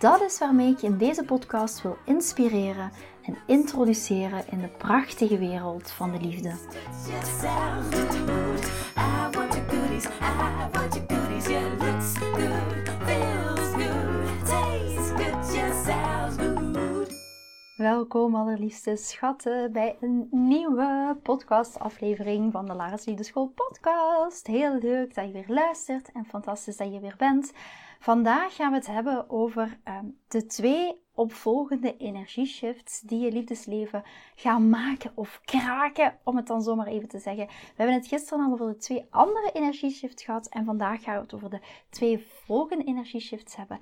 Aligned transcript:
Dat 0.00 0.20
is 0.20 0.38
waarmee 0.38 0.70
ik 0.70 0.78
je 0.78 0.86
in 0.86 0.98
deze 0.98 1.24
podcast 1.24 1.82
wil 1.82 1.96
inspireren 2.04 2.90
en 3.22 3.36
introduceren 3.46 4.44
in 4.50 4.60
de 4.60 4.68
prachtige 4.68 5.38
wereld 5.38 5.90
van 5.90 6.12
de 6.12 6.20
liefde. 6.20 6.54
Welkom 17.76 18.34
allerliefste 18.34 18.96
schatten 18.96 19.72
bij 19.72 19.96
een 20.00 20.28
nieuwe 20.30 21.16
podcastaflevering 21.22 22.52
van 22.52 22.66
de 22.66 22.74
Lara's 22.74 23.04
Liefdeschool 23.04 23.46
podcast. 23.46 24.46
Heel 24.46 24.78
leuk 24.78 25.14
dat 25.14 25.26
je 25.26 25.32
weer 25.32 25.44
luistert 25.48 26.12
en 26.12 26.24
fantastisch 26.24 26.76
dat 26.76 26.92
je 26.92 27.00
weer 27.00 27.14
bent. 27.18 27.52
Vandaag 28.02 28.54
gaan 28.54 28.70
we 28.70 28.76
het 28.76 28.86
hebben 28.86 29.30
over 29.30 29.78
ehm, 29.84 30.04
de 30.28 30.46
twee 30.46 31.02
opvolgende 31.14 31.96
energieshifts 31.96 33.00
die 33.00 33.20
je 33.20 33.32
liefdesleven 33.32 34.02
gaan 34.34 34.68
maken 34.68 35.12
of 35.14 35.40
kraken, 35.44 36.18
om 36.24 36.36
het 36.36 36.46
dan 36.46 36.62
zomaar 36.62 36.86
even 36.86 37.08
te 37.08 37.18
zeggen. 37.18 37.46
We 37.46 37.72
hebben 37.76 37.94
het 37.94 38.06
gisteren 38.06 38.44
al 38.44 38.52
over 38.52 38.66
de 38.66 38.76
twee 38.76 39.06
andere 39.10 39.50
energieshifts 39.52 40.24
gehad 40.24 40.48
en 40.48 40.64
vandaag 40.64 41.02
gaan 41.02 41.14
we 41.14 41.20
het 41.20 41.34
over 41.34 41.50
de 41.50 41.60
twee 41.90 42.26
volgende 42.44 42.84
energieshifts 42.84 43.56
hebben. 43.56 43.80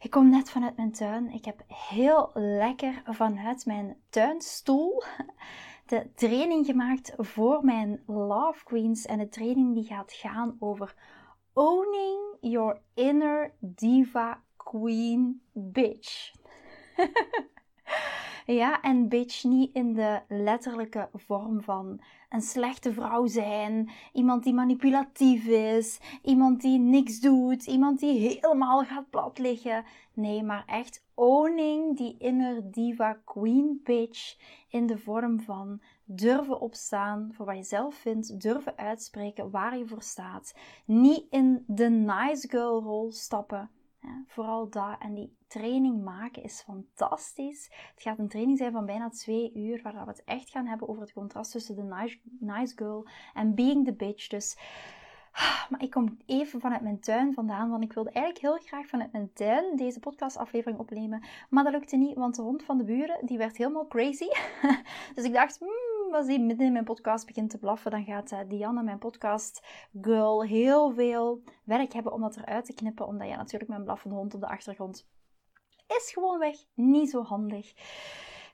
Ik 0.00 0.10
kom 0.10 0.30
net 0.30 0.50
vanuit 0.50 0.76
mijn 0.76 0.92
tuin. 0.92 1.30
Ik 1.30 1.44
heb 1.44 1.62
heel 1.66 2.30
lekker 2.34 3.02
vanuit 3.04 3.66
mijn 3.66 3.96
tuinstoel 4.10 5.02
de 5.86 6.10
training 6.14 6.66
gemaakt 6.66 7.12
voor 7.16 7.64
mijn 7.64 8.02
Love 8.06 8.64
Queens. 8.64 9.06
En 9.06 9.18
de 9.18 9.28
training 9.28 9.74
die 9.74 9.84
gaat 9.84 10.12
gaan 10.12 10.56
over 10.58 10.94
owning 11.52 12.25
your 12.42 12.80
inner 12.96 13.52
diva 13.76 14.38
queen 14.58 15.36
bitch. 15.56 16.30
ja, 18.54 18.82
en 18.82 19.08
bitch 19.08 19.44
niet 19.44 19.74
in 19.74 19.94
de 19.94 20.20
letterlijke 20.28 21.08
vorm 21.14 21.62
van 21.62 22.00
een 22.28 22.40
slechte 22.40 22.92
vrouw 22.92 23.26
zijn, 23.26 23.90
iemand 24.12 24.44
die 24.44 24.54
manipulatief 24.54 25.46
is, 25.46 26.00
iemand 26.22 26.60
die 26.60 26.78
niks 26.78 27.20
doet, 27.20 27.66
iemand 27.66 28.00
die 28.00 28.18
helemaal 28.18 28.84
gaat 28.84 29.10
plat 29.10 29.38
liggen. 29.38 29.84
Nee, 30.12 30.42
maar 30.42 30.62
echt 30.66 31.04
owning 31.14 31.96
die 31.96 32.16
inner 32.18 32.70
diva 32.70 33.20
queen 33.24 33.80
bitch 33.84 34.36
in 34.68 34.86
de 34.86 34.98
vorm 34.98 35.40
van 35.40 35.80
durven 36.04 36.60
opstaan 36.60 37.30
voor 37.32 37.46
wat 37.46 37.56
je 37.56 37.62
zelf 37.62 37.94
vindt, 37.94 38.40
durven 38.40 38.78
uitspreken 38.78 39.50
waar 39.50 39.78
je 39.78 39.86
voor 39.86 40.02
staat. 40.02 40.54
Niet 40.84 41.24
in 41.30 41.64
de 41.66 41.88
nice 41.88 42.48
girl 42.48 42.82
rol 42.82 43.12
stappen. 43.12 43.70
Vooral 44.26 44.70
dat. 44.70 44.96
En 44.98 45.14
die 45.14 45.36
training 45.46 46.04
maken 46.04 46.42
is 46.42 46.62
fantastisch. 46.62 47.70
Het 47.94 48.02
gaat 48.02 48.18
een 48.18 48.28
training 48.28 48.58
zijn 48.58 48.72
van 48.72 48.86
bijna 48.86 49.08
twee 49.08 49.52
uur, 49.54 49.82
waar 49.82 49.92
we 49.92 50.10
het 50.10 50.24
echt 50.24 50.50
gaan 50.50 50.66
hebben 50.66 50.88
over 50.88 51.02
het 51.02 51.12
contrast 51.12 51.50
tussen 51.50 51.76
de 51.76 51.82
nice, 51.82 52.18
nice 52.38 52.76
girl 52.76 53.06
en 53.34 53.54
being 53.54 53.84
the 53.84 53.92
bitch. 53.92 54.28
Dus 54.28 54.56
maar 55.70 55.82
ik 55.82 55.90
kom 55.90 56.16
even 56.26 56.60
vanuit 56.60 56.82
mijn 56.82 57.00
tuin 57.00 57.34
vandaan, 57.34 57.70
want 57.70 57.82
ik 57.82 57.92
wilde 57.92 58.10
eigenlijk 58.10 58.44
heel 58.46 58.66
graag 58.66 58.86
vanuit 58.86 59.12
mijn 59.12 59.32
tuin 59.32 59.76
deze 59.76 60.00
podcastaflevering 60.00 60.78
opnemen. 60.78 61.24
Maar 61.50 61.64
dat 61.64 61.72
lukte 61.72 61.96
niet, 61.96 62.16
want 62.16 62.34
de 62.34 62.42
hond 62.42 62.62
van 62.62 62.78
de 62.78 62.84
buren, 62.84 63.26
die 63.26 63.38
werd 63.38 63.56
helemaal 63.56 63.86
crazy. 63.86 64.28
dus 65.14 65.24
ik 65.24 65.32
dacht, 65.32 65.58
hmm, 65.58 65.95
als 66.14 66.26
die 66.26 66.40
midden 66.40 66.66
in 66.66 66.72
mijn 66.72 66.84
podcast 66.84 67.26
begint 67.26 67.50
te 67.50 67.58
blaffen, 67.58 67.90
dan 67.90 68.04
gaat 68.04 68.32
uh, 68.32 68.40
Diana, 68.48 68.82
mijn 68.82 68.98
podcast 68.98 69.66
girl, 70.00 70.44
heel 70.44 70.92
veel 70.92 71.42
werk 71.64 71.92
hebben 71.92 72.12
om 72.12 72.20
dat 72.20 72.36
eruit 72.36 72.64
te 72.64 72.74
knippen. 72.74 73.06
Omdat 73.06 73.28
ja, 73.28 73.36
natuurlijk 73.36 73.70
mijn 73.70 73.84
blaffende 73.84 74.16
hond 74.16 74.34
op 74.34 74.40
de 74.40 74.48
achtergrond 74.48 75.06
is 75.86 76.10
gewoonweg 76.12 76.56
niet 76.74 77.10
zo 77.10 77.22
handig. 77.22 77.72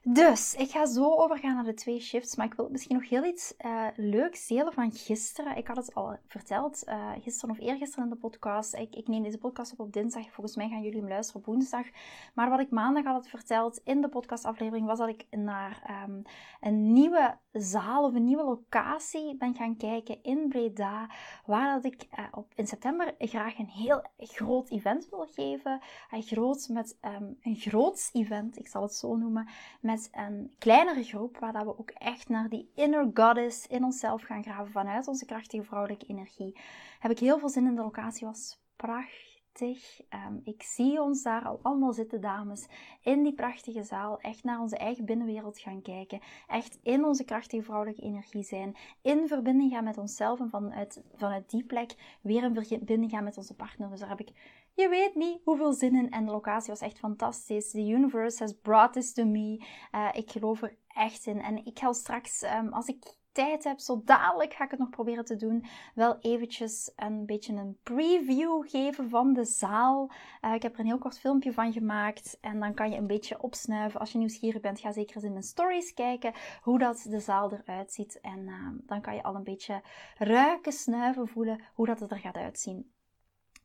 Dus 0.05 0.55
ik 0.55 0.69
ga 0.69 0.85
zo 0.85 1.15
overgaan 1.15 1.55
naar 1.55 1.63
de 1.63 1.73
twee 1.73 1.99
shifts, 1.99 2.35
maar 2.35 2.45
ik 2.45 2.53
wil 2.53 2.69
misschien 2.69 2.95
nog 2.95 3.09
heel 3.09 3.25
iets 3.25 3.53
uh, 3.65 3.87
leuks 3.95 4.47
delen 4.47 4.73
van 4.73 4.91
gisteren. 4.91 5.57
Ik 5.57 5.67
had 5.67 5.77
het 5.77 5.93
al 5.93 6.17
verteld, 6.27 6.83
uh, 6.87 7.11
gisteren 7.21 7.55
of 7.55 7.61
eergisteren 7.61 8.03
in 8.03 8.09
de 8.09 8.15
podcast. 8.15 8.73
Ik, 8.73 8.95
ik, 8.95 9.07
neem 9.07 9.23
deze 9.23 9.37
podcast 9.37 9.71
op 9.71 9.79
op 9.79 9.93
dinsdag, 9.93 10.31
volgens 10.31 10.55
mij 10.55 10.69
gaan 10.69 10.81
jullie 10.81 10.99
hem 10.99 11.09
luisteren 11.09 11.41
op 11.41 11.47
woensdag. 11.47 11.85
Maar 12.33 12.49
wat 12.49 12.59
ik 12.59 12.69
maandag 12.69 13.03
had 13.03 13.27
verteld 13.27 13.81
in 13.83 14.01
de 14.01 14.09
podcastaflevering 14.09 14.85
was 14.85 14.97
dat 14.97 15.09
ik 15.09 15.25
naar 15.29 16.03
um, 16.07 16.21
een 16.61 16.93
nieuwe 16.93 17.37
zaal 17.51 18.03
of 18.03 18.13
een 18.13 18.25
nieuwe 18.25 18.43
locatie 18.43 19.35
ben 19.37 19.55
gaan 19.55 19.77
kijken 19.77 20.23
in 20.23 20.47
Breda, 20.47 21.09
waar 21.45 21.73
dat 21.73 21.93
ik 21.93 22.07
uh, 22.19 22.25
op, 22.31 22.51
in 22.55 22.67
september 22.67 23.15
graag 23.17 23.57
een 23.57 23.69
heel 23.69 24.03
groot 24.17 24.69
event 24.69 25.09
wil 25.09 25.27
geven. 25.31 25.81
groot 26.09 26.67
met 26.71 26.97
um, 27.01 27.37
een 27.41 27.55
groot 27.55 28.09
event, 28.13 28.57
ik 28.57 28.67
zal 28.67 28.81
het 28.81 28.93
zo 28.93 29.15
noemen, 29.15 29.49
met 29.81 29.92
met 29.93 30.09
een 30.11 30.55
kleinere 30.57 31.03
groep, 31.03 31.37
waar 31.37 31.53
dat 31.53 31.63
we 31.63 31.79
ook 31.79 31.89
echt 31.89 32.29
naar 32.29 32.49
die 32.49 32.71
inner 32.75 33.11
goddess 33.13 33.67
in 33.67 33.83
onszelf 33.83 34.21
gaan 34.21 34.43
graven 34.43 34.71
vanuit 34.71 35.07
onze 35.07 35.25
krachtige 35.25 35.63
vrouwelijke 35.63 36.05
energie. 36.05 36.59
Heb 36.99 37.11
ik 37.11 37.19
heel 37.19 37.39
veel 37.39 37.49
zin 37.49 37.65
in. 37.65 37.75
De 37.75 37.81
locatie 37.81 38.27
was 38.27 38.61
prachtig. 38.75 40.01
Um, 40.09 40.41
ik 40.43 40.63
zie 40.63 41.01
ons 41.01 41.23
daar 41.23 41.45
al 41.45 41.59
allemaal 41.61 41.93
zitten, 41.93 42.21
dames, 42.21 42.67
in 43.01 43.23
die 43.23 43.33
prachtige 43.33 43.83
zaal. 43.83 44.19
Echt 44.19 44.43
naar 44.43 44.59
onze 44.59 44.77
eigen 44.77 45.05
binnenwereld 45.05 45.59
gaan 45.59 45.81
kijken. 45.81 46.19
Echt 46.47 46.79
in 46.83 47.05
onze 47.05 47.23
krachtige 47.23 47.63
vrouwelijke 47.63 48.01
energie 48.01 48.43
zijn. 48.43 48.75
In 49.01 49.27
verbinding 49.27 49.71
gaan 49.71 49.83
met 49.83 49.97
onszelf 49.97 50.39
en 50.39 50.49
vanuit, 50.49 51.03
vanuit 51.15 51.49
die 51.49 51.63
plek 51.63 52.17
weer 52.21 52.43
in 52.43 52.53
verbinding 52.55 53.11
gaan 53.11 53.23
met 53.23 53.37
onze 53.37 53.55
partner. 53.55 53.89
Dus 53.89 53.99
daar 53.99 54.09
heb 54.09 54.19
ik 54.19 54.31
je 54.73 54.89
weet 54.89 55.15
niet 55.15 55.41
hoeveel 55.43 55.73
zin 55.73 55.95
in. 55.95 56.11
En 56.11 56.25
de 56.25 56.31
locatie 56.31 56.69
was 56.69 56.81
echt 56.81 56.99
fantastisch. 56.99 57.71
The 57.71 57.87
universe 57.87 58.43
has 58.43 58.53
brought 58.61 58.93
this 58.93 59.13
to 59.13 59.25
me. 59.25 59.65
Uh, 59.91 60.09
ik 60.11 60.31
geloof 60.31 60.61
er 60.61 60.77
echt 60.87 61.25
in. 61.25 61.41
En 61.41 61.65
ik 61.65 61.79
ga 61.79 61.93
straks, 61.93 62.43
um, 62.43 62.73
als 62.73 62.87
ik 62.87 63.15
tijd 63.33 63.63
heb, 63.63 63.79
zo 63.79 64.01
dadelijk 64.05 64.53
ga 64.53 64.63
ik 64.63 64.71
het 64.71 64.79
nog 64.79 64.89
proberen 64.89 65.25
te 65.25 65.35
doen, 65.35 65.65
wel 65.95 66.17
eventjes 66.19 66.91
een 66.95 67.25
beetje 67.25 67.53
een 67.53 67.77
preview 67.83 68.69
geven 68.69 69.09
van 69.09 69.33
de 69.33 69.45
zaal. 69.45 70.11
Uh, 70.41 70.53
ik 70.53 70.61
heb 70.61 70.73
er 70.73 70.79
een 70.79 70.85
heel 70.85 70.97
kort 70.97 71.19
filmpje 71.19 71.53
van 71.53 71.73
gemaakt 71.73 72.37
en 72.41 72.59
dan 72.59 72.73
kan 72.73 72.91
je 72.91 72.97
een 72.97 73.07
beetje 73.07 73.41
opsnuiven. 73.41 73.99
Als 73.99 74.11
je 74.11 74.17
nieuwsgierig 74.17 74.61
bent, 74.61 74.79
ga 74.79 74.91
zeker 74.91 75.15
eens 75.15 75.25
in 75.25 75.31
mijn 75.31 75.43
stories 75.43 75.93
kijken 75.93 76.33
hoe 76.61 76.79
dat 76.79 77.05
de 77.09 77.19
zaal 77.19 77.51
eruit 77.51 77.93
ziet. 77.93 78.19
En 78.21 78.39
uh, 78.39 78.67
dan 78.73 79.01
kan 79.01 79.15
je 79.15 79.23
al 79.23 79.35
een 79.35 79.43
beetje 79.43 79.81
ruiken, 80.17 80.71
snuiven, 80.71 81.27
voelen 81.27 81.61
hoe 81.73 81.85
dat 81.85 81.99
het 81.99 82.11
er 82.11 82.19
gaat 82.19 82.37
uitzien. 82.37 82.91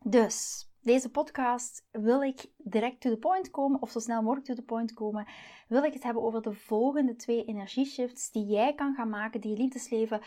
Dus, 0.04 0.67
deze 0.88 1.10
podcast 1.10 1.86
wil 1.90 2.22
ik 2.22 2.46
direct 2.56 3.00
to 3.00 3.10
the 3.10 3.16
point 3.16 3.50
komen, 3.50 3.82
of 3.82 3.90
zo 3.90 3.98
snel 3.98 4.22
mogelijk 4.22 4.46
to 4.46 4.54
the 4.54 4.62
point 4.62 4.92
komen, 4.92 5.26
wil 5.68 5.82
ik 5.82 5.92
het 5.92 6.02
hebben 6.02 6.22
over 6.22 6.42
de 6.42 6.52
volgende 6.52 7.16
twee 7.16 7.44
energieshifts 7.44 8.30
die 8.30 8.46
jij 8.46 8.74
kan 8.74 8.94
gaan 8.94 9.08
maken, 9.08 9.40
die 9.40 9.50
je 9.50 9.56
liefdesleven 9.56 10.20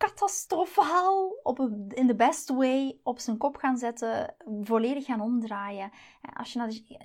catastrofaal 0.00 1.40
op 1.42 1.58
in 1.88 2.06
de 2.06 2.14
best 2.14 2.48
way 2.48 2.98
op 3.02 3.18
zijn 3.18 3.36
kop 3.36 3.56
gaan 3.56 3.76
zetten, 3.76 4.34
volledig 4.60 5.04
gaan 5.04 5.20
omdraaien. 5.20 5.90
Als 6.36 6.52
je 6.52 6.58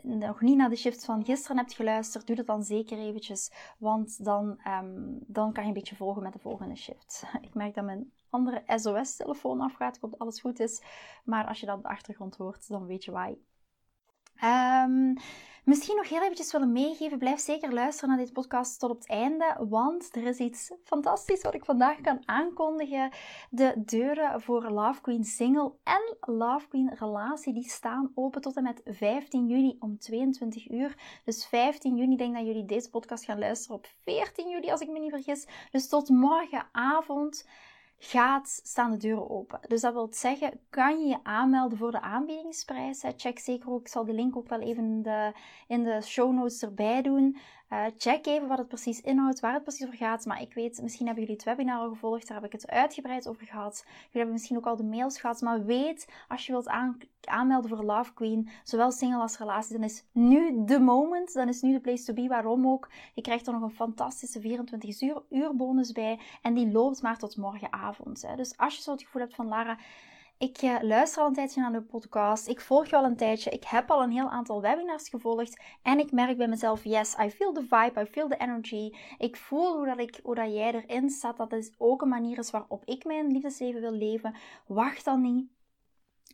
nog 0.04 0.42
niet 0.42 0.58
naar 0.58 0.70
de 0.70 0.76
shift 0.76 1.06
van 1.06 1.26
gisteren 1.26 1.58
hebt 1.58 1.74
geluisterd, 1.74 2.28
doe 2.28 2.36
dat 2.36 2.46
dan 2.46 2.64
zeker 2.64 2.98
eventjes, 2.98 3.52
want 3.78 4.24
dan, 4.26 4.60
um, 4.68 5.20
dan 5.28 5.54
kan 5.54 5.64
je 5.64 5.70
een 5.70 5.76
beetje 5.76 5.96
volgen 5.96 6.24
met 6.24 6.34
de 6.34 6.40
volgende 6.40 6.76
shift. 6.76 7.24
Ik 7.42 7.54
merk 7.54 7.74
dat 7.74 7.86
mijn 7.86 8.12
andere 8.36 8.64
SOS-telefoon 8.66 9.62
afgaat. 9.62 9.96
Ik 9.96 10.14
alles 10.18 10.40
goed 10.40 10.60
is. 10.60 10.82
Maar 11.24 11.48
als 11.48 11.60
je 11.60 11.66
dat 11.66 11.82
de 11.82 11.88
achtergrond 11.88 12.36
hoort, 12.36 12.68
dan 12.68 12.86
weet 12.86 13.04
je 13.04 13.12
why. 13.12 13.36
Um, 14.44 15.14
misschien 15.64 15.96
nog 15.96 16.10
heel 16.10 16.22
eventjes 16.22 16.52
willen 16.52 16.72
meegeven. 16.72 17.18
Blijf 17.18 17.40
zeker 17.40 17.74
luisteren 17.74 18.10
naar 18.10 18.18
deze 18.18 18.32
podcast 18.32 18.80
tot 18.80 18.90
op 18.90 18.98
het 18.98 19.10
einde. 19.10 19.66
Want 19.70 20.16
er 20.16 20.24
is 20.24 20.38
iets 20.38 20.72
fantastisch 20.84 21.42
wat 21.42 21.54
ik 21.54 21.66
vandaag 21.66 22.02
kan 22.02 22.22
aankondigen. 22.26 23.12
De 23.50 23.74
deuren 23.86 24.42
voor 24.42 24.70
Love 24.70 25.02
Queen 25.02 25.24
Single 25.24 25.74
en 25.84 26.34
Love 26.34 26.68
Queen 26.68 26.94
Relatie 26.94 27.54
die 27.54 27.70
staan 27.70 28.12
open 28.16 28.42
tot 28.42 28.56
en 28.56 28.64
met 28.64 28.82
15 28.86 29.48
juni 29.48 29.76
om 29.80 29.98
22 29.98 30.70
uur. 30.70 31.22
Dus 31.26 31.46
15 31.46 31.96
juni, 31.96 32.16
denk 32.16 32.36
dat 32.36 32.46
jullie 32.46 32.66
deze 32.66 32.90
podcast 32.90 33.26
gaan 33.26 33.40
luisteren 33.40 33.78
op 33.78 33.88
14 34.04 34.50
juli 34.50 34.72
als 34.72 34.82
ik 34.82 34.90
me 34.90 35.00
niet 35.00 35.12
vergis. 35.12 35.48
Dus 35.72 35.88
tot 35.88 36.10
morgenavond 36.10 37.46
gaat, 37.98 38.60
staan 38.64 38.92
de 38.92 38.98
deuren 38.98 39.30
open. 39.30 39.60
Dus 39.68 39.82
dat 39.82 39.94
wil 39.94 40.08
zeggen, 40.12 40.60
kan 40.70 41.00
je 41.00 41.08
je 41.08 41.24
aanmelden 41.24 41.78
voor 41.78 41.92
de 41.92 42.02
aanbiedingsprijs. 42.02 43.04
Check 43.16 43.40
zeker 43.40 43.70
ook, 43.70 43.82
ik 43.82 43.88
zal 43.88 44.06
de 44.06 44.14
link 44.14 44.36
ook 44.38 44.50
wel 44.50 44.60
even 44.60 44.84
in 44.84 45.02
de, 45.02 45.34
in 45.68 45.84
de 45.84 46.02
show 46.02 46.34
notes 46.34 46.64
erbij 46.64 47.02
doen. 47.02 47.38
Uh, 47.72 47.86
check 47.98 48.26
even 48.26 48.48
wat 48.48 48.58
het 48.58 48.68
precies 48.68 49.02
inhoudt, 49.02 49.40
waar 49.40 49.54
het 49.54 49.64
precies 49.64 49.86
over 49.86 49.98
gaat. 49.98 50.26
Maar 50.26 50.42
ik 50.42 50.54
weet, 50.54 50.82
misschien 50.82 51.06
hebben 51.06 51.24
jullie 51.24 51.40
het 51.40 51.50
webinar 51.50 51.80
al 51.80 51.90
gevolgd, 51.90 52.28
daar 52.28 52.38
heb 52.38 52.46
ik 52.46 52.52
het 52.52 52.70
uitgebreid 52.70 53.28
over 53.28 53.46
gehad. 53.46 53.84
Jullie 53.86 54.10
hebben 54.12 54.34
misschien 54.34 54.58
ook 54.58 54.66
al 54.66 54.76
de 54.76 54.84
mails 54.84 55.20
gehad. 55.20 55.42
Maar 55.42 55.66
weet, 55.66 56.08
als 56.28 56.46
je 56.46 56.52
wilt 56.52 56.70
aanmelden 57.22 57.70
voor 57.70 57.84
Love 57.84 58.14
Queen, 58.14 58.50
zowel 58.64 58.92
single 58.92 59.22
als 59.22 59.38
relatie, 59.38 59.74
dan 59.74 59.84
is 59.84 60.04
nu 60.12 60.66
de 60.66 60.80
moment. 60.80 61.34
Dan 61.34 61.48
is 61.48 61.62
nu 61.62 61.72
de 61.72 61.80
place 61.80 62.04
to 62.04 62.14
be. 62.14 62.28
Waarom 62.28 62.68
ook? 62.68 62.90
Je 63.14 63.22
krijgt 63.22 63.48
er 63.48 63.54
nog 63.54 63.62
een 63.62 63.72
fantastische 63.76 64.42
24 64.42 65.02
uur, 65.02 65.22
uur 65.30 65.56
bonus 65.56 65.92
bij. 65.92 66.20
En 66.42 66.54
die 66.54 66.72
loopt 66.72 67.02
maar 67.02 67.18
tot 67.18 67.38
morgenavond. 67.38 68.22
Hè. 68.22 68.36
Dus 68.36 68.58
als 68.58 68.76
je 68.76 68.82
zo 68.82 68.92
het 68.92 69.04
gevoel 69.04 69.22
hebt 69.22 69.36
van 69.36 69.48
Lara 69.48 69.78
ik 70.38 70.62
uh, 70.62 70.76
luister 70.82 71.22
al 71.22 71.28
een 71.28 71.34
tijdje 71.34 71.62
naar 71.62 71.72
de 71.72 71.82
podcast. 71.82 72.48
Ik 72.48 72.62
volg 72.62 72.88
je 72.88 72.96
al 72.96 73.04
een 73.04 73.16
tijdje. 73.16 73.50
Ik 73.50 73.64
heb 73.64 73.92
al 73.92 74.04
een 74.04 74.12
heel 74.12 74.30
aantal 74.30 74.62
webinars 74.62 75.10
gevolgd. 75.10 75.62
En 75.82 76.00
ik 76.00 76.12
merk 76.12 76.38
bij 76.38 76.48
mezelf, 76.48 76.84
yes, 76.84 77.16
I 77.20 77.30
feel 77.30 77.54
the 77.54 77.62
vibe, 77.62 78.02
I 78.02 78.06
feel 78.06 78.28
the 78.28 78.38
energy. 78.38 78.92
Ik 79.18 79.36
voel 79.36 79.76
hoe, 79.78 79.86
dat 79.86 80.00
ik, 80.00 80.20
hoe 80.24 80.36
dat 80.36 80.54
jij 80.54 80.74
erin 80.74 81.10
staat. 81.10 81.38
Dat 81.38 81.54
is 81.54 81.72
ook 81.78 82.02
een 82.02 82.08
manier 82.08 82.38
is 82.38 82.52
waarop 82.52 82.86
ik 82.86 83.06
mijn 83.06 83.32
liefdesleven 83.32 83.82
wil 83.82 83.92
leven. 83.92 84.36
Wacht 84.66 85.06
dan 85.06 85.22
niet. 85.22 85.55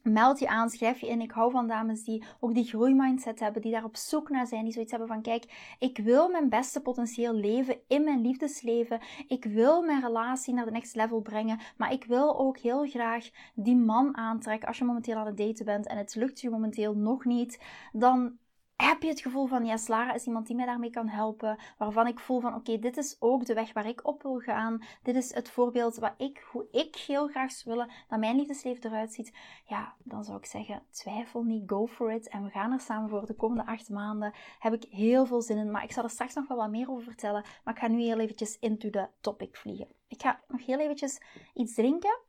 Meld 0.04 0.40
je 0.40 0.48
aan, 0.48 0.70
schrijf 0.70 1.00
je 1.00 1.08
in. 1.08 1.22
Ik 1.22 1.32
hou 1.32 1.52
van 1.52 1.68
dames 1.68 2.04
die 2.04 2.24
ook 2.40 2.54
die 2.54 2.64
groeimindset 2.64 3.40
hebben, 3.40 3.62
die 3.62 3.72
daar 3.72 3.84
op 3.84 3.96
zoek 3.96 4.30
naar 4.30 4.48
zijn, 4.48 4.64
die 4.64 4.74
zoiets 4.74 4.92
hebben 4.92 5.10
van: 5.10 5.22
kijk, 5.22 5.76
ik 5.80 5.98
wil 5.98 6.30
mijn 6.30 6.50
beste 6.50 6.82
potentieel 6.82 7.34
leven 7.34 7.78
in 7.88 8.04
mijn 8.04 8.22
liefdesleven. 8.22 9.00
Ik 9.28 9.46
wil 9.46 9.82
mijn 9.82 10.02
relatie 10.02 10.54
naar 10.54 10.66
de 10.66 10.72
next 10.72 10.96
level 10.96 11.22
brengen, 11.22 11.60
maar 11.78 11.92
ik 11.92 12.04
wil 12.04 12.40
ook 12.40 12.58
heel 12.58 12.86
graag 12.90 13.30
die 13.56 13.76
man 13.76 14.18
aantrekken. 14.18 14.68
Als 14.68 14.78
je 14.78 14.84
momenteel 14.84 15.16
aan 15.16 15.26
het 15.26 15.38
daten 15.38 15.66
bent 15.66 15.88
en 15.88 15.98
het 15.98 16.16
lukt 16.16 16.42
je 16.42 16.50
momenteel 16.50 16.94
nog 16.94 17.26
niet, 17.26 17.64
dan 17.92 18.38
heb 18.82 19.02
je 19.02 19.08
het 19.10 19.22
gevoel 19.22 19.48
van, 19.48 19.66
ja, 19.66 19.78
Lara 19.88 20.14
is 20.14 20.26
iemand 20.26 20.48
die 20.48 20.56
mij 20.56 20.66
daarmee 20.66 20.90
kan 20.90 21.08
helpen, 21.08 21.58
waarvan 21.78 22.08
ik 22.08 22.20
voel 22.20 22.40
van, 22.40 22.56
oké, 22.56 22.80
dit 22.80 22.98
is 22.98 23.16
ook 23.20 23.46
de 23.46 23.54
weg 23.54 23.74
waar 23.74 23.88
ik 23.88 24.08
op 24.08 24.22
wil 24.22 24.40
gaan, 24.40 24.84
dit 25.04 25.16
is 25.16 25.34
het 25.34 25.50
voorbeeld 25.50 25.96
wat 25.96 26.14
ik, 26.18 26.46
hoe 26.52 26.68
ik 26.72 26.96
heel 26.96 27.28
graag 27.28 27.52
zou 27.52 27.76
willen 27.76 27.94
dat 28.08 28.20
mijn 28.20 28.36
liefdesleven 28.36 28.86
eruit 28.86 29.14
ziet, 29.14 29.34
ja, 29.66 29.96
dan 30.04 30.24
zou 30.24 30.38
ik 30.38 30.46
zeggen, 30.46 30.84
twijfel 30.90 31.44
niet, 31.44 31.70
go 31.70 31.88
for 31.88 32.12
it, 32.12 32.28
en 32.28 32.44
we 32.44 32.50
gaan 32.50 32.72
er 32.72 32.80
samen 32.80 33.10
voor 33.10 33.26
de 33.26 33.36
komende 33.36 33.66
acht 33.66 33.90
maanden, 33.90 34.34
heb 34.60 34.74
ik 34.74 34.84
heel 34.90 35.26
veel 35.26 35.42
zin 35.42 35.58
in, 35.58 35.72
maar 35.72 35.84
ik 35.84 35.92
zal 35.92 36.04
er 36.04 36.10
straks 36.10 36.34
nog 36.34 36.48
wel 36.48 36.58
wat 36.58 36.70
meer 36.70 36.90
over 36.90 37.04
vertellen, 37.04 37.44
maar 37.64 37.74
ik 37.74 37.80
ga 37.80 37.88
nu 37.88 38.02
heel 38.02 38.20
eventjes 38.20 38.60
into 38.60 38.90
the 38.90 39.08
topic 39.22 39.56
vliegen. 39.56 39.88
Ik 40.08 40.22
ga 40.22 40.40
nog 40.48 40.66
heel 40.66 40.80
eventjes 40.80 41.22
iets 41.54 41.74
drinken, 41.74 42.20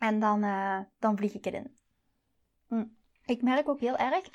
en 0.00 0.20
dan, 0.20 0.44
uh, 0.44 0.78
dan 0.98 1.16
vlieg 1.16 1.34
ik 1.34 1.46
erin. 1.46 1.76
Hm. 2.66 2.84
Ik 3.24 3.42
merk 3.42 3.68
ook 3.68 3.80
heel 3.80 3.96
erg 3.96 4.30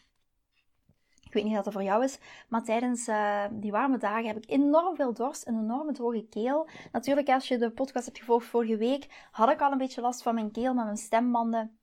weet 1.36 1.44
niet 1.44 1.58
of 1.58 1.64
dat 1.64 1.74
voor 1.74 1.84
jou 1.84 2.04
is, 2.04 2.20
maar 2.50 2.64
tijdens 2.64 3.08
uh, 3.08 3.44
die 3.52 3.72
warme 3.72 3.98
dagen 3.98 4.28
heb 4.28 4.38
ik 4.38 4.50
enorm 4.50 4.96
veel 4.96 5.14
dorst, 5.14 5.48
een 5.48 5.60
enorme 5.60 5.92
droge 5.92 6.26
keel. 6.30 6.68
Natuurlijk, 6.92 7.30
als 7.30 7.48
je 7.48 7.58
de 7.58 7.72
podcast 7.72 8.06
hebt 8.06 8.18
gevolgd 8.18 8.46
vorige 8.46 8.78
week, 8.78 9.28
had 9.32 9.50
ik 9.50 9.62
al 9.62 9.72
een 9.72 9.78
beetje 9.78 10.02
last 10.02 10.24
van 10.24 10.36
mijn 10.36 10.52
keel, 10.52 10.74
met 10.74 10.86
mijn 10.86 10.98
stembanden. 10.98 11.78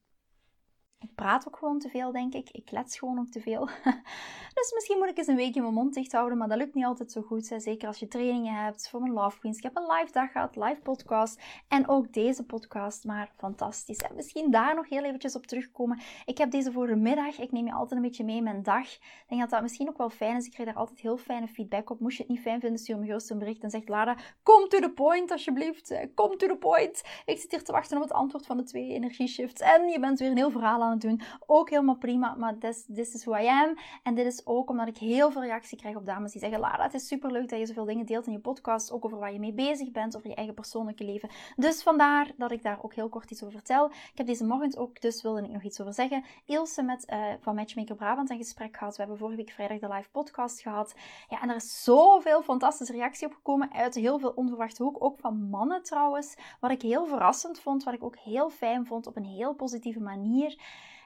Ik 1.02 1.14
praat 1.14 1.46
ook 1.48 1.56
gewoon 1.56 1.78
te 1.78 1.88
veel, 1.88 2.12
denk 2.12 2.34
ik. 2.34 2.50
Ik 2.50 2.64
klets 2.64 2.98
gewoon 2.98 3.18
ook 3.18 3.28
te 3.28 3.40
veel. 3.40 3.66
dus 4.58 4.72
misschien 4.74 4.98
moet 4.98 5.08
ik 5.08 5.18
eens 5.18 5.26
een 5.26 5.36
weekje 5.36 5.60
mijn 5.60 5.74
mond 5.74 5.94
dicht 5.94 6.12
houden, 6.12 6.38
maar 6.38 6.48
dat 6.48 6.58
lukt 6.58 6.74
niet 6.74 6.84
altijd 6.84 7.12
zo 7.12 7.22
goed. 7.22 7.48
Hè. 7.48 7.60
Zeker 7.60 7.88
als 7.88 7.98
je 7.98 8.08
trainingen 8.08 8.54
hebt 8.54 8.88
voor 8.88 9.00
mijn 9.00 9.12
Love 9.12 9.38
Queens. 9.38 9.56
Ik 9.56 9.62
heb 9.62 9.76
een 9.76 9.86
live 9.86 10.12
dag 10.12 10.32
gehad, 10.32 10.56
live 10.56 10.80
podcast. 10.82 11.40
En 11.68 11.88
ook 11.88 12.12
deze 12.12 12.44
podcast, 12.44 13.04
maar 13.04 13.32
fantastisch. 13.36 13.98
En 13.98 14.14
misschien 14.14 14.50
daar 14.50 14.74
nog 14.74 14.88
heel 14.88 15.04
eventjes 15.04 15.36
op 15.36 15.46
terugkomen. 15.46 16.00
Ik 16.24 16.38
heb 16.38 16.50
deze 16.50 16.72
voor 16.72 16.86
de 16.86 16.96
middag. 16.96 17.38
Ik 17.38 17.52
neem 17.52 17.66
je 17.66 17.72
altijd 17.72 18.00
een 18.00 18.06
beetje 18.06 18.24
mee 18.24 18.36
in 18.36 18.42
mijn 18.42 18.62
dag. 18.62 18.92
Ik 18.92 19.24
denk 19.28 19.40
dat 19.40 19.50
dat 19.50 19.62
misschien 19.62 19.88
ook 19.88 19.98
wel 19.98 20.10
fijn 20.10 20.36
is. 20.36 20.46
Ik 20.46 20.52
krijg 20.52 20.68
daar 20.68 20.78
altijd 20.78 21.00
heel 21.00 21.16
fijne 21.16 21.48
feedback 21.48 21.90
op. 21.90 22.00
Moest 22.00 22.16
je 22.16 22.22
het 22.22 22.32
niet 22.32 22.40
fijn 22.40 22.60
vinden, 22.60 22.78
stuur 22.78 22.98
me 22.98 23.06
gerust 23.06 23.30
een 23.30 23.38
bericht 23.38 23.62
en 23.62 23.70
zegt 23.70 23.88
Lara, 23.88 24.16
kom 24.42 24.68
to 24.68 24.78
the 24.78 24.90
point 24.90 25.30
alsjeblieft. 25.30 26.10
Kom 26.14 26.36
to 26.36 26.46
the 26.46 26.56
point. 26.56 27.02
Ik 27.24 27.38
zit 27.38 27.50
hier 27.50 27.64
te 27.64 27.72
wachten 27.72 27.96
op 27.96 28.02
het 28.02 28.12
antwoord 28.12 28.46
van 28.46 28.56
de 28.56 28.62
twee 28.62 28.88
energieshifts. 28.88 29.60
En 29.60 29.88
je 29.88 30.00
bent 30.00 30.18
weer 30.18 30.30
een 30.30 30.36
heel 30.36 30.50
verhaal 30.50 30.82
aan 30.82 30.90
doen. 31.00 31.20
Ook 31.46 31.70
helemaal 31.70 31.96
prima, 31.96 32.34
maar 32.34 32.58
this, 32.58 32.84
this 32.94 33.14
is 33.14 33.24
who 33.24 33.36
I 33.36 33.46
am. 33.46 33.78
En 34.02 34.14
dit 34.14 34.26
is 34.26 34.46
ook 34.46 34.70
omdat 34.70 34.88
ik 34.88 34.96
heel 34.96 35.30
veel 35.30 35.42
reactie 35.42 35.78
krijg 35.78 35.96
op 35.96 36.06
dames 36.06 36.32
die 36.32 36.40
zeggen: 36.40 36.60
Lara, 36.60 36.82
het 36.82 36.94
is 36.94 37.06
super 37.06 37.32
leuk 37.32 37.48
dat 37.48 37.58
je 37.58 37.66
zoveel 37.66 37.84
dingen 37.84 38.06
deelt 38.06 38.26
in 38.26 38.32
je 38.32 38.38
podcast. 38.38 38.92
Ook 38.92 39.04
over 39.04 39.18
waar 39.18 39.32
je 39.32 39.38
mee 39.38 39.52
bezig 39.52 39.90
bent, 39.90 40.16
over 40.16 40.28
je 40.28 40.34
eigen 40.34 40.54
persoonlijke 40.54 41.04
leven. 41.04 41.28
Dus 41.56 41.82
vandaar 41.82 42.30
dat 42.36 42.50
ik 42.50 42.62
daar 42.62 42.78
ook 42.82 42.94
heel 42.94 43.08
kort 43.08 43.30
iets 43.30 43.42
over 43.42 43.54
vertel. 43.54 43.86
Ik 43.86 44.12
heb 44.14 44.26
deze 44.26 44.44
morgen 44.44 44.60
ook, 44.76 45.00
dus 45.00 45.22
wilde 45.22 45.42
ik 45.42 45.50
nog 45.50 45.62
iets 45.62 45.80
over 45.80 45.94
zeggen. 45.94 46.24
Ilse 46.46 46.82
met, 46.82 47.10
uh, 47.12 47.24
van 47.40 47.54
Matchmaker 47.54 47.94
Brabant 47.94 48.30
een 48.30 48.36
gesprek 48.36 48.76
gehad. 48.76 48.92
We 48.92 49.00
hebben 49.00 49.18
vorige 49.18 49.36
week 49.36 49.50
vrijdag 49.50 49.78
de 49.78 49.94
live 49.94 50.10
podcast 50.10 50.60
gehad. 50.60 50.94
Ja, 51.28 51.42
en 51.42 51.48
er 51.48 51.56
is 51.56 51.82
zoveel 51.84 52.42
fantastische 52.42 52.92
reactie 52.92 53.26
op 53.26 53.34
gekomen 53.34 53.72
uit 53.72 53.94
heel 53.94 54.18
veel 54.18 54.32
onverwachte 54.34 54.82
hoek. 54.82 55.04
Ook 55.04 55.18
van 55.18 55.48
mannen 55.50 55.82
trouwens. 55.82 56.34
Wat 56.60 56.70
ik 56.70 56.82
heel 56.82 57.06
verrassend 57.06 57.60
vond, 57.60 57.84
wat 57.84 57.94
ik 57.94 58.04
ook 58.04 58.16
heel 58.16 58.50
fijn 58.50 58.86
vond 58.86 59.06
op 59.06 59.16
een 59.16 59.24
heel 59.24 59.54
positieve 59.54 60.00
manier. 60.00 60.58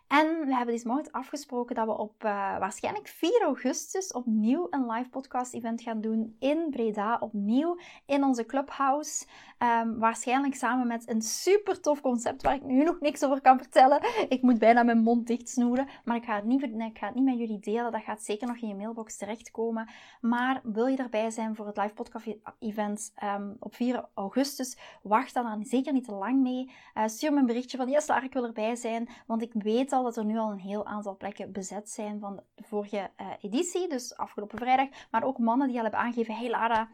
En 0.09 0.27
we 0.47 0.55
hebben 0.55 0.75
deze 0.75 0.89
morgen 0.89 1.13
afgesproken 1.13 1.75
dat 1.75 1.87
we 1.87 1.99
op 1.99 2.25
uh, 2.25 2.59
waarschijnlijk 2.59 3.09
4 3.09 3.43
augustus 3.43 4.13
opnieuw 4.13 4.67
een 4.71 4.91
live 4.91 5.09
podcast 5.09 5.55
event 5.55 5.83
gaan 5.83 6.01
doen 6.01 6.37
in 6.39 6.67
Breda. 6.71 7.17
Opnieuw 7.21 7.79
in 8.07 8.25
onze 8.25 8.47
clubhouse. 8.47 9.27
Um, 9.59 9.99
waarschijnlijk 9.99 10.55
samen 10.55 10.87
met 10.87 11.09
een 11.09 11.23
super 11.23 11.81
tof 11.81 12.01
concept 12.01 12.43
waar 12.43 12.55
ik 12.55 12.63
nu 12.63 12.83
nog 12.85 13.01
niks 13.01 13.25
over 13.25 13.41
kan 13.41 13.59
vertellen. 13.59 14.01
Ik 14.29 14.43
moet 14.43 14.59
bijna 14.59 14.83
mijn 14.83 15.03
mond 15.03 15.27
dicht 15.27 15.49
snoeren. 15.49 15.89
Maar 16.05 16.17
ik 16.17 16.25
ga, 16.25 16.35
het 16.35 16.45
niet, 16.45 16.63
ik 16.63 16.99
ga 16.99 17.07
het 17.07 17.15
niet 17.15 17.25
met 17.25 17.39
jullie 17.39 17.59
delen. 17.59 17.93
Dat 17.93 18.03
gaat 18.03 18.23
zeker 18.23 18.47
nog 18.47 18.57
in 18.57 18.69
je 18.69 18.75
mailbox 18.75 19.17
terechtkomen. 19.17 19.89
Maar 20.21 20.61
wil 20.63 20.87
je 20.87 20.97
erbij 20.97 21.31
zijn 21.31 21.57
voor 21.57 21.67
het 21.67 21.77
live 21.77 21.95
podcast 21.95 22.27
event 22.59 23.13
um, 23.23 23.57
op 23.61 23.75
4 23.75 24.05
augustus? 24.15 24.79
Wacht 25.03 25.35
dan, 25.35 25.45
dan 25.45 25.65
zeker 25.65 25.93
niet 25.93 26.05
te 26.05 26.13
lang 26.13 26.43
mee. 26.43 26.71
Uh, 26.95 27.07
stuur 27.07 27.33
me 27.33 27.39
een 27.39 27.47
berichtje 27.47 27.77
van 27.77 27.89
yes, 27.89 28.07
Lara, 28.07 28.25
ik 28.25 28.33
wil 28.33 28.45
erbij 28.45 28.77
zijn. 28.77 29.09
Want 29.27 29.43
ik 29.43 29.53
weet 29.53 29.91
dat 29.91 29.96
er 30.05 30.25
nu 30.25 30.39
al 30.39 30.51
een 30.51 30.59
heel 30.59 30.87
aantal 30.87 31.17
plekken 31.17 31.53
bezet 31.53 31.91
zijn 31.91 32.21
van 32.21 32.41
de 32.55 32.63
vorige 32.63 33.11
uh, 33.21 33.27
editie, 33.41 33.89
dus 33.89 34.17
afgelopen 34.17 34.59
vrijdag. 34.59 34.89
Maar 35.11 35.25
ook 35.25 35.39
mannen 35.39 35.67
die 35.67 35.77
al 35.77 35.83
hebben 35.83 36.01
aangegeven: 36.01 36.35
Hey 36.35 36.51
Lara, 36.51 36.89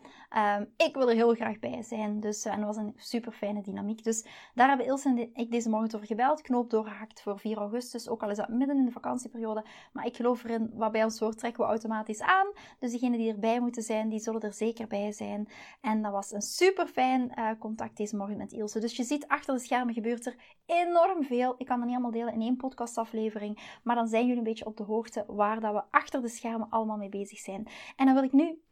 um, 0.59 0.73
ik 0.77 0.95
wil 0.95 1.09
er 1.09 1.15
heel 1.15 1.35
graag 1.35 1.59
bij 1.59 1.83
zijn. 1.83 2.21
Dus, 2.21 2.47
uh, 2.47 2.53
en 2.53 2.59
dat 2.59 2.67
was 2.67 2.85
een 2.85 2.93
super 2.97 3.33
fijne 3.33 3.63
dynamiek. 3.63 4.05
Dus 4.05 4.27
daar 4.55 4.69
hebben 4.69 4.87
Ilse 4.87 5.09
en 5.09 5.31
ik 5.35 5.51
deze 5.51 5.69
morgen 5.69 5.95
over 5.95 6.07
gebeld. 6.07 6.43
Knoop 6.43 6.71
doorgehakt 6.71 7.23
voor 7.23 7.39
4 7.39 7.57
augustus, 7.57 8.09
ook 8.09 8.23
al 8.23 8.31
is 8.31 8.37
dat 8.37 8.49
midden 8.49 8.77
in 8.77 8.85
de 8.85 8.91
vakantieperiode. 8.91 9.65
Maar 9.93 10.07
ik 10.07 10.17
geloof 10.17 10.45
erin, 10.45 10.71
wat 10.75 10.93
bij 10.93 11.05
ons 11.05 11.19
hoort, 11.19 11.39
trekken 11.39 11.63
we 11.63 11.69
automatisch 11.69 12.21
aan. 12.21 12.53
Dus 12.79 12.91
diegenen 12.91 13.19
die 13.19 13.33
erbij 13.33 13.61
moeten 13.61 13.83
zijn, 13.83 14.09
die 14.09 14.21
zullen 14.21 14.41
er 14.41 14.53
zeker 14.53 14.87
bij 14.87 15.13
zijn. 15.13 15.49
En 15.81 16.03
dat 16.03 16.13
was 16.13 16.33
een 16.33 16.43
super 16.43 16.87
fijn 16.87 17.33
uh, 17.39 17.51
contact 17.59 17.97
deze 17.97 18.17
morgen 18.17 18.37
met 18.37 18.53
Ilse. 18.53 18.81
Dus 18.81 18.97
je 18.97 19.05
ziet, 19.05 19.29
achter 19.29 19.55
de 19.55 19.61
schermen 19.61 19.95
gebeurt 19.95 20.27
er 20.27 20.37
enorm 20.67 21.25
veel. 21.25 21.55
Ik 21.59 21.67
kan 21.67 21.77
dat 21.77 21.87
niet 21.87 21.95
allemaal 21.95 22.13
delen 22.13 22.33
in 22.33 22.41
één 22.41 22.57
podcast 22.57 22.92
aflevering. 22.97 23.79
Maar 23.83 23.97
dan 23.97 24.09
zijn 24.09 24.23
jullie 24.23 24.39
een 24.39 24.45
beetje 24.45 24.67
op 24.67 24.77
de 24.77 24.83
hoogte 24.83 25.25
waar 25.29 25.61
dat 25.61 25.73
we 25.73 25.83
achter 25.91 26.23
de 26.23 26.29
schermen 26.29 26.71
allemaal 26.71 26.97
mee 26.97 27.09
bezig 27.09 27.39
zijn. 27.39 27.69
En 27.97 28.07
dan 28.07 28.15
wil 28.15 28.25
ik 28.25 28.33
nu 28.33 28.63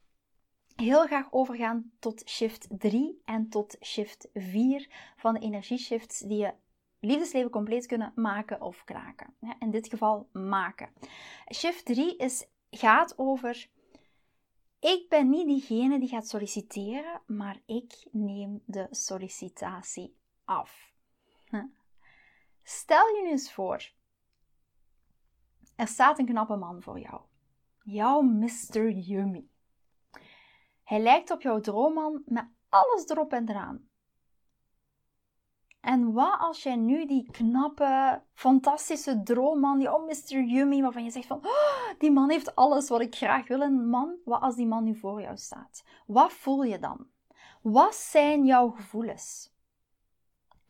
heel 0.77 1.07
graag 1.07 1.27
overgaan 1.31 1.91
tot 1.99 2.29
shift 2.29 2.67
3 2.71 3.23
en 3.25 3.49
tot 3.49 3.77
shift 3.83 4.29
4 4.35 4.89
van 5.17 5.35
de 5.35 5.41
energieshifts 5.41 6.19
die 6.19 6.39
je 6.39 6.53
liefdesleven 7.01 7.51
compleet 7.51 7.87
kunnen 7.87 8.13
maken 8.15 8.61
of 8.61 8.85
kraken. 8.85 9.35
In 9.59 9.71
dit 9.71 9.89
geval 9.89 10.29
maken. 10.33 10.89
Shift 11.55 11.85
3 11.85 12.17
is, 12.17 12.47
gaat 12.71 13.19
over 13.19 13.69
ik 14.81 15.09
ben 15.09 15.31
niet 15.31 15.47
diegene 15.47 15.99
die 15.99 16.09
gaat 16.09 16.29
solliciteren, 16.29 17.23
maar 17.27 17.61
ik 17.67 18.07
neem 18.11 18.63
de 18.67 18.87
sollicitatie 18.91 20.17
af. 20.45 20.93
Stel 22.63 23.17
je 23.17 23.23
nu 23.23 23.31
eens 23.31 23.53
voor 23.53 23.91
er 25.81 25.87
staat 25.87 26.19
een 26.19 26.27
knappe 26.27 26.57
man 26.57 26.83
voor 26.83 26.99
jou. 26.99 27.21
Jouw 27.83 28.21
Mr. 28.21 28.91
Yummy. 28.91 29.49
Hij 30.85 31.01
lijkt 31.01 31.31
op 31.31 31.43
jouw 31.43 31.61
droomman 31.61 32.23
met 32.27 32.45
alles 32.69 33.09
erop 33.09 33.33
en 33.33 33.49
eraan. 33.49 33.89
En 35.81 36.13
wat 36.13 36.41
als 36.41 36.63
jij 36.63 36.77
nu 36.77 37.07
die 37.07 37.31
knappe, 37.31 38.23
fantastische 38.33 39.23
droomman, 39.23 39.79
die 39.79 39.89
Mr. 39.89 40.43
Yummy, 40.43 40.83
waarvan 40.83 41.05
je 41.05 41.11
zegt 41.11 41.27
van, 41.27 41.39
oh, 41.39 41.99
die 41.99 42.11
man 42.11 42.31
heeft 42.31 42.55
alles 42.55 42.89
wat 42.89 43.01
ik 43.01 43.15
graag 43.15 43.49
wil. 43.49 43.61
Een 43.61 43.89
man, 43.89 44.17
wat 44.25 44.41
als 44.41 44.57
die 44.57 44.67
man 44.67 44.85
nu 44.85 44.97
voor 44.97 45.21
jou 45.21 45.37
staat? 45.37 45.85
Wat 46.07 46.33
voel 46.33 46.63
je 46.63 46.79
dan? 46.79 47.07
Wat 47.63 47.95
zijn 47.95 48.45
jouw 48.45 48.71
gevoelens? 48.71 49.50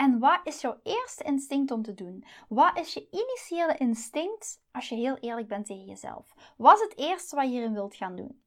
En 0.00 0.18
wat 0.18 0.40
is 0.44 0.60
jouw 0.60 0.80
eerste 0.82 1.24
instinct 1.24 1.70
om 1.70 1.82
te 1.82 1.94
doen? 1.94 2.24
Wat 2.48 2.78
is 2.78 2.94
je 2.94 3.08
initiële 3.10 3.76
instinct 3.78 4.60
als 4.72 4.88
je 4.88 4.94
heel 4.94 5.16
eerlijk 5.16 5.48
bent 5.48 5.66
tegen 5.66 5.84
jezelf? 5.84 6.34
Wat 6.56 6.74
is 6.74 6.80
het 6.80 6.98
eerste 6.98 7.36
wat 7.36 7.44
je 7.44 7.50
hierin 7.50 7.72
wilt 7.72 7.94
gaan 7.96 8.16
doen? 8.16 8.42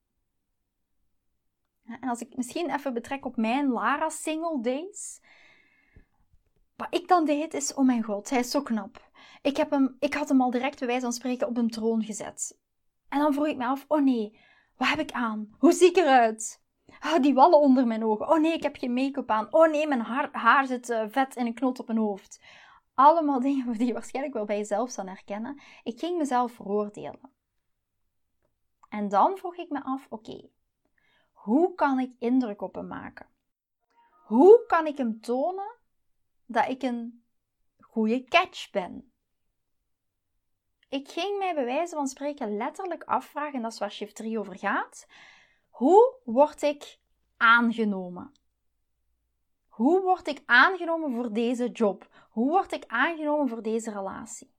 En 1.84 2.10
als 2.10 2.22
ik 2.22 2.36
misschien 2.36 2.74
even 2.74 2.94
betrek 2.94 3.26
op 3.26 3.38
mijn 3.38 3.70
Lara 3.70 4.10
single 4.10 4.62
days. 4.62 5.22
Wat 6.76 6.88
ik 6.90 7.08
dan 7.08 7.26
deed 7.26 7.54
is, 7.54 7.74
oh 7.74 7.86
mijn 7.86 8.04
god, 8.04 8.30
hij 8.30 8.40
is 8.40 8.52
zo 8.52 8.62
knap. 8.62 9.10
Ik, 9.42 9.58
heb 9.58 9.70
hem, 9.70 9.96
ik 10.00 10.14
had 10.14 10.30
hem 10.30 10.42
al 10.42 10.52
direct 10.52 10.80
bij 10.80 10.88
wijze 10.88 11.02
van 11.02 11.14
spreken 11.14 11.48
op 11.48 11.58
een 11.58 11.70
troon 11.70 12.04
gezet. 12.04 12.60
En 13.10 13.20
dan 13.20 13.34
vroeg 13.34 13.48
ik 13.48 13.58
me 13.58 13.66
af, 13.66 13.86
oh 13.88 14.04
nee, 14.04 14.40
Wat 14.78 14.88
heb 14.88 15.00
ik 15.00 15.12
aan? 15.12 15.56
Hoe 15.58 15.74
zie 15.74 15.90
ik 15.90 15.96
eruit? 15.96 16.63
Oh, 16.86 17.20
die 17.22 17.34
wallen 17.34 17.60
onder 17.60 17.88
mijn 17.88 18.04
ogen. 18.04 18.30
Oh 18.30 18.40
nee, 18.40 18.54
ik 18.54 18.64
heb 18.64 18.76
geen 18.76 18.94
make-up 18.94 19.30
aan. 19.30 19.54
Oh 19.54 19.70
nee, 19.70 19.88
mijn 19.88 20.02
haar, 20.02 20.30
haar 20.32 20.66
zit 20.66 20.90
uh, 20.90 21.04
vet 21.10 21.36
in 21.36 21.46
een 21.46 21.54
knot 21.54 21.80
op 21.80 21.88
mijn 21.88 22.00
hoofd. 22.00 22.42
Allemaal 22.94 23.40
dingen 23.50 23.78
die 23.78 23.88
je 23.88 23.94
waarschijnlijk 23.94 24.36
wel 24.36 24.46
bij 24.46 24.58
jezelf 24.58 24.92
zal 24.92 25.06
herkennen. 25.06 25.62
Ik 25.84 26.00
ging 26.00 26.18
mezelf 26.18 26.52
veroordelen. 26.52 27.32
En 28.90 29.10
dan 29.10 29.38
vroeg 29.38 29.56
ik 29.56 29.70
me 29.70 29.84
af, 29.84 30.06
oké, 30.10 30.50
hoe 31.32 31.76
kan 31.76 32.00
ik 32.00 32.16
indruk 32.20 32.62
op 32.62 32.76
hem 32.76 32.88
maken? 32.88 33.28
Hoe 34.24 34.66
kan 34.68 34.88
ik 34.88 34.98
hem 34.98 35.22
tonen 35.22 35.76
dat 36.46 36.68
ik 36.68 36.84
een 36.84 37.24
goede 37.80 38.24
catch 38.24 38.72
ben? 38.72 39.12
Ik 40.90 41.10
ging 41.10 41.38
mij 41.38 41.54
bij 41.54 41.66
wijze 41.66 41.96
van 41.96 42.08
spreken 42.08 42.58
letterlijk 42.58 43.04
afvragen, 43.04 43.54
en 43.54 43.62
dat 43.62 43.72
is 43.72 43.80
waar 43.80 43.92
shift 43.92 44.16
3 44.16 44.40
over 44.40 44.58
gaat. 44.58 45.08
Hoe 45.74 46.14
word 46.24 46.62
ik 46.62 47.00
aangenomen? 47.38 48.32
Hoe 49.68 50.02
word 50.02 50.28
ik 50.28 50.42
aangenomen 50.46 51.14
voor 51.14 51.34
deze 51.34 51.70
job? 51.72 52.08
Hoe 52.30 52.50
word 52.50 52.72
ik 52.72 52.84
aangenomen 52.88 53.50
voor 53.50 53.62
deze 53.62 53.92
relatie? 53.92 54.54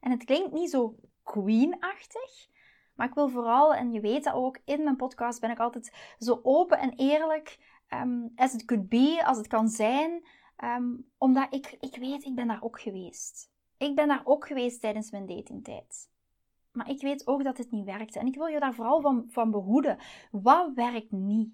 En 0.00 0.10
het 0.10 0.24
klinkt 0.24 0.52
niet 0.52 0.70
zo 0.70 0.94
queen-achtig, 1.22 2.48
maar 2.94 3.08
ik 3.08 3.14
wil 3.14 3.28
vooral, 3.28 3.74
en 3.74 3.92
je 3.92 4.00
weet 4.00 4.24
dat 4.24 4.34
ook, 4.34 4.58
in 4.64 4.82
mijn 4.82 4.96
podcast 4.96 5.40
ben 5.40 5.50
ik 5.50 5.58
altijd 5.58 6.14
zo 6.18 6.40
open 6.42 6.78
en 6.78 6.92
eerlijk 6.96 7.58
um, 7.88 8.32
as 8.36 8.54
it 8.54 8.64
could 8.64 8.88
be, 8.88 9.22
als 9.24 9.36
het 9.36 9.46
kan 9.46 9.68
zijn. 9.68 10.26
Ehm, 10.56 10.94
omdat 11.18 11.54
ik, 11.54 11.76
ik 11.80 11.96
weet, 11.96 12.24
ik 12.24 12.34
ben 12.34 12.48
daar 12.48 12.62
ook 12.62 12.80
geweest. 12.80 13.50
Ik 13.76 13.94
ben 13.94 14.08
daar 14.08 14.22
ook 14.24 14.46
geweest 14.46 14.80
tijdens 14.80 15.10
mijn 15.10 15.26
datingtijd. 15.26 16.10
Maar 16.72 16.88
ik 16.88 17.00
weet 17.00 17.26
ook 17.26 17.44
dat 17.44 17.58
het 17.58 17.70
niet 17.70 17.84
werkte. 17.84 18.18
En 18.18 18.26
ik 18.26 18.34
wil 18.34 18.46
je 18.46 18.60
daar 18.60 18.74
vooral 18.74 19.00
van, 19.00 19.24
van 19.28 19.50
behoeden. 19.50 19.98
Wat 20.30 20.72
werkt 20.74 21.10
niet? 21.10 21.50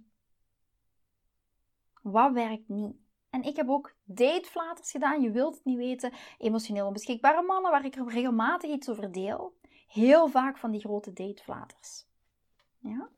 Wat 2.02 2.32
werkt 2.32 2.68
niet? 2.68 2.96
En 3.30 3.42
ik 3.42 3.56
heb 3.56 3.68
ook 3.68 3.94
dateflaters 4.04 4.90
gedaan. 4.90 5.22
Je 5.22 5.30
wilt 5.30 5.54
het 5.54 5.64
niet 5.64 5.76
weten. 5.76 6.12
Emotioneel 6.38 6.86
onbeschikbare 6.86 7.42
mannen, 7.42 7.70
waar 7.70 7.84
ik 7.84 7.94
regelmatig 7.94 8.70
iets 8.70 8.88
over 8.88 9.12
deel. 9.12 9.56
Heel 9.86 10.28
vaak 10.28 10.58
van 10.58 10.70
die 10.70 10.80
grote 10.80 11.12
dateflaters. 11.12 12.06
Ja? 12.78 13.08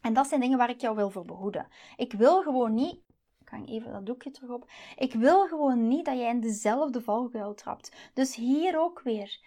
En 0.00 0.12
dat 0.12 0.26
zijn 0.26 0.40
dingen 0.40 0.58
waar 0.58 0.70
ik 0.70 0.80
jou 0.80 0.96
wil 0.96 1.10
voor 1.10 1.24
behoeden. 1.24 1.68
Ik 1.96 2.12
wil 2.12 2.42
gewoon 2.42 2.74
niet. 2.74 3.00
Ik 3.40 3.48
hang 3.48 3.68
even 3.68 3.92
dat 3.92 4.06
doekje 4.06 4.30
terug 4.30 4.50
op. 4.50 4.70
Ik 4.96 5.12
wil 5.12 5.46
gewoon 5.46 5.88
niet 5.88 6.04
dat 6.04 6.18
jij 6.18 6.28
in 6.28 6.40
dezelfde 6.40 7.00
valkuil 7.00 7.54
trapt. 7.54 8.10
Dus 8.14 8.34
hier 8.34 8.80
ook 8.80 9.00
weer. 9.00 9.40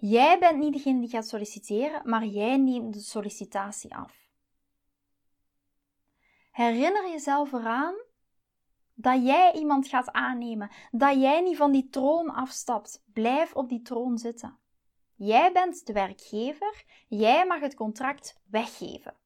Jij 0.00 0.38
bent 0.38 0.58
niet 0.58 0.72
degene 0.72 1.00
die 1.00 1.08
gaat 1.08 1.28
solliciteren, 1.28 2.08
maar 2.08 2.24
jij 2.24 2.56
neemt 2.56 2.94
de 2.94 3.00
sollicitatie 3.00 3.94
af. 3.94 4.28
Herinner 6.50 7.10
jezelf 7.10 7.52
eraan 7.52 7.94
dat 8.94 9.24
jij 9.24 9.52
iemand 9.52 9.88
gaat 9.88 10.12
aannemen, 10.12 10.70
dat 10.90 11.20
jij 11.20 11.40
niet 11.40 11.56
van 11.56 11.72
die 11.72 11.88
troon 11.88 12.30
afstapt. 12.34 13.02
Blijf 13.12 13.54
op 13.54 13.68
die 13.68 13.82
troon 13.82 14.18
zitten. 14.18 14.58
Jij 15.14 15.52
bent 15.52 15.86
de 15.86 15.92
werkgever, 15.92 16.84
jij 17.08 17.46
mag 17.46 17.60
het 17.60 17.74
contract 17.74 18.40
weggeven. 18.46 19.16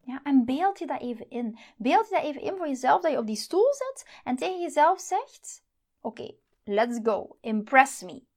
Ja, 0.00 0.20
en 0.22 0.44
beeld 0.44 0.78
je 0.78 0.86
dat 0.86 1.00
even 1.00 1.30
in. 1.30 1.58
Beeld 1.76 2.08
je 2.08 2.14
dat 2.14 2.24
even 2.24 2.42
in 2.42 2.56
voor 2.56 2.68
jezelf, 2.68 3.02
dat 3.02 3.10
je 3.10 3.18
op 3.18 3.26
die 3.26 3.36
stoel 3.36 3.74
zit 3.74 4.20
en 4.24 4.36
tegen 4.36 4.60
jezelf 4.60 5.00
zegt: 5.00 5.64
Oké, 6.00 6.34
let's 6.64 6.98
go. 7.02 7.36
Impress 7.40 8.02
me. 8.02 8.30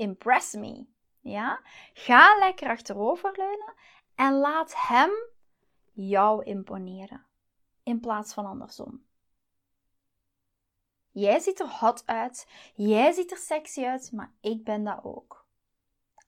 Impress 0.00 0.54
me. 0.54 0.86
Ja? 1.20 1.60
Ga 1.92 2.38
lekker 2.38 2.68
achteroverleunen 2.68 3.74
en 4.14 4.34
laat 4.34 4.74
hem 4.76 5.10
jou 5.92 6.44
imponeren. 6.44 7.26
In 7.82 8.00
plaats 8.00 8.34
van 8.34 8.46
andersom. 8.46 9.04
Jij 11.10 11.38
ziet 11.38 11.60
er 11.60 11.68
hot 11.68 12.06
uit, 12.06 12.48
jij 12.74 13.12
ziet 13.12 13.30
er 13.30 13.36
sexy 13.36 13.84
uit, 13.84 14.12
maar 14.12 14.32
ik 14.40 14.64
ben 14.64 14.84
dat 14.84 15.04
ook. 15.04 15.46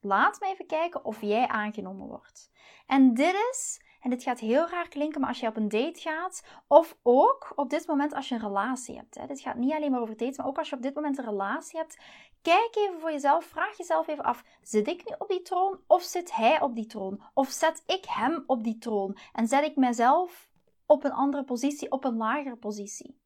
Laat 0.00 0.40
me 0.40 0.46
even 0.46 0.66
kijken 0.66 1.04
of 1.04 1.20
jij 1.20 1.46
aangenomen 1.48 2.06
wordt. 2.06 2.50
En 2.86 3.14
dit 3.14 3.34
is 3.34 3.82
en 4.02 4.10
dit 4.10 4.22
gaat 4.22 4.40
heel 4.40 4.68
raar 4.68 4.88
klinken, 4.88 5.20
maar 5.20 5.28
als 5.28 5.40
je 5.40 5.46
op 5.46 5.56
een 5.56 5.68
date 5.68 6.00
gaat, 6.00 6.44
of 6.66 6.96
ook 7.02 7.52
op 7.54 7.70
dit 7.70 7.86
moment 7.86 8.14
als 8.14 8.28
je 8.28 8.34
een 8.34 8.40
relatie 8.40 8.96
hebt. 8.96 9.14
Hè. 9.14 9.26
Dit 9.26 9.40
gaat 9.40 9.56
niet 9.56 9.72
alleen 9.72 9.90
maar 9.90 10.00
over 10.00 10.16
dates, 10.16 10.36
maar 10.36 10.46
ook 10.46 10.58
als 10.58 10.68
je 10.68 10.76
op 10.76 10.82
dit 10.82 10.94
moment 10.94 11.18
een 11.18 11.24
relatie 11.24 11.78
hebt. 11.78 11.98
Kijk 12.42 12.76
even 12.76 13.00
voor 13.00 13.12
jezelf, 13.12 13.44
vraag 13.44 13.76
jezelf 13.76 14.08
even 14.08 14.24
af: 14.24 14.44
zit 14.62 14.88
ik 14.88 15.08
nu 15.08 15.14
op 15.18 15.28
die 15.28 15.42
troon 15.42 15.80
of 15.86 16.02
zit 16.02 16.34
hij 16.34 16.60
op 16.60 16.74
die 16.74 16.86
troon? 16.86 17.22
Of 17.34 17.48
zet 17.48 17.82
ik 17.86 18.04
hem 18.04 18.44
op 18.46 18.64
die 18.64 18.78
troon 18.78 19.16
en 19.32 19.46
zet 19.46 19.64
ik 19.64 19.76
mezelf 19.76 20.50
op 20.86 21.04
een 21.04 21.12
andere 21.12 21.44
positie, 21.44 21.90
op 21.90 22.04
een 22.04 22.16
lagere 22.16 22.56
positie? 22.56 23.20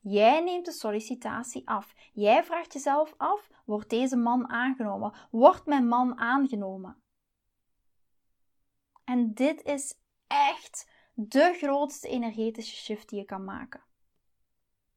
Jij 0.00 0.40
neemt 0.40 0.64
de 0.64 0.72
sollicitatie 0.72 1.68
af. 1.68 1.94
Jij 2.12 2.44
vraagt 2.44 2.72
jezelf 2.72 3.14
af: 3.16 3.50
wordt 3.64 3.90
deze 3.90 4.16
man 4.16 4.48
aangenomen? 4.48 5.12
Wordt 5.30 5.66
mijn 5.66 5.88
man 5.88 6.18
aangenomen? 6.18 7.00
En 9.06 9.34
dit 9.34 9.62
is 9.62 9.94
echt 10.26 10.90
de 11.14 11.54
grootste 11.60 12.08
energetische 12.08 12.76
shift 12.76 13.08
die 13.08 13.18
je 13.18 13.24
kan 13.24 13.44
maken. 13.44 13.84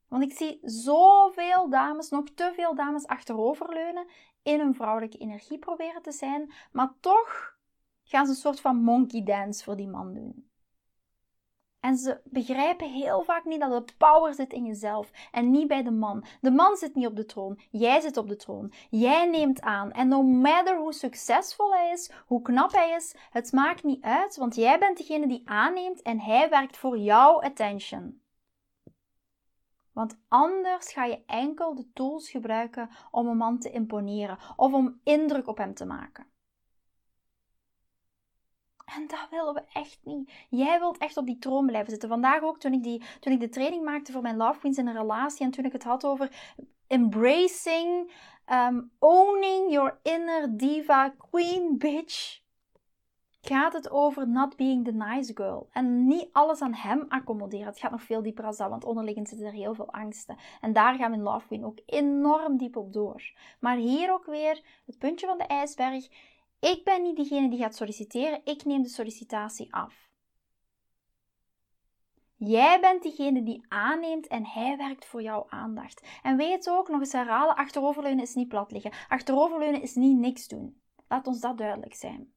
Want 0.08 0.24
ik 0.24 0.34
zie 0.34 0.60
zoveel 0.62 1.70
dames, 1.70 2.10
nog 2.10 2.30
te 2.30 2.52
veel 2.56 2.76
dames 2.76 3.06
achteroverleunen, 3.06 4.08
in 4.44 4.60
hun 4.60 4.76
vrouwelijke 4.76 5.18
energie 5.18 5.60
proberen 5.60 6.02
te 6.02 6.12
zijn, 6.12 6.54
maar 6.72 6.94
toch 7.00 7.58
gaan 8.04 8.26
ze 8.26 8.32
een 8.32 8.38
soort 8.38 8.60
van 8.60 8.76
monkey 8.84 9.24
dance 9.24 9.64
voor 9.64 9.76
die 9.76 9.88
man 9.88 10.14
doen. 10.14 10.49
En 11.80 11.98
ze 11.98 12.22
begrijpen 12.24 12.90
heel 12.90 13.24
vaak 13.24 13.46
niet 13.46 13.60
dat 13.60 13.88
de 13.88 13.94
power 13.98 14.34
zit 14.34 14.54
in 14.54 14.66
jezelf 14.66 15.12
en 15.32 15.52
niet 15.52 15.68
bij 15.68 15.84
de 15.84 15.92
man. 15.92 16.26
De 16.42 16.52
man 16.52 16.76
zit 16.76 16.96
niet 16.96 17.08
op 17.08 17.16
de 17.16 17.26
troon, 17.26 17.60
jij 17.72 18.00
zit 18.00 18.18
op 18.18 18.28
de 18.28 18.36
troon. 18.36 18.74
Jij 18.90 19.26
neemt 19.26 19.62
aan. 19.62 19.92
En 19.92 20.08
no 20.08 20.22
matter 20.22 20.78
hoe 20.78 20.94
succesvol 20.94 21.74
hij 21.74 21.92
is, 21.92 22.12
hoe 22.26 22.42
knap 22.42 22.72
hij 22.72 22.92
is, 22.92 23.16
het 23.30 23.52
maakt 23.52 23.84
niet 23.84 24.04
uit, 24.04 24.36
want 24.36 24.56
jij 24.56 24.80
bent 24.80 24.98
degene 24.98 25.28
die 25.28 25.42
aanneemt 25.46 26.02
en 26.02 26.20
hij 26.20 26.50
werkt 26.50 26.78
voor 26.78 26.98
jouw 26.98 27.42
attention. 27.42 28.22
Want 29.92 30.20
anders 30.28 30.94
ga 30.94 31.06
je 31.06 31.24
enkel 31.26 31.76
de 31.76 31.92
tools 31.94 32.30
gebruiken 32.30 32.90
om 33.12 33.28
een 33.28 33.38
man 33.38 33.60
te 33.60 33.72
imponeren 33.72 34.38
of 34.56 34.74
om 34.74 35.00
indruk 35.04 35.48
op 35.48 35.58
hem 35.58 35.74
te 35.74 35.86
maken. 35.86 36.28
En 38.96 39.08
dat 39.08 39.28
willen 39.30 39.54
we 39.54 39.64
echt 39.74 40.00
niet. 40.04 40.32
Jij 40.50 40.80
wilt 40.80 40.98
echt 40.98 41.18
op 41.18 41.26
die 41.26 41.38
troon 41.38 41.66
blijven 41.66 41.92
zitten. 41.92 42.10
Vandaag 42.10 42.42
ook, 42.42 42.60
toen 42.60 42.74
ik, 42.74 42.84
die, 42.84 43.04
toen 43.20 43.34
ik 43.34 43.40
de 43.40 43.50
training 43.50 43.84
maakte 43.84 44.12
voor 44.12 44.22
mijn 44.22 44.38
Love 44.38 44.60
Queens 44.60 44.78
in 44.78 44.88
een 44.88 44.98
relatie 44.98 45.46
en 45.46 45.52
toen 45.52 45.66
ik 45.66 45.72
het 45.72 45.84
had 45.84 46.06
over 46.06 46.58
embracing, 46.88 48.12
um, 48.52 48.92
owning 49.00 49.72
your 49.72 50.00
inner 50.04 50.58
diva 50.58 51.10
queen 51.10 51.78
bitch, 51.78 52.42
gaat 53.42 53.74
het 53.74 53.90
over 53.90 54.28
not 54.28 54.56
being 54.56 54.86
the 54.86 54.92
nice 54.92 55.32
girl. 55.36 55.70
En 55.72 56.08
niet 56.08 56.30
alles 56.32 56.62
aan 56.62 56.74
hem 56.74 57.06
accommoderen. 57.08 57.66
Het 57.66 57.80
gaat 57.80 57.92
nog 57.92 58.04
veel 58.04 58.22
dieper 58.22 58.46
als 58.46 58.58
dat, 58.58 58.70
want 58.70 58.86
onderliggend 58.86 59.28
zitten 59.28 59.48
er 59.48 59.54
heel 59.54 59.74
veel 59.74 59.92
angsten. 59.92 60.38
En 60.62 60.74
daar 60.74 60.96
gaan 60.96 61.12
we 61.12 61.18
in 61.18 61.24
Love 61.24 61.48
Queen 61.48 61.66
ook 61.66 61.80
enorm 61.86 62.58
diep 62.58 62.76
op 62.76 62.94
door. 62.94 63.34
Maar 63.60 63.76
hier 63.76 64.12
ook 64.12 64.26
weer 64.26 64.62
het 64.86 64.98
puntje 64.98 65.28
van 65.28 65.38
de 65.38 65.44
ijsberg 65.44 66.08
ik 66.60 66.84
ben 66.84 67.02
niet 67.02 67.16
degene 67.16 67.50
die 67.50 67.60
gaat 67.60 67.76
solliciteren, 67.76 68.42
ik 68.44 68.66
neem 68.66 68.84
de 68.84 68.90
sollicitatie 68.90 69.74
af. 69.74 70.10
Jij 72.36 72.80
bent 72.80 73.04
diegene 73.04 73.44
die 73.44 73.66
aanneemt 73.68 74.28
en 74.28 74.46
hij 74.46 74.78
werkt 74.78 75.06
voor 75.06 75.22
jouw 75.22 75.46
aandacht. 75.50 76.08
En 76.24 76.38
weet 76.38 76.70
ook, 76.70 76.90
nog 76.90 77.00
eens 77.00 77.12
herhalen, 77.12 77.56
achteroverleunen 77.56 78.24
is 78.24 78.34
niet 78.34 78.48
plat 78.48 78.72
liggen. 78.72 78.92
Achteroverleunen 79.08 79.82
is 79.82 79.96
niet 79.96 80.18
niks 80.18 80.48
doen. 80.48 80.82
Laat 81.08 81.28
ons 81.28 81.40
dat 81.40 81.58
duidelijk 81.58 81.94
zijn. 81.94 82.34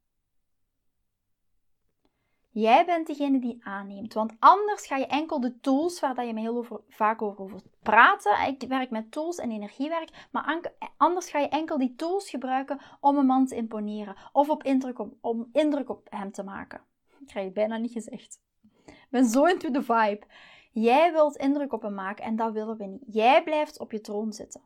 Jij 2.54 2.84
bent 2.84 3.06
degene 3.06 3.38
die 3.38 3.60
aanneemt, 3.64 4.14
want 4.14 4.32
anders 4.38 4.86
ga 4.86 4.96
je 4.96 5.06
enkel 5.06 5.40
de 5.40 5.60
tools 5.60 6.00
waar 6.00 6.26
je 6.26 6.34
me 6.34 6.40
heel 6.40 6.56
over, 6.56 6.80
vaak 6.88 7.22
over, 7.22 7.40
over 7.40 7.60
praten. 7.82 8.46
Ik 8.46 8.68
werk 8.68 8.90
met 8.90 9.10
tools 9.10 9.38
en 9.38 9.50
energiewerk, 9.50 10.28
maar 10.30 10.60
anders 10.96 11.30
ga 11.30 11.38
je 11.38 11.48
enkel 11.48 11.78
die 11.78 11.94
tools 11.94 12.30
gebruiken 12.30 12.80
om 13.00 13.16
een 13.16 13.26
man 13.26 13.46
te 13.46 13.56
imponeren 13.56 14.16
of 14.32 14.48
op 14.48 14.62
indruk 14.62 14.98
om 15.20 15.48
indruk 15.52 15.88
op 15.88 16.06
hem 16.10 16.32
te 16.32 16.42
maken. 16.42 16.80
Ik 17.20 17.26
krijg 17.26 17.44
het 17.44 17.54
bijna 17.54 17.76
niet 17.76 17.92
gezegd. 17.92 18.40
Ik 18.86 19.06
ben 19.10 19.24
zo 19.24 19.44
into 19.44 19.70
the 19.70 19.82
vibe. 19.82 20.26
Jij 20.72 21.12
wilt 21.12 21.36
indruk 21.36 21.72
op 21.72 21.82
hem 21.82 21.94
maken 21.94 22.24
en 22.24 22.36
dat 22.36 22.52
willen 22.52 22.76
we 22.76 22.84
niet. 22.84 23.04
Jij 23.06 23.42
blijft 23.42 23.78
op 23.78 23.92
je 23.92 24.00
troon 24.00 24.32
zitten. 24.32 24.60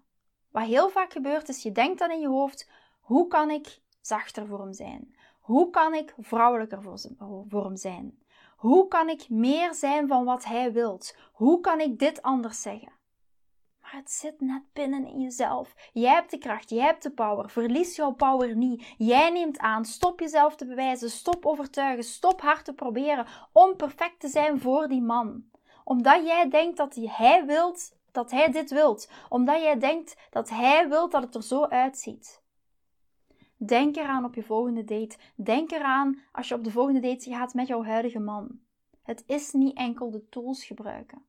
Wat 0.51 0.67
heel 0.67 0.89
vaak 0.89 1.13
gebeurt 1.13 1.49
is, 1.49 1.63
je 1.63 1.73
denkt 1.73 1.99
dan 1.99 2.11
in 2.11 2.21
je 2.21 2.29
hoofd, 2.29 2.71
hoe 3.01 3.27
kan 3.27 3.51
ik 3.51 3.81
zachter 4.01 4.47
voor 4.47 4.61
hem 4.61 4.73
zijn? 4.73 5.16
Hoe 5.47 5.71
kan 5.71 5.95
ik 5.95 6.15
vrouwelijker 6.19 6.83
voor 7.49 7.65
hem 7.65 7.77
zijn? 7.77 8.19
Hoe 8.57 8.89
kan 8.89 9.09
ik 9.09 9.29
meer 9.29 9.75
zijn 9.75 10.09
van 10.09 10.25
wat 10.25 10.45
hij 10.45 10.73
wilt? 10.73 11.17
Hoe 11.33 11.61
kan 11.61 11.81
ik 11.81 11.99
dit 11.99 12.23
anders 12.23 12.63
zeggen? 12.63 12.93
Maar 13.81 13.93
het 13.95 14.11
zit 14.11 14.41
net 14.41 14.63
binnen 14.73 15.07
in 15.07 15.21
jezelf. 15.21 15.75
Jij 15.93 16.13
hebt 16.13 16.31
de 16.31 16.39
kracht, 16.39 16.71
jij 16.71 16.85
hebt 16.85 17.03
de 17.03 17.11
power. 17.11 17.51
Verlies 17.51 17.97
jouw 17.97 18.13
power 18.13 18.57
niet. 18.57 18.95
Jij 18.99 19.31
neemt 19.31 19.59
aan. 19.59 19.85
Stop 19.85 20.21
jezelf 20.21 20.57
te 20.57 20.67
bewijzen. 20.67 21.11
Stop 21.11 21.47
overtuigen. 21.47 22.05
Stop 22.05 22.41
hard 22.41 22.65
te 22.65 22.75
proberen 22.75 23.27
om 23.53 23.77
perfect 23.77 24.21
te 24.21 24.29
zijn 24.29 24.61
voor 24.61 24.89
die 24.89 25.03
man. 25.03 25.45
Omdat 25.85 26.27
jij 26.27 26.49
denkt 26.49 26.77
dat 26.77 26.95
hij 26.95 27.45
wilt, 27.47 27.97
dat 28.13 28.31
hij 28.31 28.51
dit 28.51 28.71
wilt. 28.71 29.11
Omdat 29.29 29.63
jij 29.63 29.79
denkt 29.79 30.17
dat 30.31 30.49
hij 30.49 30.89
wilt 30.89 31.13
dat 31.13 31.23
het 31.23 31.35
er 31.35 31.43
zo 31.43 31.65
uitziet. 31.65 32.45
Denk 33.57 33.97
eraan 33.97 34.25
op 34.25 34.35
je 34.35 34.43
volgende 34.43 34.85
date. 34.85 35.17
Denk 35.35 35.71
eraan 35.71 36.23
als 36.33 36.49
je 36.49 36.55
op 36.55 36.65
de 36.65 36.71
volgende 36.71 37.01
date 37.01 37.31
gaat 37.31 37.55
met 37.55 37.67
jouw 37.67 37.85
huidige 37.85 38.19
man. 38.19 38.61
Het 39.03 39.25
is 39.27 39.53
niet 39.53 39.77
enkel 39.77 40.11
de 40.11 40.29
tools 40.29 40.65
gebruiken. 40.65 41.25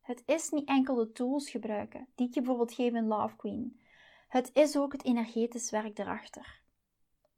Het 0.00 0.22
is 0.26 0.50
niet 0.50 0.68
enkel 0.68 0.94
de 0.94 1.12
tools 1.12 1.50
gebruiken 1.50 2.08
die 2.14 2.28
ik 2.28 2.34
je 2.34 2.40
bijvoorbeeld 2.40 2.74
geef 2.74 2.92
in 2.92 3.06
Love 3.06 3.36
Queen. 3.36 3.80
Het 4.28 4.50
is 4.52 4.76
ook 4.76 4.92
het 4.92 5.04
energetisch 5.04 5.70
werk 5.70 5.98
erachter. 5.98 6.60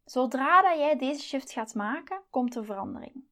Zodra 0.04 0.62
dat 0.62 0.78
jij 0.78 0.96
deze 0.96 1.22
shift 1.22 1.52
gaat 1.52 1.74
maken, 1.74 2.22
komt 2.30 2.54
er 2.54 2.64
verandering. 2.64 3.24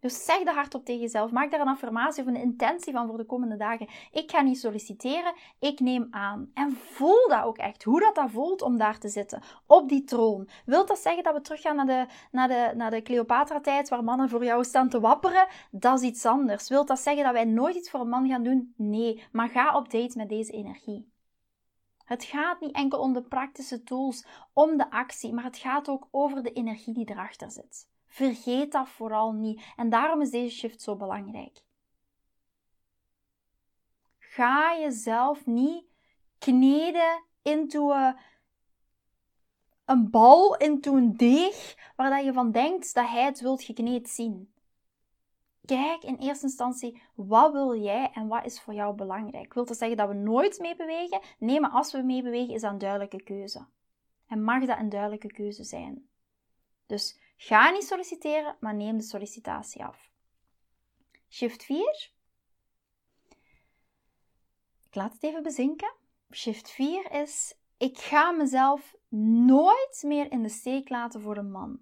Dus 0.00 0.24
zeg 0.24 0.42
dat 0.42 0.54
hardop 0.54 0.84
tegen 0.84 1.00
jezelf. 1.00 1.30
Maak 1.30 1.50
daar 1.50 1.60
een 1.60 1.68
affirmatie 1.68 2.22
of 2.22 2.28
een 2.28 2.36
intentie 2.36 2.92
van 2.92 3.06
voor 3.06 3.16
de 3.16 3.24
komende 3.24 3.56
dagen. 3.56 3.88
Ik 4.12 4.30
ga 4.30 4.40
niet 4.40 4.58
solliciteren, 4.58 5.34
ik 5.58 5.80
neem 5.80 6.06
aan. 6.10 6.50
En 6.54 6.72
voel 6.72 7.28
dat 7.28 7.44
ook 7.44 7.58
echt, 7.58 7.82
hoe 7.82 8.00
dat, 8.00 8.14
dat 8.14 8.30
voelt 8.30 8.62
om 8.62 8.76
daar 8.76 8.98
te 8.98 9.08
zitten, 9.08 9.42
op 9.66 9.88
die 9.88 10.04
troon. 10.04 10.48
Wilt 10.64 10.88
dat 10.88 10.98
zeggen 10.98 11.22
dat 11.22 11.34
we 11.34 11.40
teruggaan 11.40 11.76
naar 11.76 11.86
de, 11.86 12.06
naar 12.30 12.48
de, 12.48 12.72
naar 12.76 12.90
de 12.90 13.02
Cleopatra-tijd, 13.02 13.88
waar 13.88 14.04
mannen 14.04 14.28
voor 14.28 14.44
jou 14.44 14.64
staan 14.64 14.88
te 14.88 15.00
wapperen? 15.00 15.46
Dat 15.70 16.00
is 16.00 16.08
iets 16.08 16.26
anders. 16.26 16.68
Wilt 16.68 16.88
dat 16.88 16.98
zeggen 16.98 17.24
dat 17.24 17.32
wij 17.32 17.44
nooit 17.44 17.76
iets 17.76 17.90
voor 17.90 18.00
een 18.00 18.08
man 18.08 18.28
gaan 18.28 18.42
doen? 18.42 18.74
Nee, 18.76 19.24
maar 19.32 19.48
ga 19.48 19.76
op 19.76 19.90
date 19.90 20.16
met 20.16 20.28
deze 20.28 20.52
energie. 20.52 21.14
Het 22.04 22.24
gaat 22.24 22.60
niet 22.60 22.74
enkel 22.74 22.98
om 22.98 23.12
de 23.12 23.22
praktische 23.22 23.82
tools, 23.82 24.26
om 24.52 24.76
de 24.76 24.90
actie, 24.90 25.32
maar 25.32 25.44
het 25.44 25.56
gaat 25.56 25.88
ook 25.88 26.08
over 26.10 26.42
de 26.42 26.52
energie 26.52 26.94
die 26.94 27.10
erachter 27.10 27.50
zit. 27.50 27.88
Vergeet 28.16 28.72
dat 28.72 28.88
vooral 28.88 29.32
niet. 29.32 29.62
En 29.76 29.88
daarom 29.88 30.20
is 30.20 30.30
deze 30.30 30.56
shift 30.56 30.82
zo 30.82 30.96
belangrijk. 30.96 31.62
Ga 34.18 34.78
jezelf 34.78 35.46
niet 35.46 35.84
kneden 36.38 37.24
into 37.42 37.92
een, 37.92 38.16
een 39.84 40.10
bal, 40.10 40.56
into 40.56 40.96
een 40.96 41.16
deeg, 41.16 41.74
waar 41.96 42.10
dat 42.10 42.24
je 42.24 42.32
van 42.32 42.50
denkt 42.50 42.94
dat 42.94 43.08
hij 43.08 43.24
het 43.24 43.40
wilt 43.40 43.62
gekneed 43.62 44.08
zien. 44.08 44.52
Kijk 45.64 46.02
in 46.02 46.16
eerste 46.16 46.46
instantie, 46.46 47.02
wat 47.14 47.52
wil 47.52 47.80
jij 47.80 48.10
en 48.12 48.28
wat 48.28 48.44
is 48.44 48.60
voor 48.60 48.74
jou 48.74 48.94
belangrijk? 48.94 49.54
Wil 49.54 49.64
dat 49.64 49.76
zeggen 49.76 49.96
dat 49.96 50.08
we 50.08 50.14
nooit 50.14 50.58
meebewegen? 50.58 51.20
Nee, 51.38 51.60
maar 51.60 51.70
als 51.70 51.92
we 51.92 52.02
meebewegen 52.02 52.54
is 52.54 52.60
dat 52.60 52.72
een 52.72 52.78
duidelijke 52.78 53.22
keuze. 53.22 53.66
En 54.26 54.42
mag 54.42 54.64
dat 54.64 54.78
een 54.78 54.88
duidelijke 54.88 55.32
keuze 55.32 55.64
zijn. 55.64 56.08
Dus 56.86 57.24
Ga 57.36 57.70
niet 57.70 57.84
solliciteren, 57.84 58.56
maar 58.60 58.74
neem 58.74 58.96
de 58.96 59.04
sollicitatie 59.04 59.84
af. 59.84 60.10
Shift 61.28 61.64
4. 61.64 62.10
Ik 64.86 64.94
laat 64.94 65.12
het 65.12 65.22
even 65.22 65.42
bezinken. 65.42 65.94
Shift 66.32 66.70
4 66.70 67.10
is: 67.10 67.54
ik 67.76 67.98
ga 67.98 68.30
mezelf 68.30 68.94
nooit 69.46 70.02
meer 70.06 70.30
in 70.30 70.42
de 70.42 70.48
steek 70.48 70.88
laten 70.88 71.20
voor 71.20 71.36
een 71.36 71.50
man. 71.50 71.80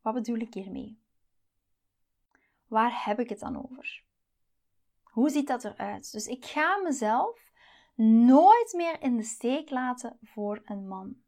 Wat 0.00 0.14
bedoel 0.14 0.38
ik 0.38 0.54
hiermee? 0.54 0.98
Waar 2.66 3.04
heb 3.04 3.18
ik 3.18 3.28
het 3.28 3.38
dan 3.38 3.62
over? 3.64 4.04
Hoe 5.02 5.30
ziet 5.30 5.46
dat 5.46 5.64
eruit? 5.64 6.12
Dus 6.12 6.26
ik 6.26 6.44
ga 6.44 6.76
mezelf 6.76 7.52
nooit 8.26 8.72
meer 8.76 9.02
in 9.02 9.16
de 9.16 9.22
steek 9.22 9.70
laten 9.70 10.18
voor 10.22 10.60
een 10.64 10.88
man. 10.88 11.23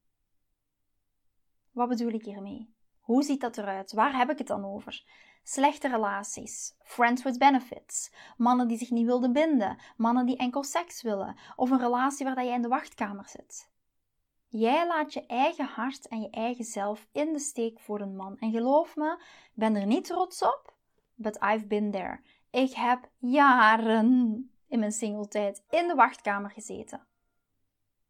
Wat 1.76 1.88
bedoel 1.88 2.10
ik 2.10 2.24
hiermee? 2.24 2.74
Hoe 3.00 3.22
ziet 3.22 3.40
dat 3.40 3.58
eruit? 3.58 3.92
Waar 3.92 4.16
heb 4.16 4.30
ik 4.30 4.38
het 4.38 4.46
dan 4.46 4.64
over? 4.64 5.04
Slechte 5.42 5.88
relaties, 5.88 6.74
friends 6.82 7.22
with 7.22 7.38
benefits, 7.38 8.12
mannen 8.36 8.68
die 8.68 8.78
zich 8.78 8.90
niet 8.90 9.06
wilden 9.06 9.32
binden, 9.32 9.78
mannen 9.96 10.26
die 10.26 10.36
enkel 10.36 10.62
seks 10.62 11.02
willen, 11.02 11.36
of 11.56 11.70
een 11.70 11.78
relatie 11.78 12.26
waar 12.26 12.44
jij 12.44 12.54
in 12.54 12.62
de 12.62 12.68
wachtkamer 12.68 13.28
zit. 13.28 13.70
Jij 14.46 14.86
laat 14.86 15.12
je 15.12 15.26
eigen 15.26 15.64
hart 15.64 16.08
en 16.08 16.20
je 16.20 16.30
eigen 16.30 16.64
zelf 16.64 17.08
in 17.12 17.32
de 17.32 17.38
steek 17.38 17.80
voor 17.80 18.00
een 18.00 18.16
man. 18.16 18.38
En 18.38 18.50
geloof 18.50 18.96
me, 18.96 19.12
ik 19.22 19.54
ben 19.54 19.76
er 19.76 19.86
niet 19.86 20.04
trots 20.04 20.42
op, 20.42 20.74
but 21.14 21.42
I've 21.42 21.66
been 21.66 21.90
there. 21.90 22.20
Ik 22.50 22.74
heb 22.74 23.10
jaren 23.18 24.50
in 24.68 24.78
mijn 24.78 24.92
singletijd 24.92 25.64
in 25.70 25.88
de 25.88 25.94
wachtkamer 25.94 26.50
gezeten. 26.50 27.06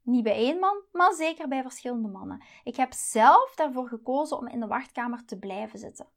Niet 0.06 0.22
bij 0.22 0.34
één 0.34 0.58
man, 0.58 0.82
maar 0.92 1.12
zeker 1.12 1.48
bij 1.48 1.62
verschillende 1.62 2.08
mannen. 2.08 2.44
Ik 2.64 2.76
heb 2.76 2.92
zelf 2.92 3.54
daarvoor 3.54 3.88
gekozen 3.88 4.36
om 4.36 4.48
in 4.48 4.60
de 4.60 4.66
wachtkamer 4.66 5.24
te 5.24 5.38
blijven 5.38 5.78
zitten. 5.78 6.08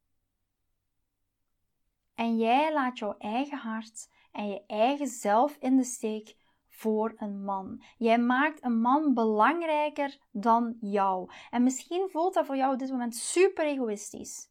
En 2.15 2.37
jij 2.37 2.73
laat 2.73 2.97
jouw 2.97 3.15
eigen 3.17 3.57
hart 3.57 4.09
en 4.31 4.47
je 4.47 4.63
eigen 4.67 5.07
zelf 5.07 5.57
in 5.59 5.77
de 5.77 5.83
steek 5.83 6.35
voor 6.67 7.13
een 7.17 7.43
man. 7.43 7.83
Jij 7.97 8.19
maakt 8.19 8.63
een 8.63 8.81
man 8.81 9.13
belangrijker 9.13 10.17
dan 10.31 10.77
jou. 10.79 11.31
En 11.49 11.63
misschien 11.63 12.09
voelt 12.09 12.33
dat 12.33 12.45
voor 12.45 12.57
jou 12.57 12.73
op 12.73 12.79
dit 12.79 12.91
moment 12.91 13.15
super 13.15 13.65
egoïstisch. 13.65 14.49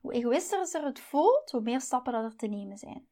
Hoe 0.00 0.12
egoïstischer 0.12 0.84
het 0.84 1.00
voelt, 1.00 1.50
hoe 1.50 1.60
meer 1.60 1.80
stappen 1.80 2.12
dat 2.12 2.24
er 2.24 2.36
te 2.36 2.46
nemen 2.46 2.78
zijn. 2.78 3.06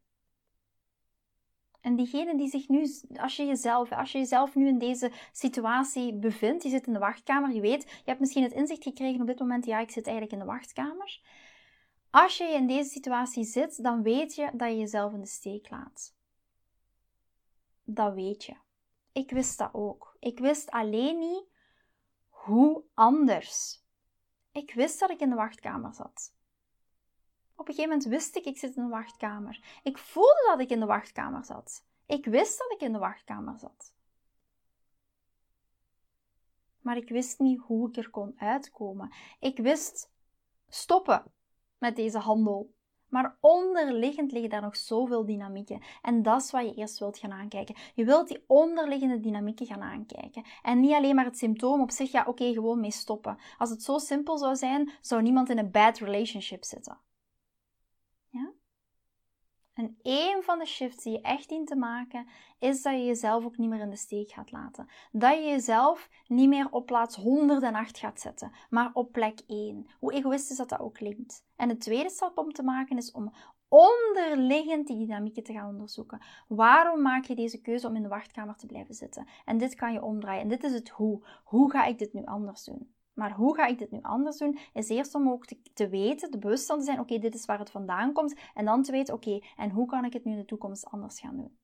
En 1.81 1.97
diegene 1.97 2.37
die 2.37 2.49
zich 2.49 2.69
nu, 2.69 2.87
als 3.16 3.37
je 3.37 3.45
jezelf, 3.45 3.93
als 3.93 4.12
je 4.12 4.19
jezelf 4.19 4.55
nu 4.55 4.69
in 4.69 4.79
deze 4.79 5.12
situatie 5.33 6.14
bevindt, 6.14 6.62
je 6.62 6.69
zit 6.69 6.87
in 6.87 6.93
de 6.93 6.99
wachtkamer, 6.99 7.53
je 7.53 7.61
weet, 7.61 7.83
je 7.83 8.03
hebt 8.05 8.21
misschien 8.21 8.43
het 8.43 8.53
inzicht 8.53 8.83
gekregen 8.83 9.21
op 9.21 9.27
dit 9.27 9.38
moment, 9.38 9.66
ja, 9.66 9.79
ik 9.79 9.90
zit 9.90 10.07
eigenlijk 10.07 10.33
in 10.33 10.47
de 10.47 10.53
wachtkamer. 10.53 11.21
Als 12.11 12.37
je 12.37 12.45
in 12.45 12.66
deze 12.66 12.90
situatie 12.90 13.45
zit, 13.45 13.83
dan 13.83 14.03
weet 14.03 14.35
je 14.35 14.51
dat 14.55 14.69
je 14.69 14.79
jezelf 14.79 15.12
in 15.12 15.21
de 15.21 15.27
steek 15.27 15.71
laat. 15.71 16.14
Dat 17.85 18.14
weet 18.14 18.45
je. 18.45 18.57
Ik 19.12 19.31
wist 19.31 19.59
dat 19.59 19.71
ook. 19.73 20.16
Ik 20.19 20.38
wist 20.38 20.71
alleen 20.71 21.19
niet 21.19 21.45
hoe 22.29 22.85
anders. 22.95 23.85
Ik 24.53 24.75
wist 24.75 25.01
dat 25.01 25.11
ik 25.11 25.21
in 25.21 25.29
de 25.29 25.37
wachtkamer 25.37 25.95
zat. 25.95 26.35
Op 27.61 27.68
een 27.68 27.75
gegeven 27.75 27.96
moment 27.96 28.09
wist 28.09 28.37
ik, 28.37 28.44
ik 28.44 28.59
zit 28.59 28.77
in 28.77 28.83
de 28.83 28.88
wachtkamer. 28.88 29.81
Ik 29.83 29.99
voelde 29.99 30.44
dat 30.46 30.61
ik 30.61 30.70
in 30.70 30.81
de 30.81 30.87
wachtkamer 30.87 31.44
zat. 31.44 31.85
Ik 32.07 32.25
wist 32.25 32.59
dat 32.59 32.73
ik 32.73 32.81
in 32.81 32.92
de 32.92 32.99
wachtkamer 32.99 33.59
zat. 33.59 33.94
Maar 36.81 36.96
ik 36.96 37.09
wist 37.09 37.38
niet 37.38 37.61
hoe 37.61 37.88
ik 37.88 37.96
er 37.96 38.11
kon 38.11 38.33
uitkomen. 38.37 39.12
Ik 39.40 39.59
wist 39.59 40.11
stoppen 40.68 41.25
met 41.79 41.96
deze 41.96 42.18
handel. 42.18 42.75
Maar 43.09 43.37
onderliggend 43.40 44.33
liggen 44.33 44.51
daar 44.51 44.62
nog 44.62 44.77
zoveel 44.77 45.25
dynamieken. 45.25 45.83
En 46.03 46.23
dat 46.23 46.42
is 46.42 46.51
wat 46.51 46.64
je 46.64 46.75
eerst 46.75 46.99
wilt 46.99 47.18
gaan 47.18 47.33
aankijken. 47.33 47.77
Je 47.94 48.05
wilt 48.05 48.29
die 48.29 48.44
onderliggende 48.46 49.20
dynamieken 49.20 49.66
gaan 49.66 49.83
aankijken. 49.83 50.44
En 50.62 50.81
niet 50.81 50.92
alleen 50.92 51.14
maar 51.14 51.25
het 51.25 51.38
symptoom 51.38 51.81
op 51.81 51.90
zich, 51.90 52.12
ja 52.12 52.25
oké, 52.27 52.53
gewoon 52.53 52.81
mee 52.81 52.90
stoppen. 52.90 53.38
Als 53.59 53.70
het 53.70 53.83
zo 53.83 53.99
simpel 53.99 54.38
zou 54.38 54.57
zijn, 54.57 54.92
zou 55.01 55.23
niemand 55.23 55.49
in 55.49 55.59
een 55.59 55.70
bad 55.70 55.99
relationship 55.99 56.64
zitten. 56.64 57.09
En 59.81 59.97
één 60.03 60.43
van 60.43 60.59
de 60.59 60.66
shifts 60.66 61.03
die 61.03 61.12
je 61.12 61.21
echt 61.21 61.49
dient 61.49 61.66
te 61.66 61.77
maken, 61.77 62.27
is 62.59 62.83
dat 62.83 62.93
je 62.93 63.05
jezelf 63.05 63.45
ook 63.45 63.57
niet 63.57 63.69
meer 63.69 63.81
in 63.81 63.90
de 63.90 63.97
steek 63.97 64.31
gaat 64.31 64.53
laten. 64.53 64.88
Dat 65.12 65.35
je 65.35 65.45
jezelf 65.45 66.09
niet 66.27 66.49
meer 66.49 66.71
op 66.71 66.87
plaats 66.87 67.16
108 67.16 67.99
gaat 67.99 68.21
zetten, 68.21 68.53
maar 68.71 68.90
op 68.93 69.12
plek 69.12 69.40
1. 69.47 69.87
Hoe 69.99 70.12
egoïstisch 70.12 70.57
dat, 70.57 70.69
dat 70.69 70.81
ook 70.81 70.95
klinkt. 70.95 71.45
En 71.57 71.69
de 71.69 71.77
tweede 71.77 72.11
stap 72.11 72.38
om 72.38 72.53
te 72.53 72.62
maken 72.62 72.97
is 72.97 73.12
om 73.12 73.33
onderliggend 73.69 74.87
die 74.87 74.99
dynamieken 74.99 75.43
te 75.43 75.53
gaan 75.53 75.69
onderzoeken. 75.69 76.23
Waarom 76.49 77.03
maak 77.03 77.25
je 77.25 77.35
deze 77.35 77.61
keuze 77.61 77.87
om 77.87 77.97
in 77.97 78.03
de 78.03 78.09
wachtkamer 78.09 78.57
te 78.57 78.66
blijven 78.66 78.95
zitten? 78.95 79.27
En 79.45 79.59
dit 79.59 79.75
kan 79.75 79.93
je 79.93 80.03
omdraaien. 80.03 80.43
En 80.43 80.49
dit 80.49 80.64
is 80.64 80.73
het 80.73 80.88
hoe. 80.88 81.27
Hoe 81.45 81.71
ga 81.71 81.85
ik 81.85 81.99
dit 81.99 82.12
nu 82.12 82.25
anders 82.25 82.64
doen? 82.64 82.95
Maar 83.20 83.33
hoe 83.33 83.54
ga 83.54 83.66
ik 83.66 83.78
dit 83.78 83.90
nu 83.90 83.98
anders 84.02 84.38
doen? 84.38 84.59
Is 84.72 84.88
eerst 84.88 85.14
om 85.14 85.30
ook 85.30 85.46
te, 85.46 85.61
te 85.74 85.88
weten, 85.88 86.30
de 86.30 86.38
bewuststand 86.38 86.80
te 86.80 86.87
zijn, 86.87 87.00
oké, 87.00 87.18
dit 87.18 87.35
is 87.35 87.44
waar 87.44 87.59
het 87.59 87.70
vandaan 87.70 88.12
komt. 88.12 88.35
En 88.54 88.64
dan 88.64 88.83
te 88.83 88.92
weten, 88.92 89.14
oké, 89.14 89.40
en 89.56 89.70
hoe 89.70 89.87
kan 89.87 90.04
ik 90.04 90.12
het 90.12 90.24
nu 90.24 90.33
in 90.33 90.38
de 90.38 90.44
toekomst 90.44 90.87
anders 90.87 91.20
gaan 91.20 91.37
doen? 91.37 91.59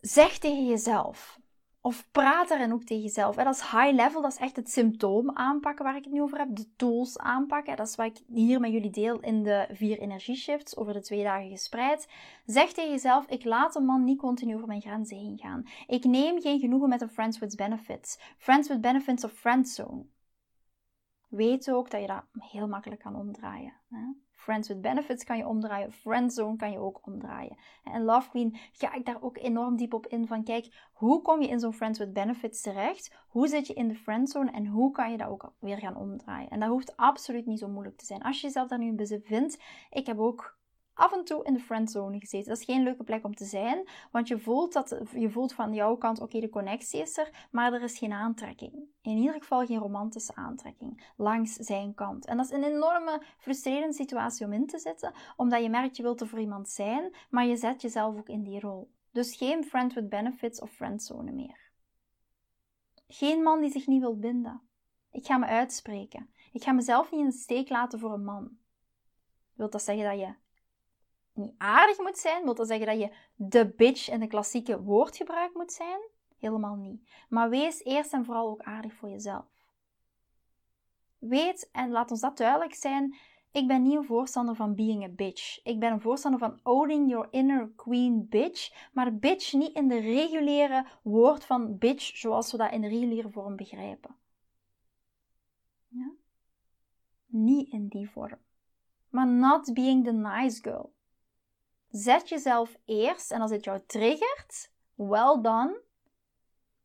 Zeg 0.00 0.38
tegen 0.38 0.66
jezelf, 0.66 1.40
of 1.84 2.10
praat 2.10 2.48
daarin 2.48 2.72
ook 2.72 2.84
tegen 2.84 3.02
jezelf. 3.02 3.36
Dat 3.36 3.54
is 3.54 3.60
high 3.60 3.92
level, 3.92 4.22
dat 4.22 4.32
is 4.32 4.38
echt 4.38 4.56
het 4.56 4.70
symptoom 4.70 5.30
aanpakken 5.30 5.84
waar 5.84 5.96
ik 5.96 6.04
het 6.04 6.12
nu 6.12 6.22
over 6.22 6.38
heb. 6.38 6.56
De 6.56 6.74
tools 6.76 7.18
aanpakken. 7.18 7.76
Dat 7.76 7.88
is 7.88 7.94
wat 7.94 8.06
ik 8.06 8.24
hier 8.26 8.60
met 8.60 8.72
jullie 8.72 8.90
deel 8.90 9.20
in 9.20 9.42
de 9.42 9.68
vier 9.72 9.98
energieshifts 9.98 10.76
over 10.76 10.92
de 10.92 11.00
twee 11.00 11.22
dagen 11.22 11.50
gespreid. 11.50 12.08
Zeg 12.44 12.72
tegen 12.72 12.90
jezelf, 12.90 13.26
ik 13.26 13.44
laat 13.44 13.76
een 13.76 13.84
man 13.84 14.04
niet 14.04 14.18
continu 14.18 14.54
over 14.54 14.66
mijn 14.66 14.80
grenzen 14.80 15.16
heen 15.16 15.38
gaan. 15.38 15.62
Ik 15.86 16.04
neem 16.04 16.40
geen 16.40 16.60
genoegen 16.60 16.88
met 16.88 17.00
een 17.00 17.10
friends 17.10 17.38
with 17.38 17.56
benefits. 17.56 18.18
Friends 18.36 18.68
with 18.68 18.80
benefits 18.80 19.24
of 19.24 19.32
friendzone. 19.32 20.04
Weet 21.28 21.70
ook 21.70 21.90
dat 21.90 22.00
je 22.00 22.06
dat 22.06 22.24
heel 22.38 22.68
makkelijk 22.68 23.00
kan 23.00 23.16
omdraaien. 23.16 23.74
Hè? 23.88 24.04
Friends 24.42 24.68
with 24.68 24.80
Benefits 24.80 25.24
kan 25.24 25.36
je 25.36 25.46
omdraaien. 25.46 25.92
Friendzone 25.92 26.56
kan 26.56 26.70
je 26.70 26.78
ook 26.78 27.06
omdraaien. 27.06 27.56
En 27.84 28.04
Love 28.04 28.28
Queen 28.28 28.56
ga 28.72 28.94
ik 28.94 29.04
daar 29.04 29.22
ook 29.22 29.38
enorm 29.38 29.76
diep 29.76 29.94
op 29.94 30.06
in. 30.06 30.26
Van 30.26 30.44
kijk, 30.44 30.88
hoe 30.92 31.22
kom 31.22 31.42
je 31.42 31.48
in 31.48 31.60
zo'n 31.60 31.72
Friends 31.72 31.98
with 31.98 32.12
Benefits 32.12 32.60
terecht? 32.60 33.14
Hoe 33.28 33.48
zit 33.48 33.66
je 33.66 33.74
in 33.74 33.88
de 33.88 33.94
friendzone? 33.94 34.50
En 34.50 34.66
hoe 34.66 34.90
kan 34.90 35.10
je 35.10 35.16
dat 35.16 35.28
ook 35.28 35.52
weer 35.58 35.78
gaan 35.78 35.96
omdraaien? 35.96 36.50
En 36.50 36.60
dat 36.60 36.68
hoeft 36.68 36.96
absoluut 36.96 37.46
niet 37.46 37.58
zo 37.58 37.68
moeilijk 37.68 37.96
te 37.96 38.06
zijn. 38.06 38.22
Als 38.22 38.40
je 38.40 38.46
jezelf 38.46 38.68
daar 38.68 38.78
nu 38.78 38.96
in 38.96 39.22
vindt. 39.24 39.62
Ik 39.90 40.06
heb 40.06 40.18
ook 40.18 40.60
af 40.94 41.12
en 41.12 41.24
toe 41.24 41.44
in 41.44 41.52
de 41.52 41.60
friendzone 41.60 42.18
gezeten. 42.18 42.48
Dat 42.48 42.58
is 42.58 42.64
geen 42.64 42.82
leuke 42.82 43.04
plek 43.04 43.24
om 43.24 43.34
te 43.34 43.44
zijn, 43.44 43.88
want 44.10 44.28
je 44.28 44.38
voelt, 44.38 44.72
dat, 44.72 45.00
je 45.12 45.30
voelt 45.30 45.52
van 45.52 45.74
jouw 45.74 45.96
kant, 45.96 46.20
oké, 46.20 46.40
de 46.40 46.48
connectie 46.48 47.00
is 47.00 47.18
er, 47.18 47.48
maar 47.50 47.72
er 47.72 47.82
is 47.82 47.98
geen 47.98 48.12
aantrekking. 48.12 48.72
In 49.02 49.16
ieder 49.16 49.34
geval 49.34 49.66
geen 49.66 49.78
romantische 49.78 50.34
aantrekking 50.34 51.12
langs 51.16 51.54
zijn 51.54 51.94
kant. 51.94 52.26
En 52.26 52.36
dat 52.36 52.46
is 52.46 52.52
een 52.52 52.64
enorme 52.64 53.22
frustrerende 53.38 53.94
situatie 53.94 54.46
om 54.46 54.52
in 54.52 54.66
te 54.66 54.78
zitten, 54.78 55.12
omdat 55.36 55.62
je 55.62 55.70
merkt 55.70 55.96
je 55.96 56.02
wilt 56.02 56.20
er 56.20 56.28
voor 56.28 56.40
iemand 56.40 56.68
zijn, 56.68 57.14
maar 57.30 57.46
je 57.46 57.56
zet 57.56 57.82
jezelf 57.82 58.16
ook 58.16 58.28
in 58.28 58.42
die 58.42 58.60
rol. 58.60 58.90
Dus 59.12 59.36
geen 59.36 59.64
friend 59.64 59.94
with 59.94 60.08
benefits 60.08 60.60
of 60.60 60.70
friendzone 60.70 61.32
meer. 61.32 61.70
Geen 63.08 63.42
man 63.42 63.60
die 63.60 63.70
zich 63.70 63.86
niet 63.86 64.00
wil 64.00 64.18
binden. 64.18 64.60
Ik 65.10 65.26
ga 65.26 65.36
me 65.36 65.46
uitspreken. 65.46 66.30
Ik 66.52 66.62
ga 66.62 66.72
mezelf 66.72 67.10
niet 67.10 67.20
in 67.20 67.26
de 67.26 67.32
steek 67.32 67.68
laten 67.68 67.98
voor 67.98 68.12
een 68.12 68.24
man. 68.24 68.56
Wil 69.54 69.70
dat 69.70 69.82
zeggen 69.82 70.04
dat 70.04 70.18
je 70.18 70.34
niet 71.34 71.54
aardig 71.58 71.98
moet 71.98 72.18
zijn? 72.18 72.44
Wil 72.44 72.54
dat 72.54 72.68
zeggen 72.68 72.86
dat 72.86 72.98
je 72.98 73.12
de 73.34 73.72
bitch 73.76 74.10
in 74.10 74.20
de 74.20 74.26
klassieke 74.26 74.82
woordgebruik 74.82 75.54
moet 75.54 75.72
zijn? 75.72 76.00
Helemaal 76.38 76.74
niet. 76.74 77.10
Maar 77.28 77.50
wees 77.50 77.84
eerst 77.84 78.12
en 78.12 78.24
vooral 78.24 78.48
ook 78.48 78.62
aardig 78.62 78.94
voor 78.94 79.08
jezelf. 79.08 79.44
Weet, 81.18 81.68
en 81.72 81.90
laat 81.90 82.10
ons 82.10 82.20
dat 82.20 82.36
duidelijk 82.36 82.74
zijn, 82.74 83.16
ik 83.52 83.66
ben 83.66 83.82
niet 83.82 83.96
een 83.96 84.04
voorstander 84.04 84.54
van 84.54 84.74
being 84.74 85.04
a 85.04 85.08
bitch. 85.08 85.64
Ik 85.64 85.78
ben 85.78 85.92
een 85.92 86.00
voorstander 86.00 86.40
van 86.40 86.60
owning 86.62 87.10
your 87.10 87.28
inner 87.30 87.72
queen 87.76 88.28
bitch. 88.28 88.88
Maar 88.92 89.16
bitch 89.16 89.52
niet 89.52 89.76
in 89.76 89.88
de 89.88 89.98
reguliere 89.98 90.86
woord 91.02 91.44
van 91.44 91.78
bitch 91.78 92.16
zoals 92.16 92.52
we 92.52 92.58
dat 92.58 92.72
in 92.72 92.80
de 92.80 92.88
reguliere 92.88 93.30
vorm 93.30 93.56
begrijpen. 93.56 94.16
Ja? 95.88 96.12
Niet 97.26 97.72
in 97.72 97.88
die 97.88 98.10
vorm. 98.10 98.38
Maar 99.08 99.26
not 99.26 99.74
being 99.74 100.04
the 100.04 100.12
nice 100.12 100.62
girl. 100.62 100.92
Zet 101.92 102.28
jezelf 102.28 102.76
eerst 102.84 103.30
en 103.30 103.40
als 103.40 103.50
het 103.50 103.64
jou 103.64 103.80
triggert, 103.86 104.72
well 104.94 105.40
done, 105.40 105.80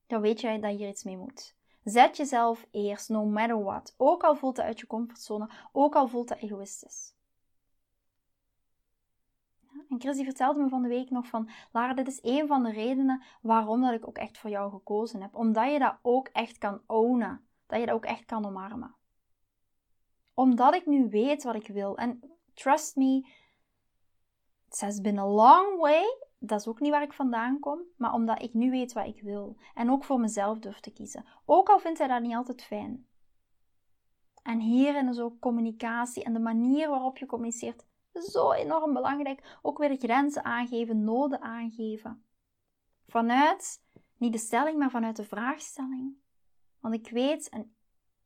dan 0.08 0.22
weet 0.22 0.42
jij 0.42 0.60
dat 0.60 0.78
hier 0.78 0.88
iets 0.88 1.04
mee 1.04 1.18
moet. 1.18 1.56
Zet 1.84 2.18
jezelf 2.18 2.68
eerst, 2.72 3.10
no 3.10 3.26
matter 3.26 3.64
what. 3.64 3.94
Ook 3.98 4.24
al 4.24 4.36
voelt 4.36 4.58
het 4.58 4.66
uit 4.66 4.80
je 4.80 4.88
comfortzone, 4.88 5.50
ook 5.72 5.96
al 5.96 6.08
voelt 6.08 6.30
het 6.30 6.40
egoïstisch. 6.42 7.16
En 9.90 10.00
Chris 10.00 10.16
die 10.16 10.26
vertelde 10.26 10.62
me 10.62 10.70
van 10.70 10.82
de 10.82 10.88
week 10.88 11.10
nog 11.10 11.28
van, 11.28 11.50
Lara, 11.72 11.94
dit 11.94 12.08
is 12.08 12.20
een 12.22 12.48
van 12.48 12.64
de 12.64 12.72
redenen 12.72 13.24
waarom 13.42 13.82
dat 13.82 13.94
ik 13.94 14.08
ook 14.08 14.18
echt 14.18 14.38
voor 14.38 14.50
jou 14.50 14.72
gekozen 14.72 15.22
heb. 15.22 15.36
Omdat 15.36 15.72
je 15.72 15.80
dat 15.80 15.98
ook 16.02 16.28
echt 16.28 16.58
kan 16.58 16.82
ownen. 16.88 17.48
Dat 17.66 17.80
je 17.80 17.86
dat 17.86 17.96
ook 17.96 18.06
echt 18.06 18.26
kan 18.26 18.46
omarmen. 18.46 18.96
Omdat 20.34 20.76
ik 20.76 20.86
nu 20.86 21.10
weet 21.10 21.44
wat 21.44 21.56
ik 21.56 21.68
wil. 21.68 21.98
En 21.98 22.40
trust 22.54 22.96
me, 22.96 23.28
it 24.68 24.80
has 24.80 25.02
been 25.02 25.18
a 25.18 25.28
long 25.28 25.80
way. 25.80 26.04
Dat 26.40 26.60
is 26.60 26.68
ook 26.68 26.80
niet 26.80 26.92
waar 26.92 27.02
ik 27.02 27.14
vandaan 27.14 27.60
kom, 27.60 27.82
maar 27.96 28.14
omdat 28.14 28.42
ik 28.42 28.54
nu 28.54 28.70
weet 28.70 28.94
wat 28.94 29.06
ik 29.06 29.22
wil. 29.22 29.58
En 29.74 29.92
ook 29.92 30.04
voor 30.04 30.20
mezelf 30.20 30.60
durf 30.60 30.80
te 30.80 30.94
kiezen. 30.94 31.26
Ook 31.46 31.70
al 31.70 31.80
vindt 31.80 32.00
hij 32.00 32.08
dat 32.08 32.22
niet 32.22 32.36
altijd 32.36 32.64
fijn. 32.64 33.08
En 34.44 34.60
hierin 34.60 35.08
is 35.08 35.20
ook 35.20 35.40
communicatie 35.40 36.24
en 36.24 36.34
de 36.34 36.40
manier 36.40 36.90
waarop 36.90 37.18
je 37.18 37.26
communiceert 37.26 37.86
zo 38.14 38.52
enorm 38.52 38.94
belangrijk. 38.94 39.58
Ook 39.62 39.78
weer 39.78 39.98
grenzen 39.98 40.44
aangeven, 40.44 41.04
noden 41.04 41.42
aangeven. 41.42 42.24
Vanuit, 43.08 43.84
niet 44.18 44.32
de 44.32 44.40
stelling, 44.40 44.78
maar 44.78 44.92
vanuit 44.92 45.16
de 45.16 45.24
vraagstelling. 45.24 46.16
Want 46.80 46.94
ik 46.94 47.10
weet, 47.10 47.50
en 47.50 47.76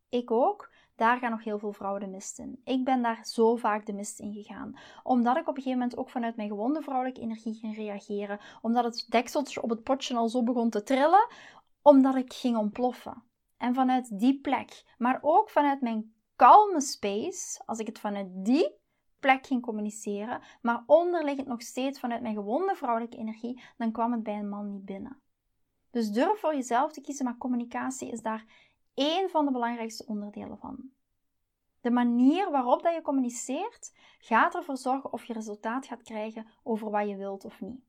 ik 0.09 0.31
ook, 0.31 0.71
daar 1.01 1.17
gaan 1.17 1.31
nog 1.31 1.43
heel 1.43 1.59
veel 1.59 1.73
vrouwen 1.73 2.01
de 2.01 2.07
mist 2.07 2.39
in. 2.39 2.61
Ik 2.63 2.85
ben 2.85 3.01
daar 3.01 3.25
zo 3.25 3.55
vaak 3.55 3.85
de 3.85 3.93
mist 3.93 4.19
in 4.19 4.33
gegaan. 4.33 4.73
Omdat 5.03 5.37
ik 5.37 5.41
op 5.41 5.47
een 5.47 5.63
gegeven 5.63 5.79
moment 5.79 5.97
ook 5.97 6.09
vanuit 6.09 6.35
mijn 6.35 6.49
gewonde 6.49 6.81
vrouwelijke 6.81 7.21
energie 7.21 7.53
ging 7.53 7.75
reageren. 7.75 8.39
Omdat 8.61 8.83
het 8.83 9.05
dekseltje 9.09 9.61
op 9.61 9.69
het 9.69 9.83
potje 9.83 10.15
al 10.15 10.29
zo 10.29 10.43
begon 10.43 10.69
te 10.69 10.83
trillen. 10.83 11.27
Omdat 11.81 12.15
ik 12.15 12.33
ging 12.33 12.57
ontploffen. 12.57 13.23
En 13.57 13.73
vanuit 13.73 14.19
die 14.19 14.41
plek, 14.41 14.95
maar 14.97 15.19
ook 15.21 15.49
vanuit 15.49 15.81
mijn 15.81 16.13
kalme 16.35 16.81
space, 16.81 17.61
als 17.65 17.79
ik 17.79 17.87
het 17.87 17.99
vanuit 17.99 18.27
die 18.31 18.79
plek 19.19 19.47
ging 19.47 19.61
communiceren, 19.61 20.41
maar 20.61 20.83
onderliggend 20.85 21.47
nog 21.47 21.61
steeds 21.61 21.99
vanuit 21.99 22.21
mijn 22.21 22.35
gewonde 22.35 22.75
vrouwelijke 22.75 23.17
energie, 23.17 23.61
dan 23.77 23.91
kwam 23.91 24.11
het 24.11 24.23
bij 24.23 24.37
een 24.37 24.49
man 24.49 24.71
niet 24.71 24.85
binnen. 24.85 25.21
Dus 25.91 26.11
durf 26.11 26.39
voor 26.39 26.55
jezelf 26.55 26.91
te 26.91 27.01
kiezen, 27.01 27.25
maar 27.25 27.37
communicatie 27.37 28.11
is 28.11 28.21
daar 28.21 28.70
één 28.93 29.29
van 29.29 29.45
de 29.45 29.51
belangrijkste 29.51 30.05
onderdelen 30.05 30.57
van. 30.57 30.91
De 31.81 31.91
manier 31.91 32.51
waarop 32.51 32.83
dat 32.83 32.93
je 32.93 33.01
communiceert 33.01 33.93
gaat 34.19 34.55
ervoor 34.55 34.77
zorgen 34.77 35.13
of 35.13 35.25
je 35.25 35.33
resultaat 35.33 35.85
gaat 35.85 36.01
krijgen 36.01 36.47
over 36.63 36.89
wat 36.89 37.09
je 37.09 37.15
wilt 37.15 37.45
of 37.45 37.61
niet. 37.61 37.81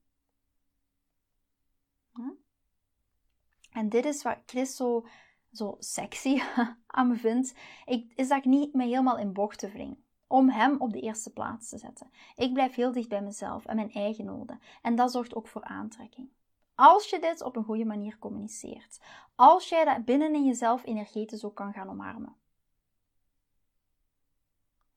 En 3.73 3.89
dit 3.89 4.05
is 4.05 4.23
wat 4.23 4.39
Chris 4.47 4.77
zo, 4.77 5.77
sexy 5.79 6.41
aan 6.87 7.09
me 7.09 7.15
vindt, 7.17 7.55
ik, 7.85 8.13
is 8.15 8.29
dat 8.29 8.39
ik 8.39 8.45
niet 8.45 8.75
me 8.75 8.85
helemaal 8.85 9.19
in 9.19 9.33
bochten 9.33 9.71
wring 9.71 9.97
om 10.27 10.51
hem 10.51 10.81
op 10.81 10.93
de 10.93 11.01
eerste 11.01 11.33
plaats 11.33 11.69
te 11.69 11.79
zetten. 11.79 12.11
Ik 12.37 12.53
blijf 12.53 12.75
heel 12.75 12.93
dicht 12.93 13.09
bij 13.09 13.23
mezelf 13.23 13.65
en 13.65 13.77
mijn 13.77 13.93
eigen 13.93 14.25
noden. 14.25 14.61
En 14.83 14.95
dat 14.95 15.13
zorgt 15.13 15.35
ook 15.35 15.49
voor 15.49 15.65
aantrekking. 15.65 16.29
Als 16.75 17.11
je 17.11 17.19
dit 17.19 17.43
op 17.43 17.57
een 17.57 17.65
goede 17.65 17.85
manier 17.85 18.19
communiceert. 18.19 19.01
Als 19.35 19.69
jij 19.69 19.85
dat 19.85 20.05
binnen 20.05 20.35
in 20.35 20.45
jezelf 20.45 20.85
energetisch 20.85 21.45
ook 21.45 21.55
kan 21.55 21.73
gaan 21.73 21.89
omarmen. 21.89 22.37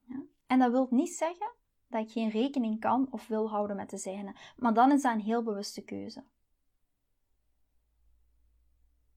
Ja? 0.02 0.24
En 0.48 0.60
dat 0.60 0.72
wil 0.72 0.88
niet 0.90 1.14
zeggen 1.14 1.52
dat 1.88 2.02
ik 2.02 2.12
geen 2.12 2.30
rekening 2.30 2.80
kan 2.80 3.08
of 3.12 3.28
wil 3.28 3.50
houden 3.50 3.76
met 3.76 3.90
de 3.90 3.98
zijne. 3.98 4.36
Maar 4.58 4.74
dan 4.74 4.92
is 4.92 5.02
dat 5.02 5.14
een 5.14 5.20
heel 5.20 5.44
bewuste 5.44 5.84
keuze. 5.84 6.24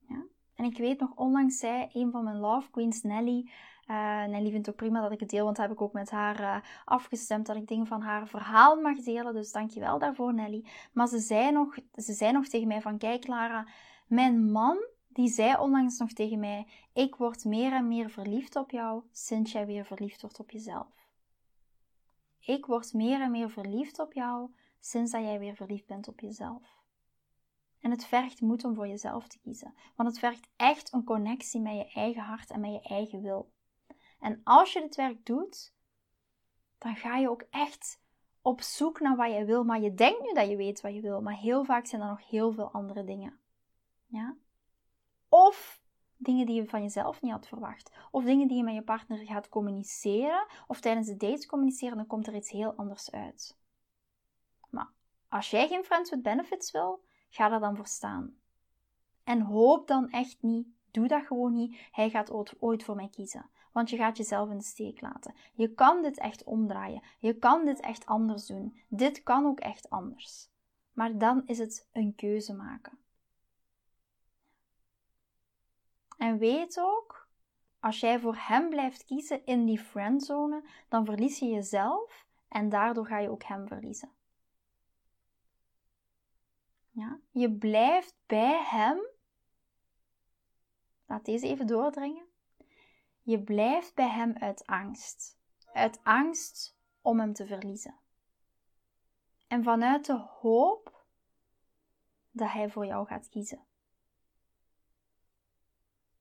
Ja? 0.09 0.25
En 0.55 0.65
ik 0.65 0.79
weet 0.79 1.01
nog, 1.01 1.15
onlangs 1.15 1.59
zei 1.59 1.89
een 1.93 2.11
van 2.11 2.25
mijn 2.25 2.39
love 2.39 2.71
queens, 2.71 3.03
Nelly, 3.03 3.51
uh, 3.91 4.25
Nelly 4.25 4.51
vindt 4.51 4.69
ook 4.69 4.77
prima 4.77 5.01
dat 5.01 5.13
ik 5.13 5.21
het 5.21 5.31
deel, 5.31 5.45
want 5.45 5.57
heb 5.57 5.71
ik 5.71 5.81
ook 5.81 5.93
met 5.93 6.11
haar 6.11 6.41
uh, 6.41 6.57
afgestemd 6.85 7.47
dat 7.47 7.57
ik 7.57 7.67
dingen 7.67 7.87
van 7.87 8.01
haar 8.01 8.27
verhaal 8.27 8.81
mag 8.81 8.99
delen. 8.99 9.35
Dus 9.35 9.53
dankjewel 9.53 9.99
daarvoor, 9.99 10.35
Nelly. 10.35 10.65
Maar 10.93 11.09
ze 11.09 11.19
zei 11.19 11.53
nog, 11.53 11.79
ze 11.95 12.13
zei 12.13 12.33
nog 12.33 12.47
tegen 12.47 12.69
mij 12.69 12.81
van, 12.81 12.99
kijk 12.99 13.27
Lara, 13.27 13.67
mijn 14.07 14.51
man, 14.51 14.87
die 15.09 15.29
zei 15.29 15.57
onlangs 15.57 15.99
nog 15.99 16.13
tegen 16.13 16.39
mij, 16.39 16.67
ik 16.93 17.15
word 17.15 17.45
meer 17.45 17.73
en 17.73 17.89
meer 17.89 18.11
verliefd 18.11 18.57
op 18.57 18.71
jou 18.71 19.03
sinds 19.13 19.53
jij 19.53 19.67
weer 19.67 19.85
verliefd 19.85 20.21
wordt 20.21 20.41
op 20.41 20.51
jezelf. 20.51 21.07
Ik 22.41 22.67
word 22.67 22.93
meer 22.93 23.21
en 23.21 23.31
meer 23.31 23.51
verliefd 23.51 23.99
op 23.99 24.13
jou 24.13 24.51
sinds 24.81 25.13
dat 25.13 25.23
jij 25.23 25.39
weer 25.39 25.55
verliefd 25.55 25.87
bent 25.87 26.09
op 26.09 26.21
jezelf. 26.21 26.77
En 27.81 27.91
het 27.91 28.05
vergt 28.05 28.41
moed 28.41 28.65
om 28.65 28.75
voor 28.75 28.89
jezelf 28.89 29.29
te 29.29 29.39
kiezen. 29.39 29.75
Want 29.97 30.09
het 30.09 30.19
vergt 30.19 30.49
echt 30.57 30.93
een 30.93 31.05
connectie 31.05 31.61
met 31.61 31.75
je 31.75 31.91
eigen 31.93 32.23
hart 32.23 32.51
en 32.51 32.61
met 32.61 32.73
je 32.73 32.81
eigen 32.81 33.23
wil. 33.23 33.51
En 34.19 34.41
als 34.45 34.73
je 34.73 34.81
dit 34.81 34.95
werk 34.95 35.27
doet, 35.27 35.75
dan 36.79 36.97
ga 36.97 37.17
je 37.17 37.31
ook 37.31 37.45
echt 37.51 38.01
op 38.43 38.61
zoek 38.61 39.01
naar 39.01 39.17
wat 39.17 39.33
je 39.33 39.45
wil. 39.45 39.65
Maar 39.65 39.81
je 39.81 39.95
denkt 39.95 40.23
nu 40.23 40.33
dat 40.33 40.49
je 40.49 40.57
weet 40.57 40.81
wat 40.81 40.95
je 40.95 41.01
wil, 41.01 41.21
maar 41.23 41.37
heel 41.37 41.65
vaak 41.65 41.87
zijn 41.87 42.03
er 42.03 42.09
nog 42.09 42.29
heel 42.29 42.53
veel 42.53 42.71
andere 42.71 43.05
dingen. 43.05 43.39
Ja? 44.07 44.37
Of 45.29 45.83
dingen 46.17 46.47
die 46.47 46.55
je 46.55 46.69
van 46.69 46.83
jezelf 46.83 47.23
niet 47.23 47.33
had 47.33 47.47
verwacht. 47.47 47.93
Of 48.11 48.25
dingen 48.25 48.49
die 48.49 48.57
je 48.57 48.63
met 48.63 48.75
je 48.75 48.83
partner 48.83 49.19
gaat 49.19 49.49
communiceren. 49.49 50.47
Of 50.67 50.81
tijdens 50.81 51.07
de 51.07 51.17
dates 51.17 51.47
communiceren, 51.47 51.97
dan 51.97 52.07
komt 52.07 52.27
er 52.27 52.35
iets 52.35 52.51
heel 52.51 52.73
anders 52.73 53.11
uit. 53.11 53.59
Maar 54.71 54.91
als 55.29 55.51
jij 55.51 55.69
geen 55.69 55.85
friends 55.85 56.11
with 56.11 56.23
benefits 56.23 56.71
wil, 56.71 57.05
ga 57.31 57.53
er 57.53 57.61
dan 57.61 57.77
voor 57.77 57.87
staan. 57.87 58.37
En 59.25 59.41
hoop 59.41 59.87
dan 59.87 60.11
echt 60.11 60.43
niet, 60.43 60.69
doe 60.91 61.09
dat 61.09 61.27
gewoon 61.27 61.53
niet, 61.53 61.79
hij 61.91 62.11
gaat 62.11 62.61
ooit 62.61 62.85
voor 62.85 62.97
mij 62.97 63.09
kiezen 63.09 63.51
want 63.79 63.91
je 63.91 63.97
gaat 63.97 64.17
jezelf 64.17 64.51
in 64.51 64.59
de 64.59 64.65
steek 64.65 65.01
laten. 65.01 65.35
Je 65.53 65.75
kan 65.75 66.03
dit 66.03 66.19
echt 66.19 66.45
omdraaien. 66.45 67.03
Je 67.19 67.39
kan 67.39 67.65
dit 67.65 67.81
echt 67.81 68.07
anders 68.07 68.47
doen. 68.47 68.81
Dit 68.89 69.23
kan 69.23 69.47
ook 69.47 69.61
echt 69.61 69.91
anders. 69.91 70.51
Maar 70.93 71.19
dan 71.19 71.47
is 71.47 71.59
het 71.59 71.89
een 71.93 72.15
keuze 72.15 72.55
maken. 72.55 72.99
En 76.17 76.39
weet 76.39 76.81
ook, 76.81 77.29
als 77.81 78.01
jij 78.01 78.21
voor 78.21 78.37
hem 78.39 78.69
blijft 78.69 79.05
kiezen 79.05 79.47
in 79.47 79.65
die 79.65 79.79
friendzone, 79.79 80.65
dan 80.89 81.05
verlies 81.05 81.39
je 81.39 81.47
jezelf 81.47 82.27
en 82.49 82.69
daardoor 82.69 83.07
ga 83.07 83.19
je 83.19 83.31
ook 83.31 83.45
hem 83.45 83.67
verliezen. 83.67 84.13
Ja? 86.91 87.19
Je 87.31 87.53
blijft 87.53 88.17
bij 88.27 88.63
hem. 88.65 89.07
Laat 91.07 91.25
deze 91.25 91.47
even 91.47 91.67
doordringen. 91.67 92.28
Je 93.29 93.43
blijft 93.43 93.95
bij 93.95 94.09
hem 94.09 94.37
uit 94.39 94.67
angst. 94.67 95.39
Uit 95.73 96.01
angst 96.03 96.77
om 97.03 97.21
hem 97.21 97.33
te 97.33 97.47
verliezen. 97.47 97.95
En 99.47 99.63
vanuit 99.63 100.07
de 100.07 100.17
hoop 100.17 101.05
dat 102.31 102.51
hij 102.51 102.71
voor 102.71 102.87
jou 102.87 103.07
gaat 103.07 103.29
kiezen. 103.29 103.65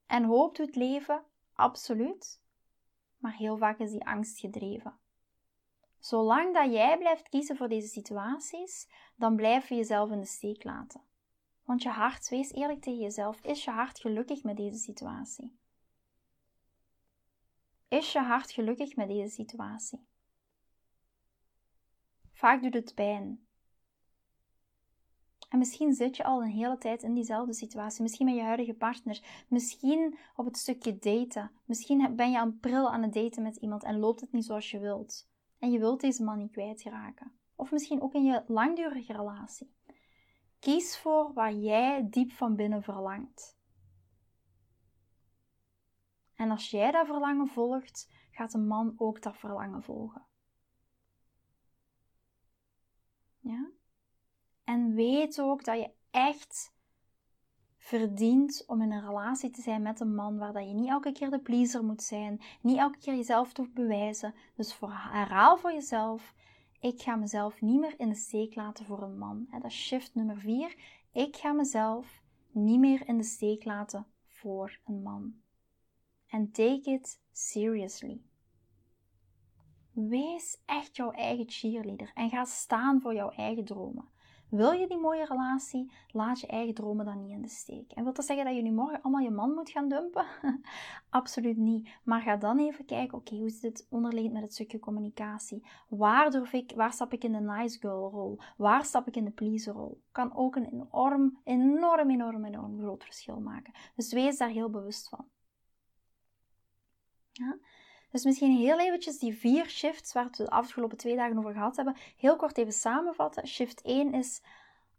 En 0.05 0.23
hoop 0.23 0.55
doet 0.55 0.75
leven, 0.75 1.23
absoluut. 1.53 2.41
Maar 3.17 3.35
heel 3.35 3.57
vaak 3.57 3.79
is 3.79 3.91
die 3.91 4.05
angst 4.05 4.39
gedreven. 4.39 4.99
Zolang 5.99 6.53
dat 6.53 6.71
jij 6.71 6.97
blijft 6.97 7.29
kiezen 7.29 7.57
voor 7.57 7.69
deze 7.69 7.87
situaties, 7.87 8.89
dan 9.15 9.35
blijf 9.35 9.69
je 9.69 9.75
jezelf 9.75 10.11
in 10.11 10.19
de 10.19 10.25
steek 10.25 10.63
laten. 10.63 11.01
Want 11.63 11.81
je 11.81 11.89
hart, 11.89 12.29
wees 12.29 12.51
eerlijk 12.51 12.81
tegen 12.81 12.99
jezelf, 12.99 13.43
is 13.43 13.63
je 13.63 13.71
hart 13.71 13.99
gelukkig 13.99 14.43
met 14.43 14.57
deze 14.57 14.77
situatie? 14.77 15.65
Is 17.87 18.11
je 18.11 18.19
hart 18.19 18.51
gelukkig 18.51 18.95
met 18.95 19.07
deze 19.07 19.33
situatie? 19.33 20.07
Vaak 22.33 22.61
doet 22.61 22.73
het 22.73 22.95
pijn. 22.95 23.47
En 25.49 25.57
misschien 25.57 25.93
zit 25.93 26.17
je 26.17 26.23
al 26.23 26.41
een 26.41 26.49
hele 26.49 26.77
tijd 26.77 27.03
in 27.03 27.13
diezelfde 27.13 27.53
situatie. 27.53 28.01
Misschien 28.01 28.25
met 28.25 28.35
je 28.35 28.41
huidige 28.41 28.73
partner. 28.73 29.45
Misschien 29.47 30.17
op 30.35 30.45
het 30.45 30.57
stukje 30.57 30.97
daten. 30.97 31.51
Misschien 31.65 32.15
ben 32.15 32.31
je 32.31 32.37
aan 32.37 32.59
pril 32.59 32.91
aan 32.91 33.01
het 33.01 33.13
daten 33.13 33.43
met 33.43 33.55
iemand 33.55 33.83
en 33.83 33.99
loopt 33.99 34.21
het 34.21 34.31
niet 34.31 34.45
zoals 34.45 34.71
je 34.71 34.79
wilt. 34.79 35.29
En 35.59 35.71
je 35.71 35.79
wilt 35.79 36.01
deze 36.01 36.23
man 36.23 36.37
niet 36.37 36.51
kwijtraken. 36.51 37.31
Of 37.55 37.71
misschien 37.71 38.01
ook 38.01 38.13
in 38.13 38.23
je 38.23 38.43
langdurige 38.47 39.13
relatie. 39.13 39.75
Kies 40.59 40.97
voor 40.97 41.33
waar 41.33 41.53
jij 41.53 42.07
diep 42.09 42.31
van 42.31 42.55
binnen 42.55 42.83
verlangt. 42.83 43.56
En 46.37 46.51
als 46.51 46.69
jij 46.69 46.91
dat 46.91 47.05
verlangen 47.05 47.47
volgt, 47.47 48.09
gaat 48.31 48.53
een 48.53 48.67
man 48.67 48.93
ook 48.97 49.21
dat 49.21 49.37
verlangen 49.37 49.83
volgen. 49.83 50.25
Ja? 53.39 53.69
En 54.63 54.93
weet 54.93 55.41
ook 55.41 55.63
dat 55.63 55.79
je 55.79 55.91
echt 56.11 56.75
verdient 57.77 58.63
om 58.67 58.81
in 58.81 58.91
een 58.91 59.05
relatie 59.05 59.49
te 59.49 59.61
zijn 59.61 59.81
met 59.81 59.99
een 59.99 60.15
man 60.15 60.37
waar 60.37 60.53
dat 60.53 60.67
je 60.67 60.73
niet 60.73 60.89
elke 60.89 61.11
keer 61.11 61.29
de 61.29 61.39
pleaser 61.39 61.83
moet 61.83 62.03
zijn, 62.03 62.41
niet 62.61 62.77
elke 62.77 62.97
keer 62.97 63.15
jezelf 63.15 63.57
hoeft 63.57 63.73
bewijzen. 63.73 64.33
Dus 64.55 64.79
herhaal 64.79 65.57
voor 65.57 65.71
jezelf: 65.71 66.33
ik 66.79 67.01
ga 67.01 67.15
mezelf 67.15 67.61
niet 67.61 67.79
meer 67.79 67.99
in 67.99 68.09
de 68.09 68.15
steek 68.15 68.55
laten 68.55 68.85
voor 68.85 69.01
een 69.01 69.17
man. 69.17 69.47
Dat 69.51 69.63
is 69.63 69.85
shift 69.85 70.15
nummer 70.15 70.39
4. 70.39 70.75
Ik 71.11 71.35
ga 71.35 71.51
mezelf 71.51 72.21
niet 72.51 72.79
meer 72.79 73.07
in 73.07 73.17
de 73.17 73.23
steek 73.23 73.65
laten 73.65 74.07
voor 74.27 74.79
een 74.85 75.01
man. 75.01 75.45
En 76.29 76.51
take 76.51 76.91
it 76.91 77.21
seriously. 77.31 78.21
Wees 79.91 80.61
echt 80.65 80.95
jouw 80.95 81.11
eigen 81.11 81.49
cheerleader 81.49 82.11
en 82.13 82.29
ga 82.29 82.45
staan 82.45 83.01
voor 83.01 83.13
jouw 83.13 83.29
eigen 83.29 83.65
dromen. 83.65 84.09
Wil 84.49 84.71
je 84.71 84.87
die 84.87 84.97
mooie 84.97 85.25
relatie? 85.25 85.91
Laat 86.11 86.39
je 86.39 86.47
eigen 86.47 86.73
dromen 86.73 87.05
dan 87.05 87.17
niet 87.17 87.31
in 87.31 87.41
de 87.41 87.47
steek. 87.47 87.91
En 87.91 88.03
wil 88.03 88.13
dat 88.13 88.25
zeggen 88.25 88.45
dat 88.45 88.55
je 88.55 88.61
nu 88.61 88.71
morgen 88.71 89.01
allemaal 89.01 89.23
je 89.23 89.31
man 89.31 89.53
moet 89.53 89.69
gaan 89.69 89.89
dumpen? 89.89 90.25
Absoluut 91.09 91.57
niet. 91.57 91.89
Maar 92.03 92.21
ga 92.21 92.37
dan 92.37 92.59
even 92.59 92.85
kijken, 92.85 93.17
oké, 93.17 93.35
hoe 93.35 93.49
zit 93.49 93.61
het 93.61 93.87
onderliggend 93.89 94.33
met 94.33 94.43
het 94.43 94.53
stukje 94.53 94.79
communicatie? 94.79 95.67
Waar, 95.87 96.31
durf 96.31 96.53
ik, 96.53 96.73
waar 96.75 96.93
stap 96.93 97.13
ik 97.13 97.23
in 97.23 97.31
de 97.31 97.39
nice 97.39 97.79
girl 97.79 98.09
rol? 98.09 98.39
Waar 98.57 98.85
stap 98.85 99.07
ik 99.07 99.15
in 99.15 99.25
de 99.25 99.31
pleaser 99.31 99.73
rol? 99.73 100.01
Kan 100.11 100.35
ook 100.35 100.55
een 100.55 100.65
enorm, 100.65 101.39
enorm, 101.43 102.09
enorm, 102.09 102.45
enorm 102.45 102.79
groot 102.79 103.03
verschil 103.03 103.39
maken. 103.39 103.73
Dus 103.95 104.13
wees 104.13 104.37
daar 104.37 104.49
heel 104.49 104.69
bewust 104.69 105.09
van. 105.09 105.25
Dus 108.11 108.23
misschien 108.23 108.57
heel 108.57 108.79
eventjes 108.79 109.19
die 109.19 109.37
vier 109.37 109.69
shifts 109.69 110.13
waar 110.13 110.27
we 110.31 110.43
de 110.43 110.49
afgelopen 110.49 110.97
twee 110.97 111.15
dagen 111.15 111.37
over 111.37 111.53
gehad 111.53 111.75
hebben, 111.75 111.95
heel 112.17 112.35
kort 112.35 112.57
even 112.57 112.73
samenvatten. 112.73 113.47
Shift 113.47 113.81
1 113.81 114.13
is, 114.13 114.41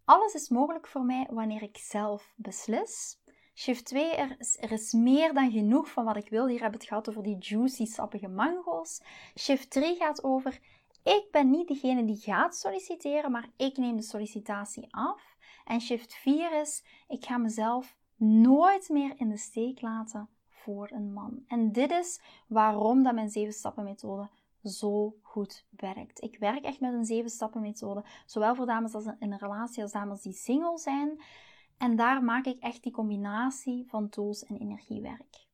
alles 0.05 0.35
is 0.35 0.49
mogelijk 0.49 0.87
voor 0.87 1.05
mij 1.05 1.27
wanneer 1.31 1.63
ik 1.63 1.77
zelf 1.77 2.33
beslis. 2.37 3.19
Shift 3.55 3.85
2, 3.85 4.11
er 4.11 4.35
is, 4.39 4.57
er 4.61 4.73
is 4.73 4.93
meer 4.93 5.35
dan 5.35 5.51
genoeg 5.51 5.91
van 5.91 6.05
wat 6.05 6.17
ik 6.17 6.29
wil. 6.29 6.47
Hier 6.47 6.61
hebben 6.61 6.79
we 6.79 6.85
het 6.85 6.95
gehad 6.95 7.09
over 7.09 7.23
die 7.23 7.39
juicy, 7.39 7.85
sappige 7.85 8.29
mango's. 8.29 9.03
Shift 9.39 9.71
3 9.71 9.97
gaat 9.97 10.25
over, 10.25 10.59
ik 11.03 11.29
ben 11.31 11.51
niet 11.51 11.69
degene 11.69 12.05
die 12.05 12.21
gaat 12.21 12.57
solliciteren, 12.57 13.31
maar 13.31 13.49
ik 13.57 13.77
neem 13.77 13.97
de 13.97 14.03
sollicitatie 14.03 14.87
af. 14.91 15.37
En 15.65 15.81
shift 15.81 16.15
4 16.15 16.61
is, 16.61 16.85
ik 17.09 17.25
ga 17.25 17.39
mezelf 17.39 17.97
nooit 18.17 18.89
meer 18.89 19.15
in 19.17 19.29
de 19.29 19.37
steek 19.37 19.81
laten 19.81 20.29
voor 20.69 20.91
een 20.91 21.13
man. 21.13 21.45
En 21.47 21.73
dit 21.73 21.91
is 21.91 22.21
waarom 22.47 23.03
dat 23.03 23.15
mijn 23.15 23.31
7 23.31 23.53
stappen 23.53 23.85
methode 23.85 24.29
zo 24.63 25.15
goed 25.23 25.65
werkt. 25.71 26.23
Ik 26.23 26.39
werk 26.39 26.65
echt 26.65 26.81
met 26.81 26.93
een 26.93 27.05
7 27.05 27.31
stappen 27.31 27.61
methode, 27.61 28.05
zowel 28.27 28.55
voor 28.55 28.67
dames 28.67 28.95
als 28.95 29.05
in 29.05 29.33
een 29.33 29.39
relatie 29.39 29.83
als 29.83 29.93
dames 29.93 30.23
die 30.23 30.33
single 30.33 30.79
zijn. 30.79 31.21
En 31.79 31.97
daar 31.97 32.25
maak 32.25 32.45
ik 32.45 32.59
echt 32.59 32.83
die 32.83 32.93
combinatie 32.93 33.87
van 33.89 34.09
tools 34.09 34.45
en 34.45 34.57
energiewerk. 34.57 35.47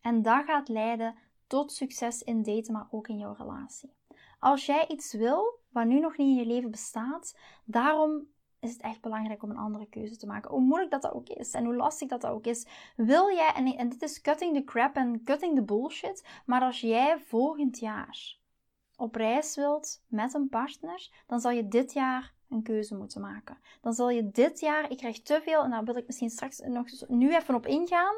En 0.00 0.22
dat 0.22 0.44
gaat 0.44 0.68
leiden 0.68 1.14
tot 1.46 1.72
succes 1.72 2.22
in 2.22 2.42
daten, 2.42 2.72
maar 2.72 2.86
ook 2.90 3.08
in 3.08 3.18
jouw 3.18 3.34
relatie. 3.38 3.92
Als 4.38 4.66
jij 4.66 4.86
iets 4.88 5.12
wil 5.12 5.58
wat 5.68 5.86
nu 5.86 6.00
nog 6.00 6.16
niet 6.16 6.28
in 6.28 6.34
je 6.34 6.46
leven 6.46 6.70
bestaat, 6.70 7.38
daarom 7.64 8.26
is 8.66 8.72
het 8.72 8.82
echt 8.82 9.00
belangrijk 9.00 9.42
om 9.42 9.50
een 9.50 9.56
andere 9.56 9.88
keuze 9.88 10.16
te 10.16 10.26
maken. 10.26 10.50
Hoe 10.50 10.60
moeilijk 10.60 10.90
dat, 10.90 11.02
dat 11.02 11.12
ook 11.12 11.28
is 11.28 11.52
en 11.52 11.64
hoe 11.64 11.74
lastig 11.74 12.08
dat, 12.08 12.20
dat 12.20 12.30
ook 12.30 12.46
is. 12.46 12.66
Wil 12.96 13.30
jij, 13.30 13.52
en, 13.76 13.88
dit 13.88 14.02
is 14.02 14.20
cutting 14.20 14.54
the 14.54 14.64
crap 14.64 14.96
en 14.96 15.24
cutting 15.24 15.54
the 15.54 15.62
bullshit, 15.62 16.24
maar 16.46 16.60
als 16.60 16.80
jij 16.80 17.18
volgend 17.18 17.78
jaar 17.78 18.38
op 18.96 19.14
reis 19.14 19.56
wilt 19.56 20.02
met 20.08 20.34
een 20.34 20.48
partner, 20.48 21.10
dan 21.26 21.40
zal 21.40 21.50
je 21.50 21.68
dit 21.68 21.92
jaar 21.92 22.34
een 22.48 22.62
keuze 22.62 22.96
moeten 22.96 23.20
maken. 23.20 23.58
Dan 23.80 23.92
zal 23.92 24.10
je 24.10 24.30
dit 24.30 24.60
jaar, 24.60 24.90
ik 24.90 24.96
krijg 24.96 25.22
te 25.22 25.40
veel, 25.42 25.62
en 25.62 25.70
daar 25.70 25.84
wil 25.84 25.96
ik 25.96 26.06
misschien 26.06 26.30
straks 26.30 26.58
nog 26.58 26.86
nu 27.08 27.34
even 27.34 27.54
op 27.54 27.66
ingaan. 27.66 28.14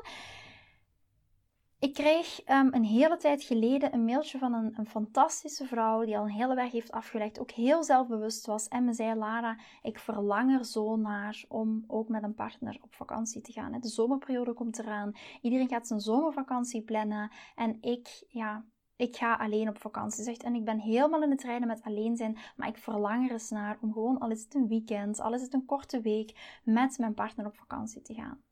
Ik 1.80 1.94
kreeg 1.94 2.48
um, 2.50 2.74
een 2.74 2.84
hele 2.84 3.16
tijd 3.16 3.42
geleden 3.42 3.94
een 3.94 4.04
mailtje 4.04 4.38
van 4.38 4.52
een, 4.52 4.74
een, 4.76 4.86
fantastische 4.86 5.66
vrouw 5.66 6.04
die 6.04 6.18
al 6.18 6.24
een 6.24 6.30
hele 6.30 6.54
weg 6.54 6.72
heeft 6.72 6.90
afgelegd, 6.90 7.38
ook 7.38 7.50
heel 7.50 7.84
zelfbewust 7.84 8.46
was 8.46 8.68
en 8.68 8.84
me 8.84 8.92
zei: 8.92 9.18
Lara, 9.18 9.58
ik 9.82 9.98
verlang 9.98 10.58
er 10.58 10.64
zo 10.64 10.96
naar 10.96 11.44
om 11.48 11.84
ook 11.86 12.08
met 12.08 12.22
een 12.22 12.34
partner 12.34 12.78
op 12.82 12.94
vakantie 12.94 13.40
te 13.40 13.52
gaan. 13.52 13.80
De 13.80 13.88
zomerperiode 13.88 14.52
komt 14.52 14.78
eraan, 14.78 15.16
iedereen 15.40 15.68
gaat 15.68 15.86
zijn 15.86 16.00
zomervakantie 16.00 16.82
plannen 16.82 17.30
en 17.54 17.78
ik, 17.80 18.24
ja, 18.28 18.64
ik 18.96 19.16
ga 19.16 19.34
alleen 19.34 19.68
op 19.68 19.78
vakantie. 19.78 20.24
Zegt, 20.24 20.42
en 20.42 20.54
ik 20.54 20.64
ben 20.64 20.78
helemaal 20.78 21.22
in 21.22 21.30
het 21.30 21.42
rijden 21.42 21.68
met 21.68 21.82
alleen 21.82 22.16
zijn, 22.16 22.38
maar 22.56 22.68
ik 22.68 22.78
verlang 22.78 23.26
er 23.26 23.32
eens 23.32 23.50
naar 23.50 23.78
om 23.80 23.92
gewoon, 23.92 24.18
al 24.18 24.30
is 24.30 24.42
het 24.42 24.54
een 24.54 24.68
weekend, 24.68 25.20
al 25.20 25.34
is 25.34 25.42
het 25.42 25.54
een 25.54 25.64
korte 25.64 26.00
week, 26.00 26.58
met 26.64 26.98
mijn 26.98 27.14
partner 27.14 27.46
op 27.46 27.56
vakantie 27.56 28.02
te 28.02 28.14
gaan. 28.14 28.42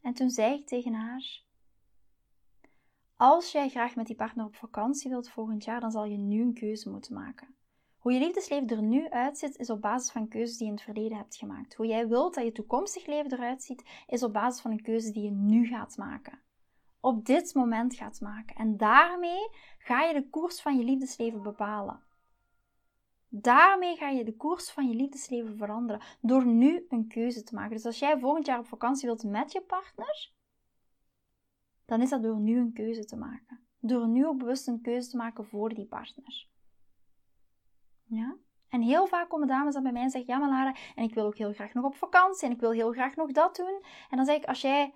En 0.00 0.14
toen 0.14 0.30
zei 0.30 0.54
ik 0.54 0.66
tegen 0.66 0.92
haar 0.92 1.42
als 3.22 3.52
jij 3.52 3.68
graag 3.68 3.96
met 3.96 4.06
die 4.06 4.16
partner 4.16 4.44
op 4.44 4.54
vakantie 4.54 5.10
wilt 5.10 5.28
volgend 5.28 5.64
jaar, 5.64 5.80
dan 5.80 5.90
zal 5.90 6.04
je 6.04 6.16
nu 6.16 6.42
een 6.42 6.54
keuze 6.54 6.90
moeten 6.90 7.14
maken. 7.14 7.54
Hoe 7.98 8.12
je 8.12 8.18
liefdesleven 8.18 8.68
er 8.68 8.82
nu 8.82 9.10
uitziet, 9.10 9.56
is 9.56 9.70
op 9.70 9.80
basis 9.80 10.10
van 10.10 10.28
keuzes 10.28 10.56
die 10.56 10.66
je 10.66 10.72
in 10.72 10.76
het 10.76 10.84
verleden 10.84 11.16
hebt 11.16 11.36
gemaakt. 11.36 11.74
Hoe 11.74 11.86
jij 11.86 12.08
wilt 12.08 12.34
dat 12.34 12.44
je 12.44 12.52
toekomstig 12.52 13.06
leven 13.06 13.32
eruit 13.32 13.62
ziet, 13.62 13.84
is 14.06 14.22
op 14.22 14.32
basis 14.32 14.60
van 14.60 14.70
een 14.70 14.82
keuze 14.82 15.12
die 15.12 15.22
je 15.22 15.30
nu 15.30 15.66
gaat 15.66 15.96
maken. 15.96 16.40
Op 17.00 17.24
dit 17.24 17.54
moment 17.54 17.94
gaat 17.94 18.20
maken. 18.20 18.56
En 18.56 18.76
daarmee 18.76 19.48
ga 19.78 20.02
je 20.02 20.14
de 20.14 20.28
koers 20.28 20.60
van 20.60 20.78
je 20.78 20.84
liefdesleven 20.84 21.42
bepalen. 21.42 22.02
Daarmee 23.28 23.96
ga 23.96 24.08
je 24.08 24.24
de 24.24 24.36
koers 24.36 24.70
van 24.70 24.88
je 24.88 24.94
liefdesleven 24.94 25.56
veranderen. 25.56 26.02
Door 26.20 26.46
nu 26.46 26.86
een 26.88 27.08
keuze 27.08 27.42
te 27.42 27.54
maken. 27.54 27.76
Dus 27.76 27.86
als 27.86 27.98
jij 27.98 28.18
volgend 28.18 28.46
jaar 28.46 28.58
op 28.58 28.66
vakantie 28.66 29.06
wilt 29.06 29.24
met 29.24 29.52
je 29.52 29.60
partner, 29.60 30.32
dan 31.92 32.02
is 32.02 32.10
dat 32.10 32.22
door 32.22 32.40
nu 32.40 32.58
een 32.58 32.72
keuze 32.72 33.04
te 33.04 33.16
maken. 33.16 33.60
Door 33.80 34.08
nu 34.08 34.26
ook 34.26 34.38
bewust 34.38 34.68
een 34.68 34.80
keuze 34.80 35.10
te 35.10 35.16
maken 35.16 35.44
voor 35.44 35.74
die 35.74 35.86
partner. 35.86 36.46
Ja? 38.04 38.36
En 38.68 38.80
heel 38.80 39.06
vaak 39.06 39.28
komen 39.28 39.48
dames 39.48 39.74
dan 39.74 39.82
bij 39.82 39.92
mij 39.92 40.02
en 40.02 40.10
zeggen: 40.10 40.34
Ja, 40.34 40.38
maar 40.38 40.48
Lara, 40.48 40.74
en 40.94 41.04
ik 41.04 41.14
wil 41.14 41.24
ook 41.26 41.36
heel 41.36 41.52
graag 41.52 41.74
nog 41.74 41.84
op 41.84 41.94
vakantie 41.94 42.48
en 42.48 42.54
ik 42.54 42.60
wil 42.60 42.70
heel 42.70 42.92
graag 42.92 43.16
nog 43.16 43.32
dat 43.32 43.56
doen. 43.56 43.82
En 44.10 44.16
dan 44.16 44.26
zeg 44.26 44.36
ik: 44.36 44.44
Als 44.44 44.60
jij 44.60 44.94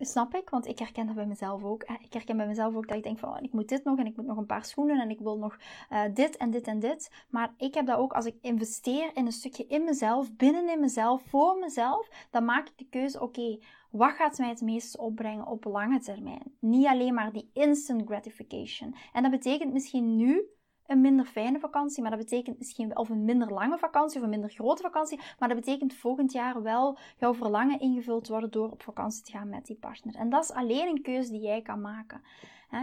Snap 0.00 0.34
ik, 0.34 0.50
want 0.50 0.66
ik 0.66 0.78
herken 0.78 1.06
dat 1.06 1.14
bij 1.14 1.26
mezelf 1.26 1.64
ook. 1.64 1.82
Ik 1.82 2.12
herken 2.12 2.36
bij 2.36 2.46
mezelf 2.46 2.74
ook 2.74 2.88
dat 2.88 2.96
ik 2.96 3.02
denk 3.02 3.18
van, 3.18 3.28
oh, 3.28 3.36
ik 3.40 3.52
moet 3.52 3.68
dit 3.68 3.84
nog 3.84 3.98
en 3.98 4.06
ik 4.06 4.16
moet 4.16 4.26
nog 4.26 4.36
een 4.36 4.46
paar 4.46 4.64
schoenen 4.64 5.00
en 5.00 5.10
ik 5.10 5.18
wil 5.18 5.38
nog 5.38 5.58
uh, 5.92 6.02
dit 6.14 6.36
en 6.36 6.50
dit 6.50 6.66
en 6.66 6.78
dit. 6.78 7.10
Maar 7.30 7.54
ik 7.56 7.74
heb 7.74 7.86
dat 7.86 7.98
ook, 7.98 8.12
als 8.12 8.26
ik 8.26 8.36
investeer 8.40 9.10
in 9.14 9.26
een 9.26 9.32
stukje 9.32 9.66
in 9.66 9.84
mezelf, 9.84 10.36
binnen 10.36 10.68
in 10.68 10.80
mezelf, 10.80 11.22
voor 11.22 11.58
mezelf, 11.58 12.08
dan 12.30 12.44
maak 12.44 12.68
ik 12.68 12.78
de 12.78 12.88
keuze, 12.88 13.20
oké, 13.20 13.58
wat 13.90 14.12
gaat 14.12 14.38
mij 14.38 14.48
het 14.48 14.60
meest 14.60 14.98
opbrengen 14.98 15.46
op 15.46 15.64
lange 15.64 16.00
termijn? 16.00 16.56
Niet 16.60 16.86
alleen 16.86 17.14
maar 17.14 17.32
die 17.32 17.50
instant 17.52 18.06
gratification. 18.06 18.94
En 19.12 19.22
dat 19.22 19.30
betekent 19.30 19.72
misschien 19.72 20.16
nu 20.16 20.48
een 20.88 21.00
minder 21.00 21.26
fijne 21.26 21.58
vakantie, 21.58 22.02
maar 22.02 22.10
dat 22.10 22.20
betekent 22.20 22.58
misschien 22.58 22.96
of 22.96 23.08
een 23.08 23.24
minder 23.24 23.52
lange 23.52 23.78
vakantie 23.78 24.18
of 24.18 24.24
een 24.24 24.30
minder 24.30 24.50
grote 24.50 24.82
vakantie, 24.82 25.20
maar 25.38 25.48
dat 25.48 25.58
betekent 25.58 25.94
volgend 25.94 26.32
jaar 26.32 26.62
wel 26.62 26.98
jouw 27.16 27.34
verlangen 27.34 27.80
ingevuld 27.80 28.28
worden 28.28 28.50
door 28.50 28.70
op 28.70 28.82
vakantie 28.82 29.22
te 29.22 29.30
gaan 29.30 29.48
met 29.48 29.66
die 29.66 29.76
partner. 29.76 30.14
En 30.14 30.28
dat 30.28 30.44
is 30.44 30.52
alleen 30.52 30.88
een 30.88 31.02
keuze 31.02 31.30
die 31.30 31.40
jij 31.40 31.62
kan 31.62 31.80
maken. 31.80 32.22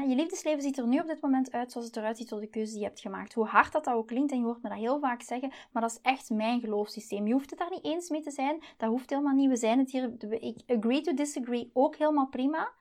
Je 0.08 0.16
liefdesleven 0.16 0.62
ziet 0.62 0.78
er 0.78 0.88
nu 0.88 1.00
op 1.00 1.08
dit 1.08 1.22
moment 1.22 1.52
uit 1.52 1.72
zoals 1.72 1.88
het 1.88 1.96
eruit 1.96 2.18
ziet 2.18 2.30
door 2.30 2.40
de 2.40 2.50
keuze 2.50 2.72
die 2.72 2.80
je 2.80 2.88
hebt 2.88 3.00
gemaakt. 3.00 3.34
Hoe 3.34 3.46
hard 3.46 3.72
dat, 3.72 3.84
dat 3.84 3.94
ook 3.94 4.08
klinkt, 4.08 4.32
en 4.32 4.38
je 4.38 4.44
hoort 4.44 4.62
me 4.62 4.70
dat 4.70 4.78
heel 4.78 5.00
vaak 5.00 5.22
zeggen, 5.22 5.52
maar 5.72 5.82
dat 5.82 5.92
is 5.92 6.00
echt 6.02 6.30
mijn 6.30 6.60
geloofssysteem. 6.60 7.28
Je 7.28 7.34
hoeft 7.34 7.50
het 7.50 7.60
daar 7.60 7.70
niet 7.70 7.86
eens 7.86 8.10
mee 8.10 8.22
te 8.22 8.32
zijn, 8.32 8.64
dat 8.78 8.90
hoeft 8.90 9.10
helemaal 9.10 9.34
niet. 9.34 9.50
We 9.50 9.56
zijn 9.56 9.80
het 9.80 9.92
hier, 9.92 10.12
ik 10.40 10.58
agree 10.68 11.02
to 11.02 11.14
disagree, 11.14 11.70
ook 11.74 11.96
helemaal 11.96 12.28
prima. 12.28 12.72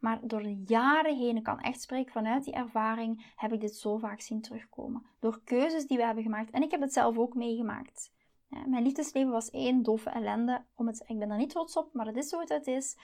Maar 0.00 0.18
door 0.22 0.42
de 0.42 0.62
jaren 0.66 1.16
heen, 1.16 1.36
ik 1.36 1.42
kan 1.42 1.60
echt 1.60 1.80
spreken 1.80 2.12
vanuit 2.12 2.44
die 2.44 2.54
ervaring, 2.54 3.32
heb 3.36 3.52
ik 3.52 3.60
dit 3.60 3.76
zo 3.76 3.98
vaak 3.98 4.20
zien 4.20 4.40
terugkomen. 4.40 5.06
Door 5.18 5.40
keuzes 5.44 5.86
die 5.86 5.96
we 5.96 6.04
hebben 6.04 6.24
gemaakt. 6.24 6.50
En 6.50 6.62
ik 6.62 6.70
heb 6.70 6.80
het 6.80 6.92
zelf 6.92 7.18
ook 7.18 7.34
meegemaakt. 7.34 8.12
mijn 8.48 8.82
liefdesleven 8.82 9.30
was 9.30 9.50
één 9.50 9.82
doffe 9.82 10.10
ellende. 10.10 10.64
Om 10.74 10.86
het, 10.86 11.04
ik 11.06 11.18
ben 11.18 11.28
daar 11.28 11.38
niet 11.38 11.50
trots 11.50 11.76
op, 11.76 11.92
maar 11.92 12.06
het 12.06 12.16
is 12.16 12.28
zo 12.28 12.40
het 12.40 12.66
is. 12.66 12.96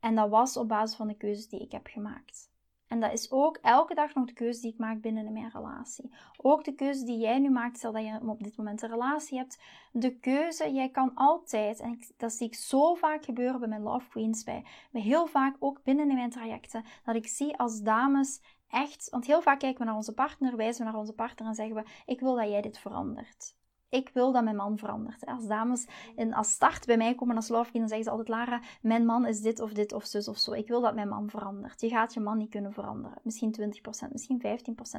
En 0.00 0.14
dat 0.14 0.28
was 0.28 0.56
op 0.56 0.68
basis 0.68 0.96
van 0.96 1.08
de 1.08 1.16
keuzes 1.16 1.48
die 1.48 1.60
ik 1.60 1.72
heb 1.72 1.86
gemaakt. 1.86 2.47
En 2.88 3.00
dat 3.00 3.12
is 3.12 3.30
ook 3.30 3.56
elke 3.56 3.94
dag 3.94 4.14
nog 4.14 4.26
de 4.26 4.32
keuze 4.32 4.60
die 4.60 4.72
ik 4.72 4.78
maak 4.78 5.00
binnen 5.00 5.32
mijn 5.32 5.50
relatie. 5.50 6.10
Ook 6.36 6.64
de 6.64 6.74
keuze 6.74 7.04
die 7.04 7.18
jij 7.18 7.38
nu 7.38 7.50
maakt, 7.50 7.76
stel 7.76 7.92
dat 7.92 8.04
je 8.04 8.20
op 8.26 8.42
dit 8.42 8.56
moment 8.56 8.82
een 8.82 8.88
relatie 8.88 9.38
hebt. 9.38 9.58
De 9.92 10.18
keuze, 10.18 10.72
jij 10.72 10.88
kan 10.88 11.14
altijd, 11.14 11.80
en 11.80 11.98
dat 12.16 12.32
zie 12.32 12.46
ik 12.46 12.54
zo 12.54 12.94
vaak 12.94 13.24
gebeuren 13.24 13.60
bij 13.60 13.68
mijn 13.68 13.82
Love 13.82 14.08
Queens, 14.08 14.44
bij, 14.44 14.64
bij 14.90 15.02
heel 15.02 15.26
vaak 15.26 15.56
ook 15.58 15.82
binnen 15.82 16.08
in 16.08 16.16
mijn 16.16 16.30
trajecten, 16.30 16.84
dat 17.04 17.14
ik 17.14 17.26
zie 17.26 17.56
als 17.56 17.82
dames 17.82 18.40
echt, 18.68 19.10
want 19.10 19.26
heel 19.26 19.42
vaak 19.42 19.58
kijken 19.58 19.78
we 19.78 19.84
naar 19.84 19.96
onze 19.96 20.14
partner, 20.14 20.56
wijzen 20.56 20.84
we 20.84 20.90
naar 20.90 21.00
onze 21.00 21.14
partner 21.14 21.48
en 21.48 21.54
zeggen 21.54 21.74
we, 21.74 21.84
ik 22.06 22.20
wil 22.20 22.34
dat 22.34 22.48
jij 22.48 22.62
dit 22.62 22.78
verandert 22.78 23.56
ik 23.88 24.10
wil 24.12 24.32
dat 24.32 24.44
mijn 24.44 24.56
man 24.56 24.78
verandert. 24.78 25.26
Als 25.26 25.46
dames 25.46 25.86
in, 26.16 26.34
als 26.34 26.50
start 26.50 26.86
bij 26.86 26.96
mij 26.96 27.14
komen 27.14 27.36
als 27.36 27.48
love 27.48 27.72
dan 27.72 27.88
zeggen 27.88 28.04
ze 28.04 28.10
altijd, 28.10 28.28
Lara, 28.28 28.60
mijn 28.82 29.06
man 29.06 29.26
is 29.26 29.40
dit 29.40 29.60
of 29.60 29.72
dit 29.72 29.92
of 29.92 30.04
zus 30.04 30.28
of 30.28 30.38
zo. 30.38 30.52
Ik 30.52 30.68
wil 30.68 30.80
dat 30.80 30.94
mijn 30.94 31.08
man 31.08 31.30
verandert. 31.30 31.80
Je 31.80 31.88
gaat 31.88 32.14
je 32.14 32.20
man 32.20 32.38
niet 32.38 32.50
kunnen 32.50 32.72
veranderen. 32.72 33.18
Misschien 33.22 33.54
20%, 33.60 34.12
misschien 34.12 34.42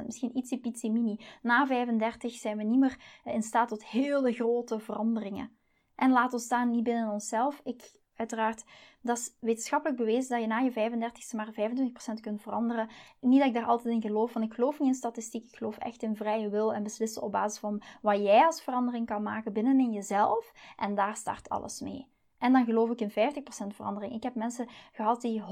15%, 0.02 0.06
misschien 0.06 0.60
pitsie 0.60 0.90
mini. 0.90 1.20
Na 1.42 1.66
35 1.66 2.32
zijn 2.32 2.56
we 2.56 2.62
niet 2.62 2.80
meer 2.80 2.96
in 3.24 3.42
staat 3.42 3.68
tot 3.68 3.84
hele 3.84 4.32
grote 4.32 4.78
veranderingen. 4.78 5.50
En 5.94 6.10
laat 6.10 6.32
ons 6.32 6.44
staan 6.44 6.70
niet 6.70 6.84
binnen 6.84 7.10
onszelf. 7.10 7.60
Ik 7.64 7.99
Uiteraard, 8.20 8.64
dat 9.00 9.18
is 9.18 9.36
wetenschappelijk 9.40 9.98
bewezen 9.98 10.30
dat 10.30 10.40
je 10.40 10.46
na 10.46 10.58
je 10.58 10.70
35ste 10.70 11.36
maar 11.36 11.52
25% 12.18 12.20
kunt 12.20 12.42
veranderen. 12.42 12.88
Niet 13.20 13.38
dat 13.38 13.48
ik 13.48 13.54
daar 13.54 13.64
altijd 13.64 13.94
in 13.94 14.00
geloof, 14.02 14.32
want 14.32 14.46
ik 14.46 14.54
geloof 14.54 14.78
niet 14.78 14.88
in 14.88 14.94
statistiek. 14.94 15.44
Ik 15.44 15.56
geloof 15.56 15.78
echt 15.78 16.02
in 16.02 16.16
vrije 16.16 16.48
wil 16.48 16.74
en 16.74 16.82
beslissen 16.82 17.22
op 17.22 17.32
basis 17.32 17.58
van 17.58 17.82
wat 18.02 18.18
jij 18.18 18.44
als 18.44 18.62
verandering 18.62 19.06
kan 19.06 19.22
maken 19.22 19.52
binnenin 19.52 19.92
jezelf. 19.92 20.52
En 20.76 20.94
daar 20.94 21.16
start 21.16 21.48
alles 21.48 21.80
mee. 21.80 22.06
En 22.40 22.52
dan 22.52 22.64
geloof 22.64 22.90
ik 22.90 23.00
in 23.00 23.10
50% 23.10 23.12
verandering. 23.74 24.14
Ik 24.14 24.22
heb 24.22 24.34
mensen 24.34 24.68
gehad 24.92 25.20
die 25.20 25.42
100%. 25.42 25.44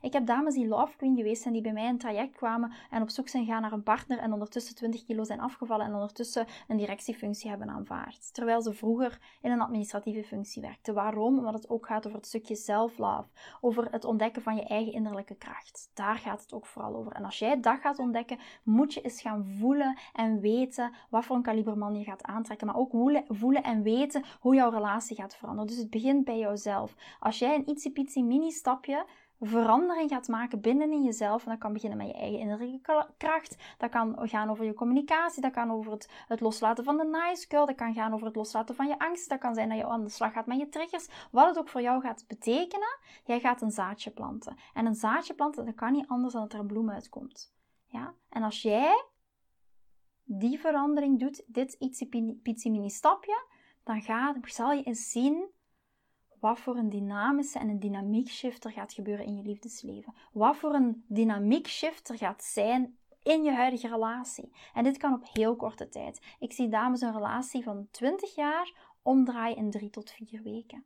Ik 0.00 0.12
heb 0.12 0.26
dames 0.26 0.54
die 0.54 0.68
love 0.68 0.96
queen 0.96 1.16
geweest 1.16 1.42
zijn, 1.42 1.54
die 1.54 1.62
bij 1.62 1.72
mij 1.72 1.88
een 1.88 1.98
traject 1.98 2.36
kwamen 2.36 2.72
en 2.90 3.02
op 3.02 3.10
zoek 3.10 3.28
zijn 3.28 3.46
gaan 3.46 3.62
naar 3.62 3.72
een 3.72 3.82
partner 3.82 4.18
en 4.18 4.32
ondertussen 4.32 4.74
20 4.74 5.04
kilo 5.04 5.24
zijn 5.24 5.40
afgevallen 5.40 5.86
en 5.86 5.94
ondertussen 5.94 6.46
een 6.68 6.76
directiefunctie 6.76 7.50
hebben 7.50 7.70
aanvaard. 7.70 8.34
Terwijl 8.34 8.62
ze 8.62 8.72
vroeger 8.72 9.18
in 9.40 9.50
een 9.50 9.60
administratieve 9.60 10.24
functie 10.24 10.62
werkten. 10.62 10.94
Waarom? 10.94 11.38
Omdat 11.38 11.54
het 11.54 11.68
ook 11.68 11.86
gaat 11.86 12.06
over 12.06 12.18
het 12.18 12.26
stukje 12.26 12.54
self-love. 12.54 13.28
Over 13.60 13.88
het 13.90 14.04
ontdekken 14.04 14.42
van 14.42 14.56
je 14.56 14.64
eigen 14.64 14.92
innerlijke 14.92 15.34
kracht. 15.34 15.90
Daar 15.94 16.16
gaat 16.16 16.40
het 16.40 16.52
ook 16.52 16.66
vooral 16.66 16.96
over. 16.96 17.12
En 17.12 17.24
als 17.24 17.38
jij 17.38 17.60
dat 17.60 17.78
gaat 17.80 17.98
ontdekken, 17.98 18.38
moet 18.62 18.94
je 18.94 19.00
eens 19.00 19.20
gaan 19.20 19.46
voelen 19.58 19.98
en 20.12 20.40
weten 20.40 20.92
wat 21.10 21.24
voor 21.24 21.36
een 21.36 21.42
kaliberman 21.42 21.98
je 21.98 22.04
gaat 22.04 22.22
aantrekken. 22.22 22.66
Maar 22.66 22.76
ook 22.76 22.92
voelen 23.28 23.62
en 23.62 23.82
weten 23.82 24.24
hoe 24.40 24.54
jouw 24.54 24.70
relatie 24.70 25.16
gaat 25.16 25.36
veranderen. 25.36 25.70
Dus 25.70 25.78
het 25.78 25.90
begint 25.94 26.24
bij 26.24 26.38
jouzelf. 26.38 26.94
Als 27.20 27.38
jij 27.38 27.54
een 27.54 27.68
ietsiepietsie 27.68 28.24
mini-stapje 28.24 29.06
verandering 29.40 30.10
gaat 30.10 30.28
maken 30.28 30.60
binnenin 30.60 31.04
jezelf. 31.04 31.44
En 31.44 31.50
dat 31.50 31.58
kan 31.58 31.72
beginnen 31.72 31.98
met 31.98 32.06
je 32.06 32.12
eigen 32.12 32.38
innerlijke 32.38 33.06
kracht. 33.16 33.56
Dat 33.78 33.90
kan 33.90 34.28
gaan 34.28 34.50
over 34.50 34.64
je 34.64 34.74
communicatie. 34.74 35.42
Dat 35.42 35.52
kan 35.52 35.70
over 35.70 35.92
het, 35.92 36.08
het, 36.28 36.40
loslaten 36.40 36.84
van 36.84 36.96
de 36.96 37.04
nice 37.04 37.46
girl. 37.48 37.66
Dat 37.66 37.74
kan 37.74 37.94
gaan 37.94 38.12
over 38.12 38.26
het 38.26 38.36
loslaten 38.36 38.74
van 38.74 38.86
je 38.86 38.98
angst. 38.98 39.28
Dat 39.28 39.38
kan 39.38 39.54
zijn 39.54 39.68
dat 39.68 39.78
je 39.78 39.86
aan 39.86 40.04
de 40.04 40.10
slag 40.10 40.32
gaat 40.32 40.46
met 40.46 40.58
je 40.58 40.68
triggers. 40.68 41.08
Wat 41.30 41.46
het 41.46 41.58
ook 41.58 41.68
voor 41.68 41.82
jou 41.82 42.00
gaat 42.00 42.24
betekenen, 42.26 42.98
jij 43.24 43.40
gaat 43.40 43.62
een 43.62 43.70
zaadje 43.70 44.10
planten. 44.10 44.56
En 44.74 44.86
een 44.86 44.94
zaadje 44.94 45.34
planten, 45.34 45.64
dat 45.64 45.74
kan 45.74 45.92
niet 45.92 46.08
anders 46.08 46.32
dan 46.32 46.42
dat 46.42 46.52
er 46.52 46.58
een 46.58 46.66
bloem 46.66 46.90
uitkomt. 46.90 47.54
Ja? 47.86 48.14
En 48.28 48.42
als 48.42 48.62
jij 48.62 49.04
die 50.24 50.60
verandering 50.60 51.18
doet, 51.18 51.44
dit 51.46 51.72
ietsje 51.72 52.06
mini 52.70 52.90
stapje, 52.90 53.46
dan 53.84 54.02
ga, 54.02 54.36
zal 54.44 54.72
je 54.72 54.82
eens 54.82 55.10
zien 55.10 55.52
wat 56.44 56.60
voor 56.60 56.76
een 56.76 56.90
dynamische 56.90 57.58
en 57.58 57.68
een 57.68 57.80
dynamiek 57.80 58.28
shift 58.28 58.64
er 58.64 58.70
gaat 58.70 58.92
gebeuren 58.92 59.26
in 59.26 59.36
je 59.36 59.42
liefdesleven. 59.42 60.14
Wat 60.32 60.56
voor 60.56 60.74
een 60.74 61.04
dynamiek 61.08 61.66
shift 61.68 62.08
er 62.08 62.18
gaat 62.18 62.44
zijn 62.44 62.96
in 63.22 63.42
je 63.42 63.52
huidige 63.52 63.88
relatie. 63.88 64.52
En 64.74 64.84
dit 64.84 64.96
kan 64.96 65.14
op 65.14 65.28
heel 65.32 65.56
korte 65.56 65.88
tijd. 65.88 66.20
Ik 66.38 66.52
zie 66.52 66.68
dames 66.68 67.00
een 67.00 67.12
relatie 67.12 67.62
van 67.62 67.88
20 67.90 68.34
jaar 68.34 68.72
omdraaien 69.02 69.56
in 69.56 69.70
3 69.70 69.90
tot 69.90 70.10
4 70.10 70.42
weken. 70.42 70.84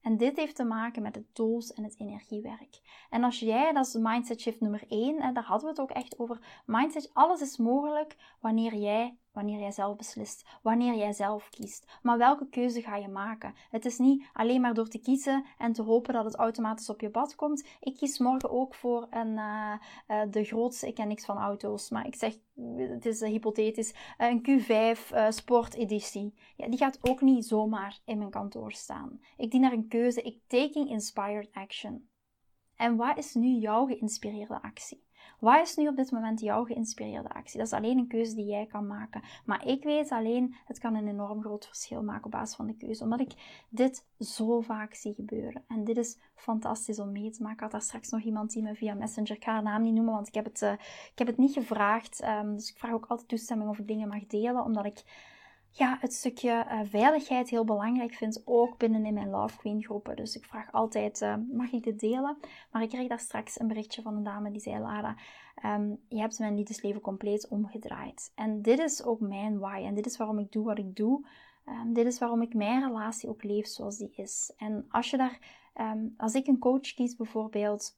En 0.00 0.16
dit 0.16 0.36
heeft 0.36 0.56
te 0.56 0.64
maken 0.64 1.02
met 1.02 1.14
het 1.14 1.34
tools 1.34 1.72
en 1.72 1.84
het 1.84 2.00
energiewerk. 2.00 2.80
En 3.10 3.24
als 3.24 3.38
jij, 3.38 3.72
dat 3.72 3.86
is 3.86 3.94
mindset 3.94 4.40
shift 4.40 4.60
nummer 4.60 4.84
1, 4.88 5.18
en 5.18 5.34
daar 5.34 5.44
hadden 5.44 5.64
we 5.64 5.70
het 5.70 5.80
ook 5.80 5.96
echt 5.96 6.18
over. 6.18 6.62
Mindset, 6.66 7.10
alles 7.12 7.40
is 7.40 7.56
mogelijk 7.56 8.16
wanneer 8.40 8.74
jij 8.74 9.16
wanneer 9.38 9.60
jij 9.60 9.70
zelf 9.70 9.96
beslist, 9.96 10.44
wanneer 10.62 10.94
jij 10.94 11.12
zelf 11.12 11.48
kiest. 11.48 11.86
Maar 12.02 12.18
welke 12.18 12.48
keuze 12.48 12.82
ga 12.82 12.96
je 12.96 13.08
maken? 13.08 13.54
Het 13.70 13.84
is 13.84 13.98
niet 13.98 14.24
alleen 14.32 14.60
maar 14.60 14.74
door 14.74 14.88
te 14.88 14.98
kiezen 14.98 15.44
en 15.58 15.72
te 15.72 15.82
hopen 15.82 16.14
dat 16.14 16.24
het 16.24 16.34
automatisch 16.34 16.90
op 16.90 17.00
je 17.00 17.10
pad 17.10 17.34
komt. 17.34 17.66
Ik 17.80 17.96
kies 17.96 18.18
morgen 18.18 18.50
ook 18.50 18.74
voor 18.74 19.06
een, 19.10 19.28
uh, 19.28 19.72
uh, 20.08 20.22
de 20.30 20.44
grootste, 20.44 20.86
ik 20.86 20.94
ken 20.94 21.08
niks 21.08 21.24
van 21.24 21.36
auto's, 21.36 21.90
maar 21.90 22.06
ik 22.06 22.14
zeg, 22.14 22.34
het 22.76 23.06
is 23.06 23.22
uh, 23.22 23.28
hypothetisch, 23.28 23.94
een 24.16 24.46
Q5 24.48 25.28
sporteditie. 25.28 26.34
Ja, 26.56 26.68
die 26.68 26.78
gaat 26.78 26.98
ook 27.00 27.20
niet 27.20 27.46
zomaar 27.46 27.98
in 28.04 28.18
mijn 28.18 28.30
kantoor 28.30 28.72
staan. 28.72 29.20
Ik 29.36 29.50
dien 29.50 29.60
naar 29.60 29.72
een 29.72 29.88
keuze, 29.88 30.22
ik 30.22 30.38
taking 30.46 30.90
inspired 30.90 31.48
action. 31.52 32.08
En 32.76 32.96
wat 32.96 33.18
is 33.18 33.34
nu 33.34 33.48
jouw 33.48 33.86
geïnspireerde 33.86 34.62
actie? 34.62 35.06
Wat 35.38 35.60
is 35.60 35.76
nu 35.76 35.88
op 35.88 35.96
dit 35.96 36.10
moment 36.10 36.40
jouw 36.40 36.64
geïnspireerde 36.64 37.28
actie? 37.28 37.58
Dat 37.58 37.66
is 37.66 37.72
alleen 37.72 37.98
een 37.98 38.08
keuze 38.08 38.34
die 38.34 38.44
jij 38.44 38.66
kan 38.66 38.86
maken. 38.86 39.22
Maar 39.44 39.66
ik 39.66 39.84
weet 39.84 40.10
alleen, 40.10 40.54
het 40.64 40.78
kan 40.78 40.94
een 40.94 41.08
enorm 41.08 41.40
groot 41.40 41.66
verschil 41.66 42.02
maken 42.02 42.24
op 42.24 42.30
basis 42.30 42.56
van 42.56 42.66
de 42.66 42.76
keuze. 42.76 43.02
Omdat 43.02 43.20
ik 43.20 43.64
dit 43.68 44.06
zo 44.18 44.60
vaak 44.60 44.94
zie 44.94 45.14
gebeuren. 45.14 45.64
En 45.68 45.84
dit 45.84 45.96
is 45.96 46.18
fantastisch 46.34 46.98
om 46.98 47.12
mee 47.12 47.30
te 47.30 47.42
maken. 47.42 47.62
Had 47.62 47.70
daar 47.70 47.82
straks 47.82 48.10
nog 48.10 48.22
iemand 48.22 48.52
die 48.52 48.62
me 48.62 48.74
via 48.74 48.94
Messenger, 48.94 49.36
ik 49.36 49.44
ga 49.44 49.52
haar 49.52 49.62
naam 49.62 49.82
niet 49.82 49.94
noemen, 49.94 50.14
want 50.14 50.28
ik 50.28 50.34
heb 50.34 50.44
het, 50.44 50.62
uh, 50.62 50.72
ik 51.12 51.18
heb 51.18 51.26
het 51.26 51.36
niet 51.36 51.52
gevraagd. 51.52 52.24
Um, 52.24 52.54
dus 52.54 52.70
ik 52.70 52.78
vraag 52.78 52.92
ook 52.92 53.06
altijd 53.06 53.28
toestemming 53.28 53.70
of 53.70 53.78
ik 53.78 53.88
dingen 53.88 54.08
mag 54.08 54.26
delen, 54.26 54.64
omdat 54.64 54.84
ik 54.84 55.02
ja, 55.70 55.96
het 56.00 56.12
stukje 56.12 56.66
uh, 56.68 56.80
veiligheid 56.84 57.50
heel 57.50 57.64
belangrijk 57.64 58.14
vind, 58.14 58.42
ook 58.44 58.78
binnen 58.78 59.06
in 59.06 59.14
mijn 59.14 59.30
Love 59.30 59.58
Queen 59.58 59.82
groepen. 59.82 60.16
Dus 60.16 60.36
ik 60.36 60.44
vraag 60.44 60.72
altijd, 60.72 61.20
uh, 61.20 61.34
mag 61.52 61.72
ik 61.72 61.82
dit 61.82 62.00
delen? 62.00 62.36
Maar 62.70 62.82
ik 62.82 62.88
kreeg 62.88 63.08
daar 63.08 63.20
straks 63.20 63.60
een 63.60 63.68
berichtje 63.68 64.02
van 64.02 64.16
een 64.16 64.22
dame 64.22 64.50
die 64.50 64.60
zei, 64.60 64.78
Lara, 64.78 65.16
um, 65.64 65.98
je 66.08 66.20
hebt 66.20 66.38
mijn 66.38 66.54
liefdesleven 66.54 67.00
compleet 67.00 67.48
omgedraaid. 67.48 68.32
En 68.34 68.62
dit 68.62 68.78
is 68.78 69.02
ook 69.02 69.20
mijn 69.20 69.58
why. 69.58 69.82
En 69.84 69.94
dit 69.94 70.06
is 70.06 70.16
waarom 70.16 70.38
ik 70.38 70.52
doe 70.52 70.64
wat 70.64 70.78
ik 70.78 70.96
doe. 70.96 71.26
Um, 71.66 71.92
dit 71.92 72.06
is 72.06 72.18
waarom 72.18 72.42
ik 72.42 72.54
mijn 72.54 72.82
relatie 72.82 73.28
ook 73.28 73.42
leef 73.42 73.66
zoals 73.66 73.98
die 73.98 74.12
is. 74.16 74.52
En 74.56 74.86
als 74.88 75.10
je 75.10 75.16
daar, 75.16 75.38
um, 75.80 76.14
als 76.16 76.34
ik 76.34 76.46
een 76.46 76.58
coach 76.58 76.94
kies 76.94 77.16
bijvoorbeeld, 77.16 77.96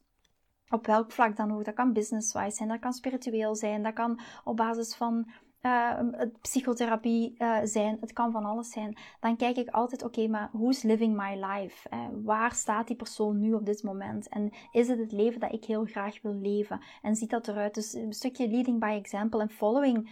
op 0.69 0.85
welk 0.85 1.11
vlak 1.11 1.35
dan 1.35 1.51
ook, 1.51 1.65
dat 1.65 1.73
kan 1.73 1.93
business-wise 1.93 2.55
zijn, 2.55 2.69
dat 2.69 2.79
kan 2.79 2.93
spiritueel 2.93 3.55
zijn, 3.55 3.83
dat 3.83 3.93
kan 3.93 4.19
op 4.43 4.57
basis 4.57 4.95
van 4.95 5.31
uh, 5.61 5.99
psychotherapie 6.41 7.35
uh, 7.37 7.57
zijn, 7.63 7.97
het 7.99 8.13
kan 8.13 8.31
van 8.31 8.45
alles 8.45 8.71
zijn, 8.71 8.97
dan 9.19 9.35
kijk 9.35 9.57
ik 9.57 9.69
altijd, 9.69 10.03
oké, 10.03 10.27
maar 10.27 10.49
who's 10.51 10.81
living 10.81 11.15
my 11.15 11.45
life? 11.45 11.89
Uh, 11.93 11.99
waar 12.23 12.53
staat 12.53 12.87
die 12.87 12.95
persoon 12.95 13.39
nu 13.39 13.53
op 13.53 13.65
dit 13.65 13.83
moment? 13.83 14.29
En 14.29 14.51
is 14.71 14.87
het 14.87 14.99
het 14.99 15.11
leven 15.11 15.39
dat 15.39 15.53
ik 15.53 15.65
heel 15.65 15.85
graag 15.85 16.21
wil 16.21 16.33
leven? 16.33 16.81
En 17.01 17.15
ziet 17.15 17.29
dat 17.29 17.47
eruit? 17.47 17.73
Dus 17.73 17.93
een 17.93 18.13
stukje 18.13 18.49
leading 18.49 18.79
by 18.79 18.99
example 19.03 19.41
en 19.41 19.49
following 19.49 20.09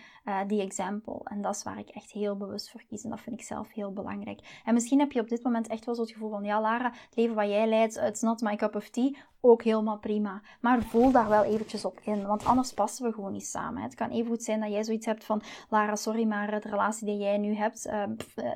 the 0.47 0.61
example. 0.61 1.21
En 1.24 1.41
dat 1.41 1.55
is 1.55 1.63
waar 1.63 1.80
ik 1.80 1.89
echt 1.89 2.11
heel 2.11 2.38
bewust 2.38 2.71
voor 2.71 2.84
kies. 2.89 3.03
En 3.03 3.09
dat 3.09 3.21
vind 3.21 3.39
ik 3.39 3.45
zelf 3.45 3.74
heel 3.74 3.93
belangrijk. 3.93 4.61
En 4.65 4.74
misschien 4.74 4.99
heb 4.99 5.11
je 5.11 5.21
op 5.21 5.30
dit 5.30 5.43
moment 5.43 5.67
echt 5.67 5.86
wel 5.86 5.95
zo 5.95 6.01
het 6.01 6.11
gevoel 6.11 6.30
van, 6.30 6.43
ja 6.43 6.61
Lara, 6.61 6.91
het 6.91 7.15
leven 7.15 7.36
wat 7.36 7.47
jij 7.47 7.67
leidt, 7.67 7.97
it's 7.97 8.21
not 8.21 8.41
my 8.41 8.55
cup 8.55 8.76
of 8.76 8.89
tea 8.89 9.11
ook 9.41 9.63
helemaal 9.63 9.97
prima. 9.97 10.41
Maar 10.61 10.84
voel 10.84 11.11
daar 11.11 11.30
wel 11.30 11.43
eventjes 11.43 11.86
op 11.86 11.99
in, 12.03 12.26
want 12.26 12.45
anders 12.45 12.74
passen 12.74 13.05
we 13.05 13.13
gewoon 13.13 13.32
niet 13.32 13.45
samen. 13.45 13.84
Het 13.84 13.95
kan 13.95 14.09
even 14.09 14.28
goed 14.28 14.43
zijn 14.43 14.59
dat 14.59 14.71
jij 14.71 14.84
zoiets 14.84 15.05
hebt 15.05 15.24
van, 15.24 15.38
Lara, 15.69 15.95
sorry, 15.95 16.23
maar 16.23 16.59
de 16.61 16.69
relatie 16.69 17.05
die 17.05 17.17
jij 17.17 17.37
nu 17.37 17.55
hebt, 17.55 17.87
uh, 17.87 18.03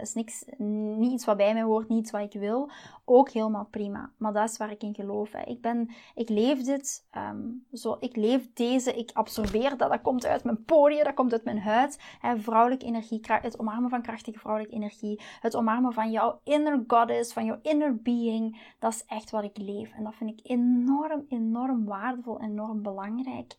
is 0.02 0.14
niks, 0.14 0.46
niet 0.58 1.12
iets 1.12 1.26
wat 1.26 1.38
bij 1.38 1.54
mij 1.54 1.62
hoort, 1.62 1.90
niet 1.90 2.12
wat 2.12 2.34
ik 2.34 2.40
wil. 2.40 2.70
Ook 3.06 3.30
helemaal 3.30 3.68
prima. 3.72 4.12
Maar 4.18 4.34
dat 4.34 4.50
is 4.50 4.58
waar 4.58 4.72
ik 4.72 4.84
in 4.84 4.96
geloof. 4.96 5.32
Hè. 5.32 5.42
Ik, 5.42 5.62
ben, 5.62 5.90
ik 6.16 6.30
leef 6.30 6.64
dit, 6.64 7.08
ehm, 7.12 7.42
zo, 7.74 7.98
ik 8.00 8.16
leef 8.16 8.54
deze, 8.54 8.94
ik 8.94 9.12
absorbeer 9.14 9.78
dat, 9.78 9.90
dat 9.90 10.02
komt 10.02 10.26
uit 10.26 10.44
mijn 10.44 10.64
podium, 10.64 11.04
dat 11.04 11.14
komt 11.14 11.32
uit 11.32 11.44
mijn 11.44 11.60
huid. 11.60 12.00
Hè. 12.20 12.38
Vrouwelijke 12.38 12.86
energie, 12.86 13.22
het 13.24 13.60
omarmen 13.60 13.90
van 13.90 14.02
krachtige 14.02 14.40
vrouwelijke 14.40 14.76
energie, 14.76 15.22
het 15.42 15.56
omarmen 15.56 15.94
van 15.94 16.12
jouw 16.12 16.40
inner 16.44 16.84
goddess, 16.88 17.34
van 17.34 17.46
jouw 17.46 17.60
inner 17.62 17.96
being, 17.96 18.62
dat 18.80 18.94
is 18.94 19.06
echt 19.06 19.30
wat 19.30 19.44
ik 19.44 19.58
leef. 19.58 19.92
En 19.94 20.04
dat 20.04 20.16
vind 20.16 20.30
ik 20.30 20.52
enorm, 20.52 21.26
enorm 21.30 21.86
waardevol, 21.86 22.42
enorm 22.42 22.82
belangrijk. 22.82 23.56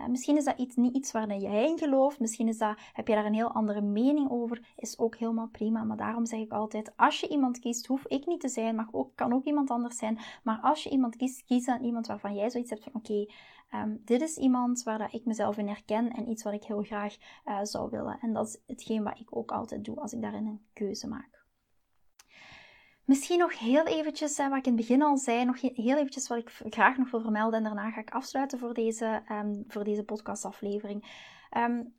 Uh, 0.00 0.06
misschien 0.06 0.36
is 0.36 0.44
dat 0.44 0.58
iets, 0.58 0.76
niet 0.76 0.94
iets 0.94 1.12
waar 1.12 1.36
jij 1.36 1.68
in 1.68 1.78
gelooft. 1.78 2.20
Misschien 2.20 2.48
is 2.48 2.58
dat, 2.58 2.78
heb 2.92 3.08
je 3.08 3.14
daar 3.14 3.24
een 3.24 3.34
heel 3.34 3.52
andere 3.52 3.80
mening 3.80 4.30
over. 4.30 4.72
Is 4.76 4.98
ook 4.98 5.16
helemaal 5.16 5.48
prima. 5.48 5.84
Maar 5.84 5.96
daarom 5.96 6.26
zeg 6.26 6.40
ik 6.40 6.52
altijd: 6.52 6.92
als 6.96 7.20
je 7.20 7.28
iemand 7.28 7.58
kiest, 7.58 7.86
hoef 7.86 8.06
ik 8.06 8.26
niet 8.26 8.40
te 8.40 8.48
zijn. 8.48 8.74
Mag 8.74 8.88
ook, 8.92 9.10
kan 9.14 9.32
ook 9.32 9.44
iemand 9.44 9.70
anders 9.70 9.96
zijn. 9.96 10.18
Maar 10.42 10.58
als 10.62 10.82
je 10.82 10.90
iemand 10.90 11.16
kiest, 11.16 11.44
kies 11.44 11.64
dan 11.64 11.82
iemand 11.82 12.06
waarvan 12.06 12.34
jij 12.34 12.50
zoiets 12.50 12.70
hebt 12.70 12.82
van: 12.82 12.94
oké, 12.94 13.26
ehm, 13.70 13.96
dit 14.04 14.20
is 14.20 14.36
iemand 14.36 14.82
waar 14.82 14.98
dat 14.98 15.12
ik 15.12 15.24
mezelf 15.24 15.56
in 15.56 15.68
herken. 15.68 16.10
En 16.10 16.30
iets 16.30 16.42
wat 16.42 16.52
ik 16.52 16.64
heel 16.64 16.82
graag 16.82 17.16
uh, 17.46 17.58
zou 17.62 17.90
willen. 17.90 18.18
En 18.20 18.32
dat 18.32 18.46
is 18.46 18.60
hetgeen 18.66 19.02
wat 19.02 19.20
ik 19.20 19.36
ook 19.36 19.52
altijd 19.52 19.84
doe 19.84 20.00
als 20.00 20.12
ik 20.12 20.22
daarin 20.22 20.46
een 20.46 20.66
keuze 20.72 21.08
maak. 21.08 21.37
Misschien 23.08 23.38
nog 23.38 23.58
heel 23.58 23.86
eventjes, 23.86 24.36
wat 24.36 24.56
ik 24.56 24.66
in 24.66 24.72
het 24.72 24.80
begin 24.80 25.02
al 25.02 25.16
zei, 25.16 25.44
nog 25.44 25.60
heel 25.60 25.96
eventjes 25.96 26.28
wat 26.28 26.38
ik 26.38 26.50
graag 26.70 26.96
nog 26.96 27.10
wil 27.10 27.20
vermelden. 27.20 27.58
En 27.58 27.64
daarna 27.64 27.90
ga 27.90 28.00
ik 28.00 28.10
afsluiten 28.10 28.58
voor 28.58 28.74
deze, 28.74 29.22
um, 29.32 29.64
voor 29.68 29.84
deze 29.84 30.04
podcastaflevering. 30.04 31.04
Um, 31.56 31.94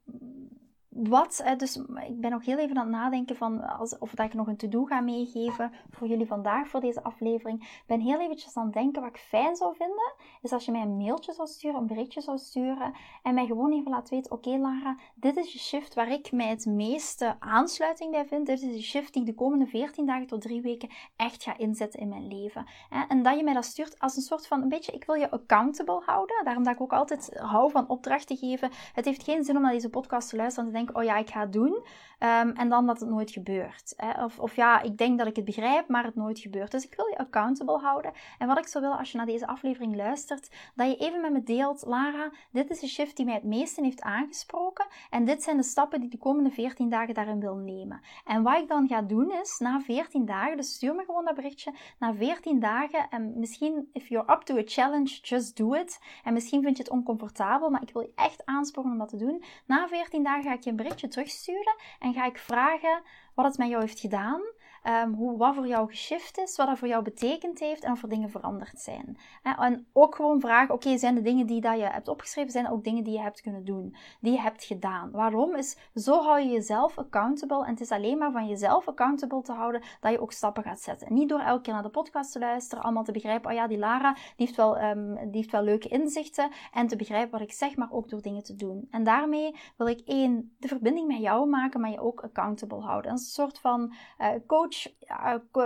wat, 0.90 1.44
dus 1.58 1.76
ik 2.08 2.22
ben 2.22 2.32
nog 2.32 2.46
heel 2.46 2.58
even 2.58 2.78
aan 2.78 2.88
het 2.88 2.96
nadenken 2.96 3.36
van 3.36 3.68
als, 3.68 3.98
of 3.98 4.12
dat 4.12 4.26
ik 4.26 4.34
nog 4.34 4.48
een 4.48 4.58
to-do 4.58 4.86
ga 4.86 5.00
meegeven 5.02 5.72
voor 5.90 6.08
jullie 6.08 6.26
vandaag 6.26 6.68
voor 6.68 6.80
deze 6.80 7.04
aflevering. 7.04 7.62
Ik 7.62 7.84
ben 7.88 8.00
heel 8.00 8.20
eventjes 8.20 8.56
aan 8.56 8.64
het 8.66 8.74
denken 8.74 9.02
wat 9.02 9.10
ik 9.10 9.18
fijn 9.18 9.56
zou 9.56 9.76
vinden, 9.76 10.14
is 10.42 10.52
als 10.52 10.66
je 10.66 10.72
mij 10.72 10.82
een 10.82 10.98
mailtje 10.98 11.34
zou 11.34 11.48
sturen, 11.48 11.80
een 11.80 11.88
berichtje 11.88 12.22
zou 12.22 12.38
sturen 12.38 12.94
en 13.24 13.34
mij 13.34 13.46
gewoon 13.46 13.74
even 13.74 13.92
laat 13.92 14.10
weten, 14.10 14.32
oké 14.32 14.50
Lara, 14.50 14.98
dit 15.16 15.38
is 15.38 15.52
de 15.52 15.60
shift 15.60 15.94
waar 15.94 16.12
ik 16.12 16.32
mij 16.32 16.48
het 16.48 16.66
meeste 16.66 17.36
aansluiting 17.40 18.12
bij 18.12 18.26
vind. 18.26 18.46
Dit 18.46 18.62
is 18.62 18.72
de 18.72 18.82
shift 18.82 19.14
die 19.14 19.22
ik 19.22 19.28
de 19.28 19.36
komende 19.36 19.66
14 19.66 20.06
dagen 20.06 20.28
tot 20.28 20.42
3 20.42 20.62
weken 20.62 20.90
echt 21.16 21.44
ga 21.44 21.58
inzetten 21.58 22.00
in 22.00 22.10
mijn 22.10 22.28
leven. 22.28 22.66
En 23.10 23.24
dat 23.24 23.38
je 23.38 23.44
mij 23.44 23.54
dat 23.54 23.66
stuurt 23.66 24.00
als 24.00 24.16
een 24.16 24.22
soort 24.22 24.48
van, 24.48 24.62
een 24.62 24.70
beetje, 24.70 24.92
ik 24.92 25.06
wil 25.06 25.16
je 25.16 25.32
accountable 25.32 26.02
houden. 26.06 26.44
Daarom 26.44 26.64
dat 26.64 26.74
ik 26.74 26.82
ook 26.82 26.94
altijd 26.94 27.40
hou 27.40 27.72
van 27.72 27.90
opdrachten 27.90 28.38
geven. 28.38 28.72
Het 28.94 29.06
heeft 29.06 29.24
geen 29.24 29.44
zin 29.44 29.56
om 29.56 29.62
naar 29.62 29.72
deze 29.72 29.90
podcast 29.90 30.30
te 30.30 30.36
luisteren 30.36 30.70
en 30.70 30.74
te 30.74 30.79
oh 30.88 31.04
ja, 31.04 31.18
ik 31.18 31.30
ga 31.30 31.40
het 31.40 31.54
doen. 31.54 31.84
Ehm, 32.20 32.50
en 32.50 32.70
dan 32.70 32.86
dat 32.86 33.00
het 33.00 33.10
nooit 33.10 33.32
gebeurt. 33.32 33.94
Hè? 33.98 34.24
Of, 34.24 34.40
of 34.40 34.56
ja, 34.56 34.82
ik 34.82 34.98
denk 34.98 35.18
dat 35.18 35.28
ik 35.28 35.36
het 35.36 35.46
begrijp, 35.46 35.88
maar 35.88 36.04
het 36.04 36.16
nooit 36.16 36.40
gebeurt. 36.40 36.72
Dus 36.72 36.86
ik 36.86 36.96
wil 36.96 37.08
je 37.08 37.18
accountable 37.18 37.78
houden. 37.78 38.12
En 38.38 38.48
wat 38.48 38.58
ik 38.58 38.68
zou 38.68 38.84
willen 38.84 39.00
als 39.00 39.12
je 39.12 39.18
naar 39.18 39.26
deze 39.26 39.48
aflevering 39.48 39.96
luistert, 39.96 40.50
dat 40.76 40.88
je 40.88 40.96
even 40.98 41.22
met 41.22 41.32
me 41.32 41.44
deelt, 41.44 41.84
Lara, 41.86 42.32
dit 42.52 42.70
is 42.70 42.80
de 42.80 42.88
shift 42.88 43.16
die 43.16 43.26
mij 43.26 43.34
het 43.34 43.44
meeste 43.44 43.82
heeft 43.82 44.02
aangesproken. 44.02 44.86
En 45.10 45.26
dit 45.26 45.44
zijn 45.44 45.58
de 45.58 45.64
stappen 45.64 46.00
die 46.00 46.10
de 46.10 46.18
komende 46.18 46.50
14 46.50 46.90
dagen 46.90 47.14
daarin 47.14 47.40
wil 47.40 47.56
nemen. 47.56 48.02
En 48.26 48.44
wat 48.44 48.62
ik 48.62 48.68
dan 48.68 48.88
ga 48.88 49.02
doen 49.02 49.32
is, 49.32 49.60
na 49.60 49.82
14 49.82 50.26
dagen, 50.26 50.58
dus 50.58 50.74
stuur 50.74 50.96
me 50.96 51.04
gewoon 51.06 51.26
dat 51.26 51.36
berichtje, 51.36 51.74
na 52.00 52.14
14 52.14 52.60
dagen, 52.60 53.10
en 53.10 53.40
misschien, 53.40 53.90
if 53.94 54.08
you're 54.08 54.32
up 54.32 54.42
to 54.42 54.58
a 54.58 54.64
challenge, 54.66 55.20
just 55.22 55.58
do 55.58 55.74
it. 55.74 56.00
En 56.24 56.34
misschien 56.34 56.64
vind 56.64 56.78
je 56.78 56.84
het 56.84 56.92
oncomfortabel, 56.92 57.70
maar 57.70 57.82
ik 57.82 57.94
wil 57.94 58.02
je 58.02 58.12
echt 58.16 58.46
aansporen 58.46 58.92
om 58.92 58.98
dat 58.98 59.10
te 59.10 59.18
doen. 59.18 59.44
Na 59.66 59.88
14 59.88 60.24
dagen 60.24 60.44
ga 60.44 60.54
ik 60.54 60.64
je 60.64 60.69
een 60.70 60.76
berichtje 60.76 61.08
terugsturen 61.08 61.76
en 62.00 62.14
ga 62.14 62.26
ik 62.26 62.38
vragen 62.38 63.02
wat 63.34 63.46
het 63.46 63.58
met 63.58 63.70
jou 63.70 63.82
heeft 63.82 64.00
gedaan 64.00 64.42
um, 64.84 65.14
hoe, 65.14 65.38
wat 65.38 65.56
voor 65.56 65.68
jou 65.68 65.88
geshift 65.88 66.38
is, 66.38 66.58
wat 66.58 66.68
dat 66.68 66.78
voor 66.78 66.88
jou 66.88 67.04
betekend 67.04 67.60
heeft 67.60 67.84
en 67.84 67.92
of 67.92 68.04
er 68.04 68.10
dingen 68.10 68.30
veranderd 68.30 68.80
zijn. 68.80 69.18
En 69.44 69.88
ook 69.94 70.16
gewoon 70.16 70.40
vragen, 70.40 70.74
oké, 70.74 70.98
zijn 70.98 71.16
de 71.16 71.22
dingen 71.22 71.46
die 71.46 71.62
dat 71.62 71.78
je 71.78 71.84
hebt 71.84 72.08
opgeschreven, 72.08 72.52
zijn 72.52 72.70
ook 72.70 72.84
dingen 72.84 73.04
die 73.04 73.14
je 73.14 73.22
hebt 73.22 73.42
kunnen 73.42 73.66
doen, 73.66 73.96
die 74.20 74.32
je 74.32 74.40
hebt 74.40 74.64
gedaan. 74.64 75.12
Waarom? 75.12 75.56
Is, 75.56 75.78
zo 75.94 76.22
hou 76.22 76.40
je 76.40 76.50
jezelf 76.50 76.98
accountable 76.98 77.64
en 77.64 77.72
het 77.72 77.82
is 77.82 77.92
alleen 77.92 78.18
maar 78.18 78.32
van 78.32 78.48
jezelf 78.48 78.88
accountable 78.88 79.42
te 79.42 79.52
houden 79.52 79.82
dat 80.00 80.12
je 80.12 80.22
ook 80.22 80.32
stappen 80.32 80.64
gaat 80.64 80.80
zetten. 80.80 81.14
niet 81.14 81.30
door 81.30 81.40
elke 81.40 81.62
keer 81.62 81.74
naar 81.74 81.84
de 81.84 81.90
podcast 81.90 82.32
te 82.32 82.40
luisteren, 82.40 82.84
allemaal 82.84 83.04
te 83.04 83.12
begrijpen, 83.12 83.50
oh 83.50 83.56
ja, 83.56 83.68
die 83.68 83.78
Lara, 83.78 84.16
heeft 84.36 84.56
wel, 84.56 84.82
um, 84.82 85.16
die 85.16 85.30
heeft 85.32 85.52
wel 85.52 85.64
leuke 85.64 85.88
inzichten 85.88 86.50
en 86.74 86.88
te 86.88 86.96
begrijpen 86.96 87.32
wat 87.32 87.48
ik 87.48 87.54
zeg, 87.54 87.76
maar 87.76 87.92
ook 87.92 88.10
door 88.10 88.22
dingen 88.22 88.44
te 88.44 88.56
doen. 88.56 88.88
En 88.92 89.04
daarmee 89.04 89.56
wil 89.78 89.88
ik 89.88 90.00
één, 90.06 90.56
de 90.60 90.68
verbinding 90.68 91.08
met 91.08 91.20
jou 91.20 91.50
maken, 91.50 91.82
maar 91.82 91.92
je 91.92 92.02
ook 92.02 92.22
accountable 92.22 92.82
houden. 92.82 93.12
Een 93.12 93.18
soort 93.18 93.60
van 93.60 93.94
uh, 94.20 94.28
coach 94.48 94.69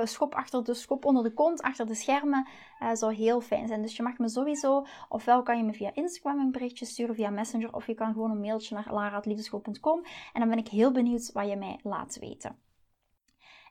schop 0.04 0.36
achter 0.36 0.64
de 0.64 0.74
schop 0.74 1.06
onder 1.06 1.24
de 1.24 1.34
kont, 1.34 1.62
achter 1.62 1.88
de 1.88 1.95
schermen, 1.95 2.47
uh, 2.82 2.93
zou 2.93 3.14
heel 3.14 3.41
fijn 3.41 3.68
zijn. 3.68 3.82
Dus 3.82 3.95
je 3.95 4.04
mag 4.04 4.18
me 4.18 4.30
sowieso, 4.30 4.86
ofwel 5.10 5.43
kan 5.43 5.58
je 5.58 5.64
me 5.64 5.74
via 5.74 5.91
Instagram 5.93 6.39
een 6.39 6.51
berichtje 6.51 6.86
sturen, 6.86 7.16
via 7.16 7.30
Messenger, 7.30 7.74
of 7.74 7.88
je 7.88 7.93
kan 7.93 8.14
gewoon 8.14 8.32
een 8.32 8.41
mailtje 8.41 8.76
naar 8.76 8.93
lara.liefdeschool.com 8.93 10.04
en 10.34 10.39
dan 10.39 10.49
ben 10.49 10.58
ik 10.58 10.68
heel 10.68 10.91
benieuwd 10.91 11.32
wat 11.32 11.49
je 11.49 11.56
mij 11.56 11.80
laat 11.84 12.18
weten. 12.20 12.58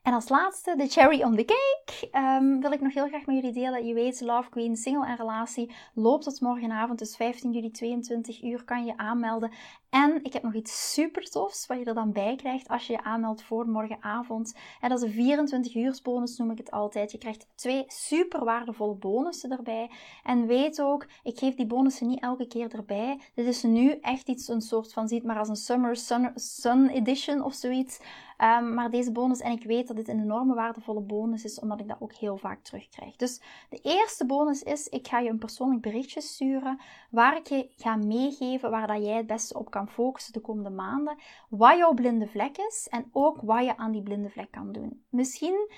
En 0.02 0.12
als 0.12 0.28
laatste, 0.28 0.76
de 0.76 0.88
cherry 0.88 1.22
on 1.22 1.36
the 1.36 1.44
cake, 1.44 2.18
um, 2.18 2.60
wil 2.60 2.72
ik 2.72 2.80
nog 2.80 2.94
heel 2.94 3.08
graag 3.08 3.26
met 3.26 3.34
jullie 3.34 3.52
delen. 3.52 3.86
Je 3.86 3.94
weet, 3.94 4.20
Love 4.20 4.50
Queen, 4.50 4.76
single 4.76 5.06
en 5.06 5.16
relatie, 5.16 5.74
loopt 5.94 6.24
tot 6.24 6.40
morgenavond, 6.40 6.98
dus 6.98 7.16
15 7.16 7.52
juli, 7.52 7.70
22 7.70 8.42
uur, 8.42 8.64
kan 8.64 8.84
je 8.84 8.96
aanmelden. 8.96 9.52
En 9.92 10.24
ik 10.24 10.32
heb 10.32 10.42
nog 10.42 10.54
iets 10.54 10.92
super 10.92 11.30
tofs, 11.30 11.66
wat 11.66 11.78
je 11.78 11.84
er 11.84 11.94
dan 11.94 12.12
bij 12.12 12.36
krijgt 12.36 12.68
als 12.68 12.86
je 12.86 12.92
je 12.92 13.02
aanmeldt 13.02 13.42
voor 13.42 13.68
morgenavond. 13.68 14.54
En 14.80 14.88
dat 14.88 14.98
is 14.98 15.04
een 15.04 15.12
24 15.12 15.74
uur 15.74 15.98
bonus, 16.02 16.36
noem 16.36 16.50
ik 16.50 16.58
het 16.58 16.70
altijd. 16.70 17.12
Je 17.12 17.18
krijgt 17.18 17.46
twee 17.54 17.84
super 17.86 18.44
waardevolle 18.44 18.94
bonussen 18.94 19.50
erbij. 19.50 19.90
En 20.22 20.46
weet 20.46 20.80
ook, 20.80 21.06
ik 21.22 21.38
geef 21.38 21.54
die 21.54 21.66
bonussen 21.66 22.06
niet 22.06 22.22
elke 22.22 22.46
keer 22.46 22.74
erbij. 22.74 23.20
Dit 23.34 23.46
is 23.46 23.62
nu 23.62 23.98
echt 24.00 24.28
iets, 24.28 24.48
een 24.48 24.60
soort 24.60 24.92
van, 24.92 25.08
ziet 25.08 25.24
maar 25.24 25.38
als 25.38 25.48
een 25.48 25.56
Summer 25.56 25.96
Sun, 25.96 26.30
sun 26.34 26.88
Edition 26.88 27.42
of 27.42 27.54
zoiets. 27.54 28.00
Um, 28.38 28.74
maar 28.74 28.90
deze 28.90 29.12
bonus, 29.12 29.40
en 29.40 29.52
ik 29.52 29.64
weet 29.64 29.86
dat 29.86 29.96
dit 29.96 30.08
een 30.08 30.20
enorme 30.20 30.54
waardevolle 30.54 31.00
bonus 31.00 31.44
is, 31.44 31.60
omdat 31.60 31.80
ik 31.80 31.88
dat 31.88 31.96
ook 32.00 32.12
heel 32.12 32.36
vaak 32.36 32.62
terugkrijg. 32.62 33.16
Dus 33.16 33.40
de 33.68 33.78
eerste 33.82 34.26
bonus 34.26 34.62
is, 34.62 34.88
ik 34.88 35.08
ga 35.08 35.18
je 35.18 35.30
een 35.30 35.38
persoonlijk 35.38 35.82
berichtje 35.82 36.20
sturen, 36.20 36.80
waar 37.10 37.36
ik 37.36 37.46
je 37.46 37.68
ga 37.76 37.96
meegeven 37.96 38.70
waar 38.70 38.86
dat 38.86 39.04
jij 39.04 39.16
het 39.16 39.26
beste 39.26 39.58
op 39.58 39.70
kan 39.70 39.81
focussen 39.88 40.32
de 40.32 40.40
komende 40.40 40.70
maanden, 40.70 41.18
wat 41.48 41.76
jouw 41.76 41.92
blinde 41.94 42.26
vlek 42.26 42.58
is 42.58 42.88
en 42.90 43.08
ook 43.12 43.40
wat 43.40 43.64
je 43.64 43.76
aan 43.76 43.92
die 43.92 44.02
blinde 44.02 44.30
vlek 44.30 44.50
kan 44.50 44.72
doen. 44.72 45.04
Misschien 45.08 45.70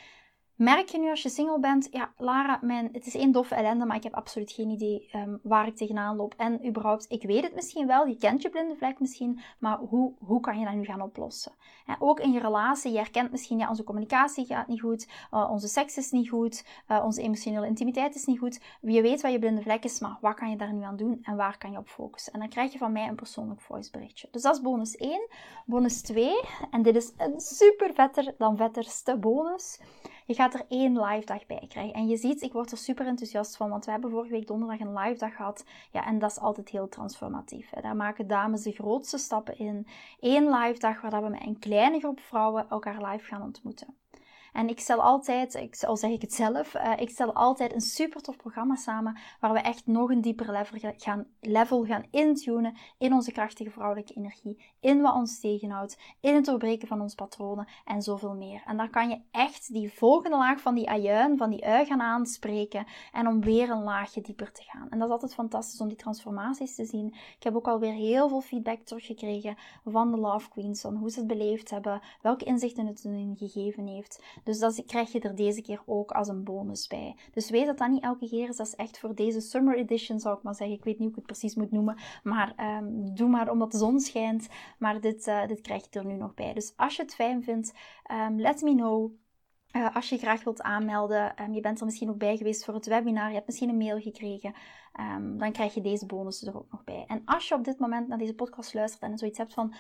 Merk 0.57 0.88
je 0.88 0.98
nu 0.98 1.11
als 1.11 1.22
je 1.22 1.28
single 1.28 1.61
bent, 1.61 1.88
ja, 1.90 2.12
Lara, 2.16 2.59
mijn, 2.62 2.88
het 2.92 3.07
is 3.07 3.14
één 3.14 3.32
doffe 3.32 3.55
ellende, 3.55 3.84
maar 3.84 3.96
ik 3.96 4.02
heb 4.02 4.14
absoluut 4.14 4.52
geen 4.52 4.68
idee 4.68 5.11
um, 5.16 5.40
waar 5.42 5.66
ik 5.66 5.76
tegenaan 5.76 6.16
loop. 6.16 6.34
En 6.36 6.66
überhaupt, 6.66 7.07
ik 7.09 7.22
weet 7.22 7.42
het 7.42 7.55
misschien 7.55 7.86
wel, 7.86 8.07
je 8.07 8.16
kent 8.16 8.42
je 8.42 8.48
blinde 8.48 8.76
vlek 8.76 9.00
misschien, 9.00 9.40
maar 9.59 9.78
hoe, 9.78 10.12
hoe 10.18 10.40
kan 10.40 10.59
je 10.59 10.64
dat 10.64 10.74
nu 10.74 10.84
gaan 10.84 11.00
oplossen? 11.00 11.52
En 11.86 11.96
ook 11.98 12.20
in 12.20 12.32
je 12.32 12.40
relatie, 12.40 12.92
je 12.92 12.98
herkent 12.98 13.30
misschien, 13.30 13.59
ja, 13.59 13.68
onze 13.68 13.84
communicatie 13.84 14.46
gaat 14.46 14.68
niet 14.68 14.80
goed, 14.80 15.09
uh, 15.32 15.50
onze 15.50 15.68
seks 15.68 15.96
is 15.96 16.11
niet 16.11 16.28
goed, 16.28 16.64
uh, 16.88 17.05
onze 17.05 17.22
emotionele 17.22 17.66
intimiteit 17.66 18.14
is 18.14 18.24
niet 18.24 18.38
goed. 18.38 18.61
Je 18.80 19.02
weet 19.02 19.20
wat 19.20 19.32
je 19.32 19.38
blinde 19.38 19.62
vlek 19.62 19.84
is, 19.84 20.00
maar 20.00 20.18
wat 20.20 20.34
kan 20.34 20.50
je 20.50 20.57
daar 20.57 20.72
nu 20.72 20.82
aan 20.82 20.96
doen 20.96 21.18
en 21.22 21.36
waar 21.36 21.59
kan 21.59 21.70
je 21.70 21.78
op 21.78 21.88
focussen? 21.88 22.32
En 22.32 22.38
dan 22.38 22.48
krijg 22.48 22.72
je 22.72 22.78
van 22.78 22.92
mij 22.92 23.09
een 23.09 23.14
persoonlijk 23.14 23.61
voiceberichtje. 23.61 24.28
Dus 24.30 24.42
dat 24.42 24.55
is 24.55 24.61
bonus 24.61 24.96
1. 24.96 25.28
Bonus 25.66 26.02
2, 26.02 26.40
en 26.70 26.82
dit 26.82 26.96
is 26.96 27.12
een 27.16 27.40
super 27.40 27.94
vetter 27.94 28.34
dan 28.38 28.57
vetterste 28.57 29.16
bonus. 29.16 29.78
Je 30.27 30.35
gaat 30.35 30.55
er 30.55 30.64
één 30.68 31.01
live 31.01 31.27
dag 31.27 31.47
bij 31.47 31.64
krijgen. 31.68 31.95
En 31.95 32.07
je 32.07 32.16
ziet, 32.16 32.43
ik 32.43 32.53
word 32.53 32.70
er 32.70 32.77
super 32.77 33.07
enthousiast 33.07 33.57
van, 33.57 33.70
want 33.70 33.85
we 33.85 33.91
hebben 33.91 34.11
vorige 34.11 34.31
week 34.31 34.47
donderdag 34.47 34.81
een 34.81 34.99
live 34.99 35.18
dag 35.18 35.37
gehad. 35.37 35.64
Ja, 35.91 36.07
en 36.07 36.18
dat 36.18 36.31
is 36.31 36.39
altijd 36.39 36.68
heel 36.68 36.89
transformatief. 36.89 37.70
Daar 37.70 37.97
maken 37.97 38.27
dames 38.27 38.62
de 38.62 38.72
grootste 38.72 39.18
stappen 39.18 39.59
in. 39.59 39.87
Eén 40.20 40.51
live 40.51 40.79
dag 40.79 41.01
waar 41.01 41.22
we 41.22 41.29
met 41.29 41.47
een 41.47 41.59
kleine 41.59 41.99
groep 41.99 42.20
vrouwen 42.20 42.68
elkaar 42.68 43.05
live 43.05 43.25
gaan 43.25 43.43
ontmoeten. 43.43 44.03
En 44.55 44.68
ik 44.68 44.80
stel 44.80 45.02
altijd, 45.02 45.55
ik, 45.55 45.82
al 45.82 45.96
zeg 45.96 46.11
ik 46.11 46.20
het 46.20 46.32
zelf, 46.32 46.74
uh, 46.74 46.92
ik 46.96 47.11
stel 47.11 47.32
altijd 47.32 47.74
een 47.74 47.80
super 47.80 48.22
tof 48.22 48.36
programma 48.36 48.74
samen 48.74 49.18
waar 49.40 49.52
we 49.52 49.59
echt 49.59 49.86
nog 49.86 50.11
een 50.11 50.20
dieper 50.20 50.52
level 50.52 50.92
gaan, 50.96 51.26
level 51.40 51.84
gaan 51.84 52.05
intunen 52.11 52.76
in 52.98 53.12
onze 53.12 53.32
krachtige 53.32 53.70
vrouwelijke 53.70 54.14
energie, 54.14 54.64
in 54.80 55.00
wat 55.00 55.14
ons 55.14 55.40
tegenhoudt, 55.40 55.98
in 56.20 56.34
het 56.34 56.44
doorbreken 56.44 56.88
van 56.88 57.00
onze 57.00 57.14
patronen 57.14 57.68
en 57.84 58.02
zoveel 58.02 58.34
meer. 58.34 58.62
En 58.66 58.76
dan 58.76 58.90
kan 58.90 59.09
je 59.09 59.20
echt 59.30 59.72
die 59.72 59.92
volgende 59.92 60.36
laag 60.36 60.61
van 60.61 60.74
die 60.74 60.90
ajuin, 60.90 61.36
van 61.36 61.50
die 61.50 61.66
ui 61.66 61.84
gaan 61.84 62.00
aanspreken 62.00 62.86
en 63.12 63.26
om 63.26 63.40
weer 63.40 63.70
een 63.70 63.82
laagje 63.82 64.20
dieper 64.20 64.52
te 64.52 64.62
gaan. 64.62 64.90
En 64.90 64.98
dat 64.98 65.07
is 65.09 65.14
altijd 65.14 65.34
fantastisch 65.34 65.80
om 65.80 65.88
die 65.88 65.96
transformaties 65.96 66.74
te 66.74 66.84
zien. 66.84 67.07
Ik 67.36 67.42
heb 67.42 67.55
ook 67.55 67.68
alweer 67.68 67.92
heel 67.92 68.28
veel 68.28 68.40
feedback 68.40 68.80
teruggekregen 68.80 69.57
van 69.84 70.11
de 70.11 70.18
Love 70.18 70.48
Queens, 70.48 70.80
van 70.80 70.96
hoe 70.96 71.11
ze 71.11 71.18
het 71.18 71.28
beleefd 71.28 71.70
hebben, 71.70 72.00
welke 72.22 72.44
inzichten 72.44 72.86
het 72.86 73.02
hun 73.02 73.34
gegeven 73.38 73.86
heeft. 73.86 74.22
Dus 74.45 74.59
dat 74.59 74.82
krijg 74.86 75.12
je 75.12 75.20
er 75.20 75.34
deze 75.34 75.62
keer 75.62 75.82
ook 75.86 76.11
als 76.11 76.28
een 76.28 76.45
bonus 76.45 76.86
bij. 76.86 77.16
Dus 77.32 77.51
weet 77.51 77.66
dat 77.66 77.78
dat 77.78 77.88
niet 77.88 78.03
elke 78.03 78.28
keer 78.28 78.49
is. 78.49 78.57
Dat 78.57 78.66
is 78.66 78.74
echt 78.74 78.99
voor 78.99 79.14
deze 79.14 79.40
Summer 79.40 79.76
Edition, 79.76 80.20
zou 80.20 80.36
ik 80.36 80.42
maar 80.42 80.55
zeggen. 80.55 80.76
Ik 80.76 80.84
weet 80.84 80.99
niet 80.99 81.09
hoe 81.09 81.18
ik 81.18 81.28
het 81.28 81.38
precies 81.38 81.55
moet 81.55 81.70
noemen. 81.70 81.99
Maar 82.22 82.53
ehm, 82.57 83.14
doe 83.14 83.28
maar 83.28 83.51
omdat 83.51 83.72
de 83.72 83.78
zon 83.78 84.01
schijnt. 84.01 84.49
Maar 84.78 85.01
dit, 85.01 85.26
uh, 85.26 85.47
dit 85.47 85.61
krijg 85.61 85.82
je 85.90 85.99
er 85.99 86.07
nu 86.07 86.14
nog 86.14 86.34
bij. 86.34 86.55
Dus 86.55 86.72
als 86.76 86.97
je 86.97 87.03
het 87.03 87.14
fijn 87.14 87.42
vindt, 87.42 87.74
um, 88.12 88.40
let 88.40 88.62
me 88.62 88.74
know. 88.74 89.12
Uh, 89.72 89.95
als 89.97 90.09
je 90.09 90.18
graag 90.18 90.45
wilt 90.45 90.62
aanmelden, 90.62 91.42
um, 91.42 91.55
je 91.55 91.61
bent 91.61 91.78
er 91.78 91.84
misschien 91.84 92.11
ook 92.11 92.18
bij 92.18 92.36
geweest 92.36 92.64
voor 92.64 92.74
het 92.74 92.86
webinar, 92.86 93.28
je 93.28 93.34
hebt 93.34 93.47
misschien 93.47 93.68
een 93.68 93.76
mail 93.76 94.01
gekregen, 94.01 94.55
dan 95.36 95.53
krijg 95.53 95.74
je 95.74 95.80
deze 95.80 96.07
bonussen 96.07 96.49
er 96.49 96.57
ook 96.57 96.70
nog 96.70 96.84
bij. 96.84 97.05
En 97.07 97.22
als 97.24 97.49
je 97.49 97.55
op 97.55 97.64
dit 97.64 97.78
moment 97.78 98.09
naar 98.09 98.18
deze 98.18 98.34
podcast 98.34 98.74
luistert 98.74 99.03
en 99.03 99.18
zoiets 99.18 99.38
hebt 99.38 99.55
van, 99.55 99.74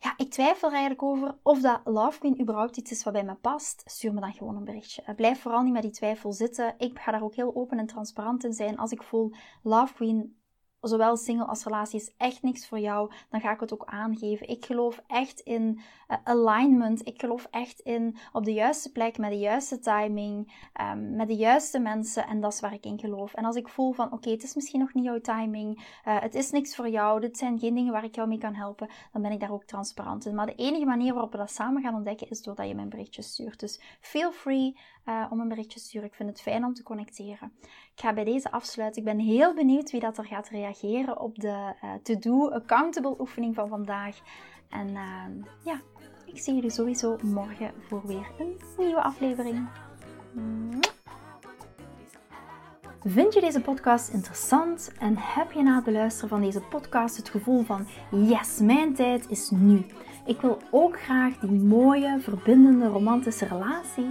ja, 0.00 0.14
ik 0.16 0.30
twijfel 0.30 0.68
er 0.68 0.74
eigenlijk 0.74 1.02
over 1.02 1.38
of 1.42 1.60
dat 1.60 1.80
Love 1.84 2.18
Queen 2.18 2.40
überhaupt 2.40 2.76
iets 2.76 2.90
is 2.90 3.04
wat 3.04 3.12
bij 3.12 3.24
me 3.24 3.34
past, 3.34 3.82
stuur 3.86 4.14
me 4.14 4.20
dan 4.20 4.32
gewoon 4.32 4.56
een 4.56 4.64
berichtje. 4.64 5.02
Uh, 5.08 5.14
blijf 5.14 5.40
vooral 5.40 5.62
niet 5.62 5.72
met 5.72 5.82
die 5.82 5.90
twijfel 5.90 6.32
zitten. 6.32 6.74
Ik 6.78 6.98
ga 6.98 7.12
daar 7.12 7.22
ook 7.22 7.34
heel 7.34 7.54
open 7.54 7.78
en 7.78 7.86
transparant 7.86 8.44
in 8.44 8.52
zijn. 8.52 8.78
Als 8.78 8.90
ik 8.90 9.02
voel 9.02 9.32
Love 9.62 9.94
Queen 9.94 10.37
zowel 10.80 11.16
single 11.16 11.46
als 11.46 11.64
relatie 11.64 12.00
is 12.00 12.12
echt 12.16 12.42
niks 12.42 12.68
voor 12.68 12.78
jou, 12.78 13.10
dan 13.30 13.40
ga 13.40 13.52
ik 13.52 13.60
het 13.60 13.72
ook 13.72 13.84
aangeven. 13.86 14.48
Ik 14.48 14.64
geloof 14.64 15.02
echt 15.06 15.40
in 15.40 15.80
uh, 16.08 16.16
alignment. 16.24 17.06
Ik 17.06 17.20
geloof 17.20 17.46
echt 17.50 17.80
in 17.80 18.16
op 18.32 18.44
de 18.44 18.52
juiste 18.52 18.92
plek, 18.92 19.18
met 19.18 19.30
de 19.30 19.38
juiste 19.38 19.78
timing, 19.78 20.52
um, 20.80 21.16
met 21.16 21.28
de 21.28 21.36
juiste 21.36 21.78
mensen. 21.78 22.26
En 22.26 22.40
dat 22.40 22.52
is 22.52 22.60
waar 22.60 22.72
ik 22.72 22.84
in 22.84 22.98
geloof. 22.98 23.34
En 23.34 23.44
als 23.44 23.56
ik 23.56 23.68
voel 23.68 23.92
van, 23.92 24.12
oké, 24.12 24.30
het 24.30 24.42
is 24.42 24.54
misschien 24.54 24.80
nog 24.80 24.94
niet 24.94 25.04
jouw 25.04 25.20
timing, 25.20 25.76
uh, 25.78 26.20
het 26.20 26.34
is 26.34 26.50
niks 26.50 26.76
voor 26.76 26.88
jou, 26.88 27.20
dit 27.20 27.38
zijn 27.38 27.58
geen 27.58 27.74
dingen 27.74 27.92
waar 27.92 28.04
ik 28.04 28.14
jou 28.14 28.28
mee 28.28 28.38
kan 28.38 28.54
helpen, 28.54 28.88
dan 29.12 29.22
ben 29.22 29.32
ik 29.32 29.40
daar 29.40 29.52
ook 29.52 29.64
transparant 29.64 30.26
in. 30.26 30.34
Maar 30.34 30.46
de 30.46 30.54
enige 30.54 30.84
manier 30.84 31.12
waarop 31.12 31.32
we 31.32 31.38
dat 31.38 31.50
samen 31.50 31.82
gaan 31.82 31.94
ontdekken, 31.94 32.30
is 32.30 32.42
doordat 32.42 32.68
je 32.68 32.74
mijn 32.74 32.88
berichtje 32.88 33.22
stuurt. 33.22 33.60
Dus 33.60 33.80
feel 34.00 34.32
free 34.32 34.76
uh, 35.08 35.26
om 35.30 35.40
een 35.40 35.48
berichtje 35.48 35.78
te 35.78 35.84
sturen. 35.84 36.08
Ik 36.08 36.14
vind 36.14 36.28
het 36.28 36.40
fijn 36.40 36.64
om 36.64 36.74
te 36.74 36.82
connecteren. 36.82 37.52
Ik 37.94 38.00
ga 38.00 38.12
bij 38.12 38.24
deze 38.24 38.50
afsluiten. 38.50 39.02
Ik 39.02 39.08
ben 39.08 39.18
heel 39.18 39.54
benieuwd 39.54 39.90
wie 39.90 40.00
dat 40.00 40.18
er 40.18 40.24
gaat 40.24 40.48
reageren 40.48 41.20
op 41.20 41.38
de 41.38 41.74
uh, 41.84 41.90
to-do 42.02 42.50
accountable 42.50 43.14
oefening 43.18 43.54
van 43.54 43.68
vandaag. 43.68 44.20
En 44.68 44.88
uh, 44.88 45.24
ja, 45.64 45.80
ik 46.26 46.38
zie 46.38 46.54
jullie 46.54 46.70
sowieso 46.70 47.16
morgen 47.22 47.72
voor 47.88 48.06
weer 48.06 48.30
een 48.38 48.56
nieuwe 48.78 49.02
aflevering. 49.02 49.68
Vind 53.04 53.34
je 53.34 53.40
deze 53.40 53.60
podcast 53.60 54.08
interessant 54.08 54.92
en 54.98 55.14
heb 55.16 55.52
je 55.52 55.62
na 55.62 55.74
het 55.74 55.84
beluisteren 55.84 56.28
van 56.28 56.40
deze 56.40 56.60
podcast 56.60 57.16
het 57.16 57.28
gevoel 57.28 57.62
van 57.62 57.86
yes, 58.10 58.58
mijn 58.58 58.94
tijd 58.94 59.30
is 59.30 59.50
nu. 59.50 59.86
Ik 60.26 60.40
wil 60.40 60.58
ook 60.70 61.00
graag 61.00 61.38
die 61.38 61.50
mooie, 61.50 62.20
verbindende, 62.20 62.86
romantische 62.86 63.46
relatie 63.46 64.10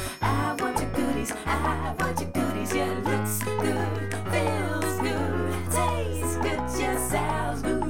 I 0.21 0.55
want 0.59 0.79
your 0.79 0.89
goodies. 0.91 1.31
I 1.45 1.95
want 1.99 2.19
your 2.19 2.29
goodies. 2.29 2.73
Yeah, 2.73 2.93
looks 3.03 3.43
good, 3.43 4.13
feels 4.31 4.99
good, 4.99 5.71
tastes 5.71 6.35
good, 6.37 6.59
just 6.79 7.11
sounds 7.11 7.61
good. 7.61 7.80